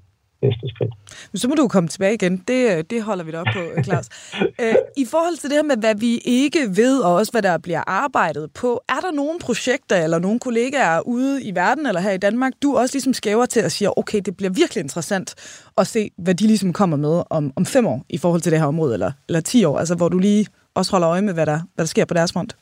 næste 0.43 0.69
skridt. 0.69 0.95
Så 1.35 1.49
må 1.49 1.55
du 1.55 1.69
komme 1.69 1.89
tilbage 1.89 2.15
igen. 2.15 2.37
Det, 2.37 2.91
det 2.91 3.03
holder 3.03 3.25
vi 3.25 3.31
da 3.31 3.41
op 3.41 3.47
på, 3.55 3.83
Claus. 3.85 4.09
Øh, 4.61 4.75
I 4.97 5.05
forhold 5.11 5.37
til 5.37 5.51
det 5.51 5.57
her 5.57 5.63
med, 5.63 5.77
hvad 5.77 5.95
vi 5.95 6.19
ikke 6.25 6.61
ved, 6.77 7.01
og 7.01 7.15
også 7.15 7.33
hvad 7.33 7.43
der 7.43 7.59
bliver 7.59 7.83
arbejdet 7.87 8.53
på, 8.53 8.81
er 8.89 9.01
der 9.01 9.13
nogle 9.13 9.39
projekter 9.41 9.97
eller 10.05 10.19
nogle 10.19 10.39
kollegaer 10.41 11.01
ude 11.01 11.45
i 11.45 11.55
verden 11.55 11.87
eller 11.87 12.01
her 12.01 12.11
i 12.11 12.19
Danmark, 12.19 12.53
du 12.63 12.77
også 12.77 12.95
ligesom 12.95 13.13
skæver 13.13 13.47
til 13.47 13.65
og 13.65 13.71
siger, 13.71 13.99
okay, 13.99 14.21
det 14.25 14.37
bliver 14.37 14.51
virkelig 14.51 14.83
interessant 14.83 15.35
at 15.79 15.87
se, 15.87 16.11
hvad 16.19 16.35
de 16.35 16.47
ligesom 16.47 16.73
kommer 16.73 16.97
med 16.97 17.23
om, 17.31 17.53
om 17.57 17.67
fem 17.67 17.87
år 17.87 18.05
i 18.09 18.19
forhold 18.19 18.41
til 18.41 18.53
det 18.53 18.61
her 18.61 18.67
område, 18.67 18.93
eller, 18.93 19.13
eller 19.29 19.41
ti 19.41 19.65
år, 19.65 19.79
altså 19.79 19.97
hvor 19.97 20.09
du 20.09 20.19
lige 20.19 20.47
også 20.75 20.93
holder 20.93 21.11
øje 21.11 21.23
med, 21.23 21.35
hvad 21.35 21.47
der, 21.47 21.61
hvad 21.75 21.85
der 21.85 21.89
sker 21.89 22.05
på 22.05 22.15
deres 22.15 22.33
front? 22.33 22.57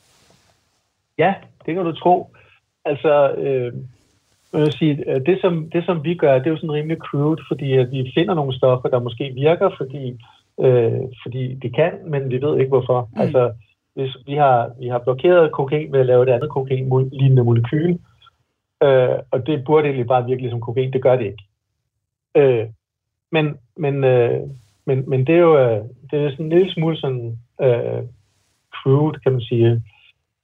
Ja, 1.17 1.33
det 1.65 1.75
kan 1.75 1.85
du 1.85 1.91
tro. 1.91 2.35
Altså, 2.85 3.31
øh, 3.31 3.73
jeg 4.53 4.73
sige, 4.73 5.03
øh, 5.07 5.25
det 5.25 5.37
som, 5.41 5.69
det 5.69 5.85
som 5.85 6.03
vi 6.03 6.15
gør, 6.15 6.37
det 6.37 6.47
er 6.47 6.51
jo 6.51 6.57
sådan 6.57 6.71
rimelig 6.71 6.97
crude, 6.97 7.41
fordi 7.47 7.73
at 7.73 7.91
vi 7.91 8.11
finder 8.13 8.33
nogle 8.33 8.57
stoffer, 8.57 8.89
der 8.89 8.99
måske 8.99 9.31
virker, 9.33 9.69
fordi, 9.77 10.17
øh, 10.61 11.01
fordi 11.23 11.53
de 11.53 11.69
kan, 11.69 11.91
men 12.05 12.31
vi 12.31 12.41
ved 12.41 12.57
ikke 12.57 12.69
hvorfor. 12.69 13.09
Mm. 13.13 13.21
Altså, 13.21 13.53
hvis 13.93 14.17
vi 14.25 14.33
har, 14.33 14.71
vi 14.79 14.87
har 14.87 14.99
blokeret 14.99 15.51
kokain 15.51 15.91
ved 15.91 15.99
at 15.99 16.05
lave 16.05 16.23
et 16.23 16.29
andet 16.29 16.49
kokain-lignende 16.49 17.43
molekyl, 17.43 17.97
øh, 18.83 19.17
og 19.31 19.47
det 19.47 19.65
burde 19.65 19.85
egentlig 19.85 20.07
bare 20.07 20.25
virke 20.25 20.49
som 20.49 20.61
kokain, 20.61 20.93
det 20.93 21.01
gør 21.01 21.15
det 21.15 21.25
ikke. 21.25 21.43
Øh, 22.35 22.67
men, 23.31 23.57
men, 23.77 24.03
øh, 24.03 24.39
men, 24.85 25.09
men 25.09 25.27
det 25.27 25.35
er 25.35 25.39
jo 25.39 25.57
øh, 25.57 25.83
det 26.11 26.19
er 26.19 26.29
sådan 26.31 26.45
en 26.45 26.49
lille 26.49 26.73
smule 26.73 26.97
sådan 26.97 27.37
øh, 27.61 28.03
crude, 28.73 29.19
kan 29.19 29.31
man 29.31 29.41
sige. 29.41 29.83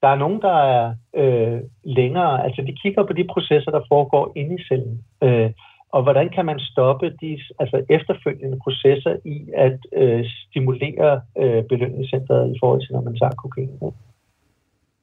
Der 0.06 0.12
er 0.12 0.24
nogen, 0.26 0.42
der 0.42 0.58
er 0.78 0.96
øh, 1.22 1.60
længere, 1.84 2.44
altså 2.46 2.62
de 2.62 2.74
kigger 2.82 3.04
på 3.04 3.14
de 3.14 3.28
processer, 3.34 3.72
der 3.72 3.82
foregår 3.88 4.32
inde 4.36 4.56
i 4.56 4.64
cellen. 4.68 5.04
Øh, 5.24 5.52
og 5.92 6.04
hvordan 6.04 6.30
kan 6.30 6.46
man 6.46 6.60
stoppe 6.60 7.10
de 7.22 7.40
altså 7.60 7.86
efterfølgende 7.90 8.60
processer 8.64 9.16
i 9.26 9.38
at 9.54 9.80
øh, 9.94 10.26
stimulere 10.26 11.22
øh, 11.38 11.64
belønningscentret 11.64 12.56
i 12.56 12.58
forhold 12.60 12.82
til, 12.82 12.94
når 12.94 13.02
man 13.02 13.16
tager 13.16 13.32
kokain. 13.44 13.80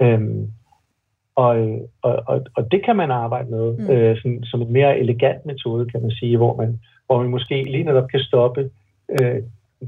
Øhm, 0.02 0.50
og, 1.34 1.52
og, 2.02 2.22
og, 2.26 2.40
og 2.56 2.72
det 2.72 2.84
kan 2.84 2.96
man 2.96 3.10
arbejde 3.10 3.50
med 3.50 3.78
mm. 3.78 3.90
øh, 3.90 4.16
som, 4.22 4.42
som 4.44 4.62
en 4.62 4.72
mere 4.72 4.98
elegant 4.98 5.46
metode, 5.46 5.90
kan 5.90 6.02
man 6.02 6.10
sige, 6.10 6.36
hvor 6.36 6.56
man, 6.56 6.80
hvor 7.06 7.22
man 7.22 7.30
måske 7.30 7.62
lige 7.62 7.84
netop 7.84 8.08
kan 8.08 8.20
stoppe 8.20 8.70
øh, 9.10 9.42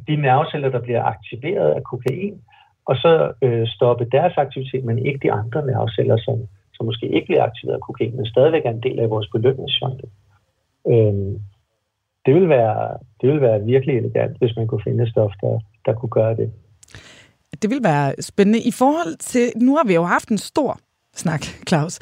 de 0.08 0.16
nerveceller, 0.16 0.68
der 0.68 0.80
bliver 0.80 1.02
aktiveret 1.02 1.70
af 1.70 1.82
kokain, 1.82 2.40
og 2.86 2.96
så 2.96 3.32
øh, 3.42 3.66
stoppe 3.66 4.04
deres 4.12 4.34
aktivitet, 4.36 4.84
men 4.84 5.06
ikke 5.06 5.20
de 5.22 5.32
andre 5.32 5.66
nerveceller, 5.66 6.16
som, 6.16 6.36
som 6.74 6.86
måske 6.86 7.06
ikke 7.08 7.26
bliver 7.26 7.42
aktiveret 7.42 7.76
af 7.76 7.80
kokain, 7.80 8.16
men 8.16 8.26
stadigvæk 8.26 8.64
er 8.64 8.70
en 8.70 8.82
del 8.82 8.98
af 9.00 9.10
vores 9.10 9.28
belønningsfonde. 9.34 10.06
Øhm, 10.92 11.40
det 12.26 12.34
vil 12.34 12.48
være, 12.48 12.98
det 13.20 13.28
vil 13.30 13.40
være 13.40 13.64
virkelig 13.64 13.96
elegant, 13.96 14.38
hvis 14.38 14.56
man 14.56 14.66
kunne 14.66 14.84
finde 14.84 15.02
et 15.04 15.10
stof, 15.10 15.32
der, 15.40 15.58
der 15.86 15.92
kunne 15.92 16.10
gøre 16.10 16.36
det. 16.36 16.52
Det 17.62 17.70
vil 17.70 17.84
være 17.84 18.14
spændende. 18.20 18.60
I 18.60 18.70
forhold 18.70 19.16
til, 19.18 19.52
nu 19.56 19.76
har 19.76 19.84
vi 19.86 19.94
jo 19.94 20.02
haft 20.02 20.28
en 20.28 20.38
stor 20.38 20.78
snak, 21.14 21.42
Claus, 21.68 21.98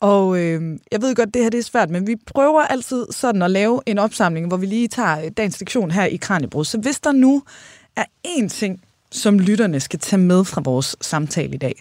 og 0.00 0.38
øh, 0.38 0.78
jeg 0.92 1.02
ved 1.02 1.14
godt, 1.14 1.34
det 1.34 1.42
her 1.42 1.50
det 1.50 1.58
er 1.58 1.62
svært, 1.62 1.90
men 1.90 2.06
vi 2.06 2.16
prøver 2.34 2.62
altid 2.62 3.06
sådan 3.10 3.42
at 3.42 3.50
lave 3.50 3.80
en 3.86 3.98
opsamling, 3.98 4.48
hvor 4.48 4.56
vi 4.56 4.66
lige 4.66 4.88
tager 4.88 5.24
øh, 5.24 5.30
dagens 5.36 5.60
lektion 5.60 5.90
her 5.90 6.04
i 6.04 6.16
Kranjebrud. 6.16 6.64
Så 6.64 6.80
hvis 6.80 7.00
der 7.00 7.12
nu 7.12 7.42
er 7.96 8.04
én 8.26 8.48
ting, 8.48 8.82
som 9.22 9.34
lytterne 9.48 9.80
skal 9.80 9.98
tage 9.98 10.22
med 10.32 10.40
fra 10.52 10.60
vores 10.64 10.96
samtale 11.00 11.54
i 11.54 11.62
dag, 11.66 11.76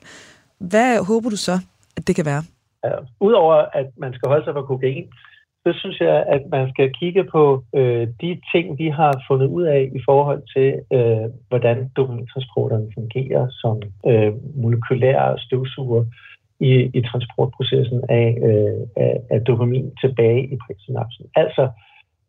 hvad 0.72 1.06
håber 1.10 1.30
du 1.30 1.40
så, 1.48 1.56
at 1.98 2.08
det 2.08 2.16
kan 2.16 2.26
være? 2.26 2.44
Ja, 2.86 2.96
Udover 3.20 3.56
at 3.80 3.88
man 3.98 4.14
skal 4.14 4.28
holde 4.30 4.46
sig 4.46 4.54
fra 4.54 4.70
kokain, 4.72 5.08
så 5.66 5.74
synes 5.80 6.00
jeg, 6.00 6.26
at 6.36 6.42
man 6.52 6.70
skal 6.74 6.94
kigge 7.00 7.24
på 7.24 7.64
øh, 7.76 8.08
de 8.22 8.42
ting, 8.54 8.66
vi 8.78 8.88
har 8.90 9.24
fundet 9.28 9.48
ud 9.48 9.64
af 9.64 9.92
i 9.96 10.02
forhold 10.08 10.42
til, 10.56 10.70
øh, 10.98 11.28
hvordan 11.50 11.78
dopamintransporterne 11.98 12.88
fungerer 12.98 13.48
som 13.62 13.76
øh, 14.10 14.34
molekylære 14.62 15.40
støvsuger 15.40 16.04
i, 16.60 16.74
i 16.98 17.02
transportprocessen 17.02 18.02
af, 18.10 18.28
øh, 18.50 18.82
af, 19.06 19.14
af 19.30 19.42
dopamin 19.42 19.92
tilbage 20.02 20.44
i 20.54 20.58
præsynapsen. 20.64 21.26
Altså 21.36 21.70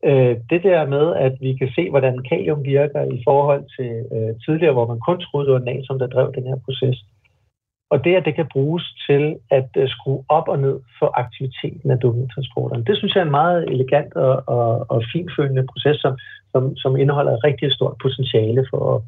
øh, 0.04 0.36
det 0.50 0.62
der 0.62 0.86
med, 0.86 1.06
at 1.26 1.34
vi 1.40 1.52
kan 1.60 1.70
se, 1.76 1.90
hvordan 1.90 2.18
kalium 2.30 2.64
virker 2.64 3.02
i 3.16 3.22
forhold 3.28 3.64
til 3.76 3.92
øh, 4.16 4.32
tidligere, 4.44 4.72
hvor 4.72 4.86
man 4.86 5.00
kun 5.00 5.20
troede, 5.20 5.46
det 5.46 5.54
var 5.54 5.68
natrium, 5.70 5.98
der 5.98 6.06
drev 6.06 6.32
den 6.34 6.46
her 6.50 6.58
proces. 6.64 6.96
Og 7.90 8.04
det, 8.04 8.14
at 8.14 8.24
det 8.24 8.34
kan 8.34 8.48
bruges 8.52 8.84
til 9.08 9.36
at 9.50 9.68
øh, 9.76 9.88
skrue 9.88 10.24
op 10.28 10.48
og 10.48 10.58
ned 10.58 10.76
for 10.98 11.18
aktiviteten 11.22 11.90
af 11.90 11.98
dopamintransporterne. 11.98 12.84
Det 12.84 12.96
synes 12.98 13.14
jeg 13.14 13.20
er 13.20 13.24
en 13.24 13.40
meget 13.42 13.70
elegant 13.72 14.14
og, 14.16 14.42
og, 14.46 14.86
og 14.90 15.02
finfølende 15.12 15.66
proces, 15.72 15.96
som, 16.00 16.18
som, 16.52 16.76
som 16.76 16.96
indeholder 16.96 17.32
et 17.32 17.44
rigtig 17.44 17.72
stort 17.72 17.96
potentiale 18.02 18.66
for 18.70 18.94
at, 18.94 19.02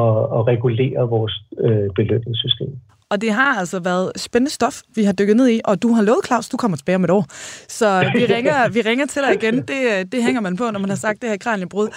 at, 0.00 0.16
at 0.36 0.40
regulere 0.52 1.08
vores 1.08 1.34
øh, 1.60 1.88
belønningssystem. 1.94 2.72
Og 3.08 3.20
det 3.20 3.32
har 3.32 3.58
altså 3.58 3.80
været 3.80 4.12
spændende 4.16 4.50
stof, 4.50 4.80
vi 4.94 5.04
har 5.04 5.12
dykket 5.12 5.36
ned 5.36 5.48
i, 5.48 5.60
og 5.64 5.82
du 5.82 5.92
har 5.92 6.02
lovet, 6.02 6.26
Claus, 6.26 6.48
du 6.48 6.56
kommer 6.56 6.76
tilbage 6.76 6.96
om 6.96 7.04
et 7.04 7.10
år. 7.10 7.24
Så 7.68 8.10
vi 8.14 8.24
ringer, 8.34 8.68
vi 8.68 8.80
ringer 8.80 9.06
til 9.06 9.22
dig 9.22 9.34
igen. 9.34 9.54
Det, 9.56 10.12
det 10.12 10.22
hænger 10.22 10.40
man 10.40 10.56
på, 10.56 10.70
når 10.70 10.80
man 10.80 10.88
har 10.88 10.96
sagt 10.96 11.22
det 11.22 11.30
her 11.30 11.36
kranjebrud. 11.36 11.88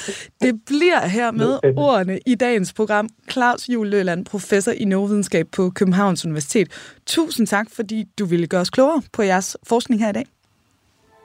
Det 0.41 0.61
bliver 0.65 1.07
her 1.07 1.31
med 1.31 1.59
ordene 1.77 2.19
i 2.25 2.35
dagens 2.35 2.73
program. 2.73 3.09
Claus 3.31 3.69
Juhl 3.69 3.89
Løland, 3.89 4.25
professor 4.25 4.71
i 4.71 4.83
neurovidenskab 4.85 5.47
på 5.55 5.69
Københavns 5.69 6.25
Universitet. 6.25 6.67
Tusind 7.05 7.47
tak, 7.47 7.67
fordi 7.75 8.05
du 8.19 8.25
ville 8.25 8.47
gøre 8.47 8.61
os 8.61 8.69
klogere 8.69 9.01
på 9.13 9.21
jeres 9.21 9.57
forskning 9.67 10.01
her 10.01 10.09
i 10.09 10.13
dag. 10.13 10.25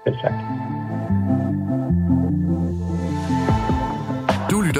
Selv 0.07 0.17
tak. 0.23 0.62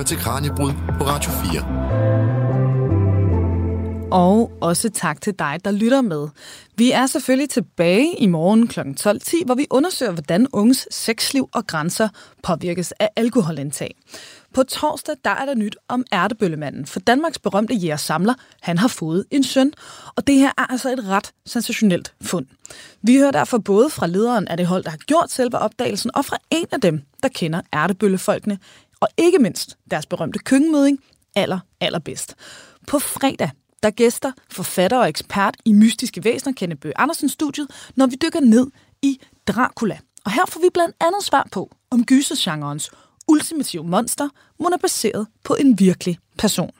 Lytter 0.03 0.17
til 0.17 0.25
Kranjebrud 0.25 0.73
på 0.99 1.05
Radio 1.05 1.31
4. 1.31 1.63
Og 4.13 4.53
også 4.61 4.91
tak 4.91 5.21
til 5.21 5.35
dig, 5.39 5.59
der 5.65 5.71
lytter 5.71 6.01
med. 6.01 6.29
Vi 6.77 6.91
er 6.91 7.07
selvfølgelig 7.07 7.51
tilbage 7.51 8.19
i 8.19 8.27
morgen 8.27 8.69
kl. 8.69 8.81
12.10, 8.81 9.45
hvor 9.45 9.55
vi 9.55 9.67
undersøger, 9.71 10.13
hvordan 10.13 10.47
unges 10.53 10.89
sexliv 10.91 11.49
og 11.55 11.67
grænser 11.67 12.09
påvirkes 12.43 12.93
af 12.93 13.09
alkoholindtag. 13.17 13.95
På 14.55 14.63
torsdag 14.63 15.15
der 15.25 15.31
er 15.31 15.47
der 15.47 15.55
nyt 15.55 15.77
om 15.89 16.05
ærtebøllemanden, 16.13 16.87
for 16.87 17.01
Danmarks 17.01 17.39
berømte 17.39 17.75
jægersamler, 17.75 18.35
han 18.61 18.79
har 18.79 18.89
fået 18.89 19.25
en 19.31 19.45
søn, 19.45 19.73
og 20.17 20.27
det 20.27 20.35
her 20.35 20.51
er 20.59 20.71
altså 20.71 20.93
et 20.93 21.09
ret 21.09 21.33
sensationelt 21.47 22.15
fund. 22.23 22.47
Vi 23.03 23.17
hører 23.17 23.31
derfor 23.31 23.59
både 23.59 23.91
fra 23.91 24.07
lederen 24.07 24.49
af 24.49 24.57
det 24.57 24.67
hold, 24.67 24.85
der 24.85 24.91
har 24.91 24.97
gjort 24.97 25.31
selve 25.31 25.59
opdagelsen, 25.59 26.11
og 26.15 26.25
fra 26.25 26.37
en 26.51 26.67
af 26.73 26.81
dem, 26.81 27.03
der 27.23 27.29
kender 27.29 27.61
ærtebøllefolkene, 27.75 28.59
og 29.03 29.09
ikke 29.17 29.39
mindst 29.39 29.77
deres 29.91 30.07
berømte 30.07 30.39
køkkenmøding 30.39 30.99
aller, 31.35 31.59
allerbedst. 31.81 32.35
På 32.87 32.99
fredag, 32.99 33.51
der 33.83 33.91
gæster 33.91 34.33
forfatter 34.51 34.99
og 34.99 35.09
ekspert 35.09 35.57
i 35.65 35.73
mystiske 35.73 36.25
væsener, 36.25 36.53
Kenneth 36.53 36.81
Bøge 36.81 36.99
Andersen 36.99 37.29
studiet, 37.29 37.91
når 37.97 38.07
vi 38.07 38.17
dykker 38.23 38.41
ned 38.41 38.67
i 39.03 39.21
Dracula. 39.49 39.99
Og 40.25 40.33
her 40.33 40.47
får 40.49 40.61
vi 40.61 40.69
blandt 40.75 40.97
andet 41.01 41.25
svar 41.25 41.49
på, 41.53 41.71
om 41.91 42.05
gysergenrens 42.05 42.91
ultimative 43.29 43.85
monster 43.85 44.29
må 44.61 44.69
er 44.69 44.77
baseret 44.77 45.27
på 45.45 45.55
en 45.55 45.79
virkelig 45.79 46.19
person. 46.39 46.71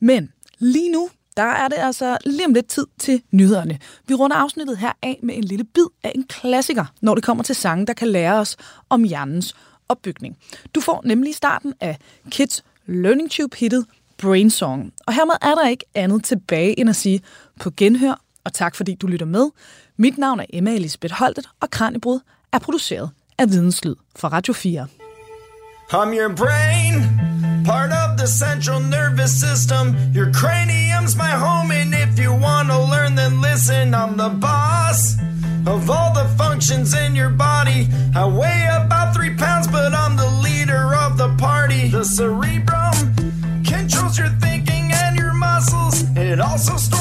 Men 0.00 0.32
lige 0.58 0.92
nu, 0.92 1.10
der 1.36 1.42
er 1.42 1.68
det 1.68 1.76
altså 1.78 2.18
lige 2.26 2.46
om 2.46 2.54
lidt 2.54 2.68
tid 2.68 2.86
til 2.98 3.22
nyhederne. 3.30 3.78
Vi 4.06 4.14
runder 4.14 4.36
afsnittet 4.36 4.78
her 4.78 4.92
af 5.02 5.20
med 5.22 5.36
en 5.36 5.44
lille 5.44 5.64
bid 5.64 5.86
af 6.02 6.12
en 6.14 6.24
klassiker, 6.24 6.84
når 7.00 7.14
det 7.14 7.24
kommer 7.24 7.44
til 7.44 7.54
sange, 7.54 7.86
der 7.86 7.92
kan 7.92 8.08
lære 8.08 8.34
os 8.34 8.56
om 8.88 9.04
hjernens 9.04 9.54
opbygning. 9.88 10.36
Du 10.74 10.80
får 10.80 11.02
nemlig 11.04 11.34
starten 11.34 11.74
af 11.80 11.98
Kids 12.30 12.64
Learning 12.86 13.30
Tube 13.30 13.56
hittet 13.56 13.86
Brainsong. 14.18 14.92
Og 15.06 15.14
hermed 15.14 15.34
er 15.42 15.54
der 15.54 15.68
ikke 15.68 15.84
andet 15.94 16.24
tilbage 16.24 16.80
end 16.80 16.90
at 16.90 16.96
sige 16.96 17.20
på 17.60 17.70
genhør, 17.76 18.20
og 18.44 18.52
tak 18.52 18.76
fordi 18.76 18.94
du 18.94 19.06
lytter 19.06 19.26
med. 19.26 19.48
Mit 19.96 20.18
navn 20.18 20.40
er 20.40 20.44
Emma 20.50 20.74
Elisabeth 20.74 21.14
Holtet, 21.14 21.48
og 21.60 21.70
Kranjebrud 21.70 22.20
er 22.52 22.58
produceret 22.58 23.10
af 23.38 23.50
Videnslyd 23.50 23.94
for 24.16 24.28
Radio 24.28 24.52
4. 24.52 24.86
I'm 25.90 26.12
your 26.12 26.28
brain, 26.28 26.94
part 27.64 27.92
of 28.02 28.18
the 28.18 28.26
central 28.26 28.80
nervous 28.80 29.32
system. 29.46 29.84
Your 30.18 30.30
cranium's 30.40 31.14
my 31.16 31.32
home, 31.46 31.70
and 31.80 31.94
if 32.04 32.10
you 32.24 32.30
want 32.46 32.68
to 32.68 32.78
learn, 32.94 33.16
then 33.16 33.32
listen. 33.48 33.94
I'm 33.94 34.14
the 34.24 34.30
boss 34.46 35.00
of 35.66 35.90
all 35.96 36.10
the 36.20 36.26
functions 36.42 36.88
in 37.04 37.16
your 37.16 37.32
body. 37.48 37.80
I 38.14 38.24
weigh 38.40 38.64
about 38.82 39.08
three 39.16 39.34
pounds, 39.42 39.57
The 41.98 42.04
cerebrum 42.04 43.64
controls 43.64 44.20
your 44.20 44.28
thinking 44.38 44.92
and 44.92 45.18
your 45.18 45.32
muscles. 45.34 46.04
It 46.16 46.38
also 46.38 46.76
stores 46.76 46.97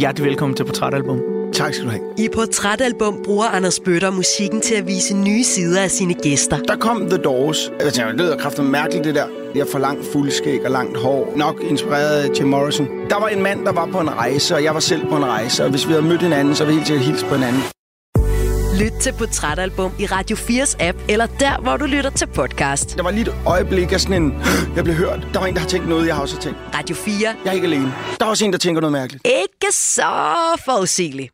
hjertelig 0.00 0.26
velkommen 0.26 0.56
til 0.56 0.64
Portrætalbum. 0.64 1.20
Tak 1.52 1.74
skal 1.74 1.86
du 1.86 1.90
have. 1.90 2.02
I 2.18 2.28
Portrætalbum 2.34 3.22
bruger 3.24 3.44
Anders 3.44 3.80
Bøtter 3.80 4.10
musikken 4.10 4.60
til 4.60 4.74
at 4.74 4.86
vise 4.86 5.16
nye 5.16 5.44
sider 5.44 5.80
af 5.82 5.90
sine 5.90 6.14
gæster. 6.14 6.58
Der 6.58 6.76
kom 6.76 7.08
The 7.08 7.18
Doors. 7.18 7.72
Jeg 7.80 7.92
tænkte, 7.92 8.12
det 8.12 8.20
lyder 8.20 8.36
kraftigt 8.36 8.66
mærkeligt, 8.66 9.04
det 9.04 9.14
der. 9.14 9.26
Jeg 9.54 9.66
får 9.72 9.78
langt 9.78 10.06
fuldskæg 10.12 10.64
og 10.64 10.70
langt 10.70 10.96
hår. 10.98 11.32
Nok 11.36 11.62
inspireret 11.70 12.22
af 12.22 12.40
Jim 12.40 12.48
Morrison. 12.48 12.86
Der 13.10 13.20
var 13.20 13.28
en 13.28 13.42
mand, 13.42 13.64
der 13.64 13.72
var 13.72 13.86
på 13.86 14.00
en 14.00 14.10
rejse, 14.10 14.54
og 14.54 14.64
jeg 14.64 14.74
var 14.74 14.80
selv 14.80 15.06
på 15.06 15.16
en 15.16 15.24
rejse. 15.24 15.64
Og 15.64 15.70
hvis 15.70 15.86
vi 15.88 15.92
havde 15.92 16.06
mødt 16.06 16.22
hinanden, 16.22 16.54
så 16.54 16.64
ville 16.64 16.74
vi 16.74 16.78
helt 16.78 16.86
sikkert 16.88 17.06
hilse 17.06 17.26
på 17.26 17.34
hinanden. 17.34 17.79
Lyt 18.80 18.92
til 19.00 19.12
Portrætalbum 19.12 19.92
i 19.98 20.06
Radio 20.06 20.36
4's 20.36 20.76
app, 20.82 20.98
eller 21.08 21.26
der, 21.26 21.60
hvor 21.60 21.76
du 21.76 21.84
lytter 21.84 22.10
til 22.10 22.26
podcast. 22.26 22.96
Der 22.96 23.02
var 23.02 23.10
lige 23.10 23.22
et 23.22 23.34
øjeblik 23.46 23.92
af 23.92 24.00
sådan 24.00 24.22
en... 24.22 24.34
Jeg 24.76 24.84
blev 24.84 24.96
hørt. 24.96 25.28
Der 25.32 25.40
var 25.40 25.46
en, 25.46 25.54
der 25.54 25.60
har 25.60 25.68
tænkt 25.68 25.88
noget, 25.88 26.06
jeg 26.06 26.14
har 26.14 26.22
også 26.22 26.40
tænkt. 26.40 26.58
Radio 26.74 26.96
4. 26.96 27.14
Jeg 27.44 27.50
er 27.50 27.52
ikke 27.52 27.66
alene. 27.66 27.94
Der 28.20 28.26
er 28.26 28.30
også 28.30 28.44
en, 28.44 28.52
der 28.52 28.58
tænker 28.58 28.80
noget 28.80 28.92
mærkeligt. 28.92 29.26
Ikke 29.26 29.76
så 29.76 30.12
forudsigeligt. 30.64 31.32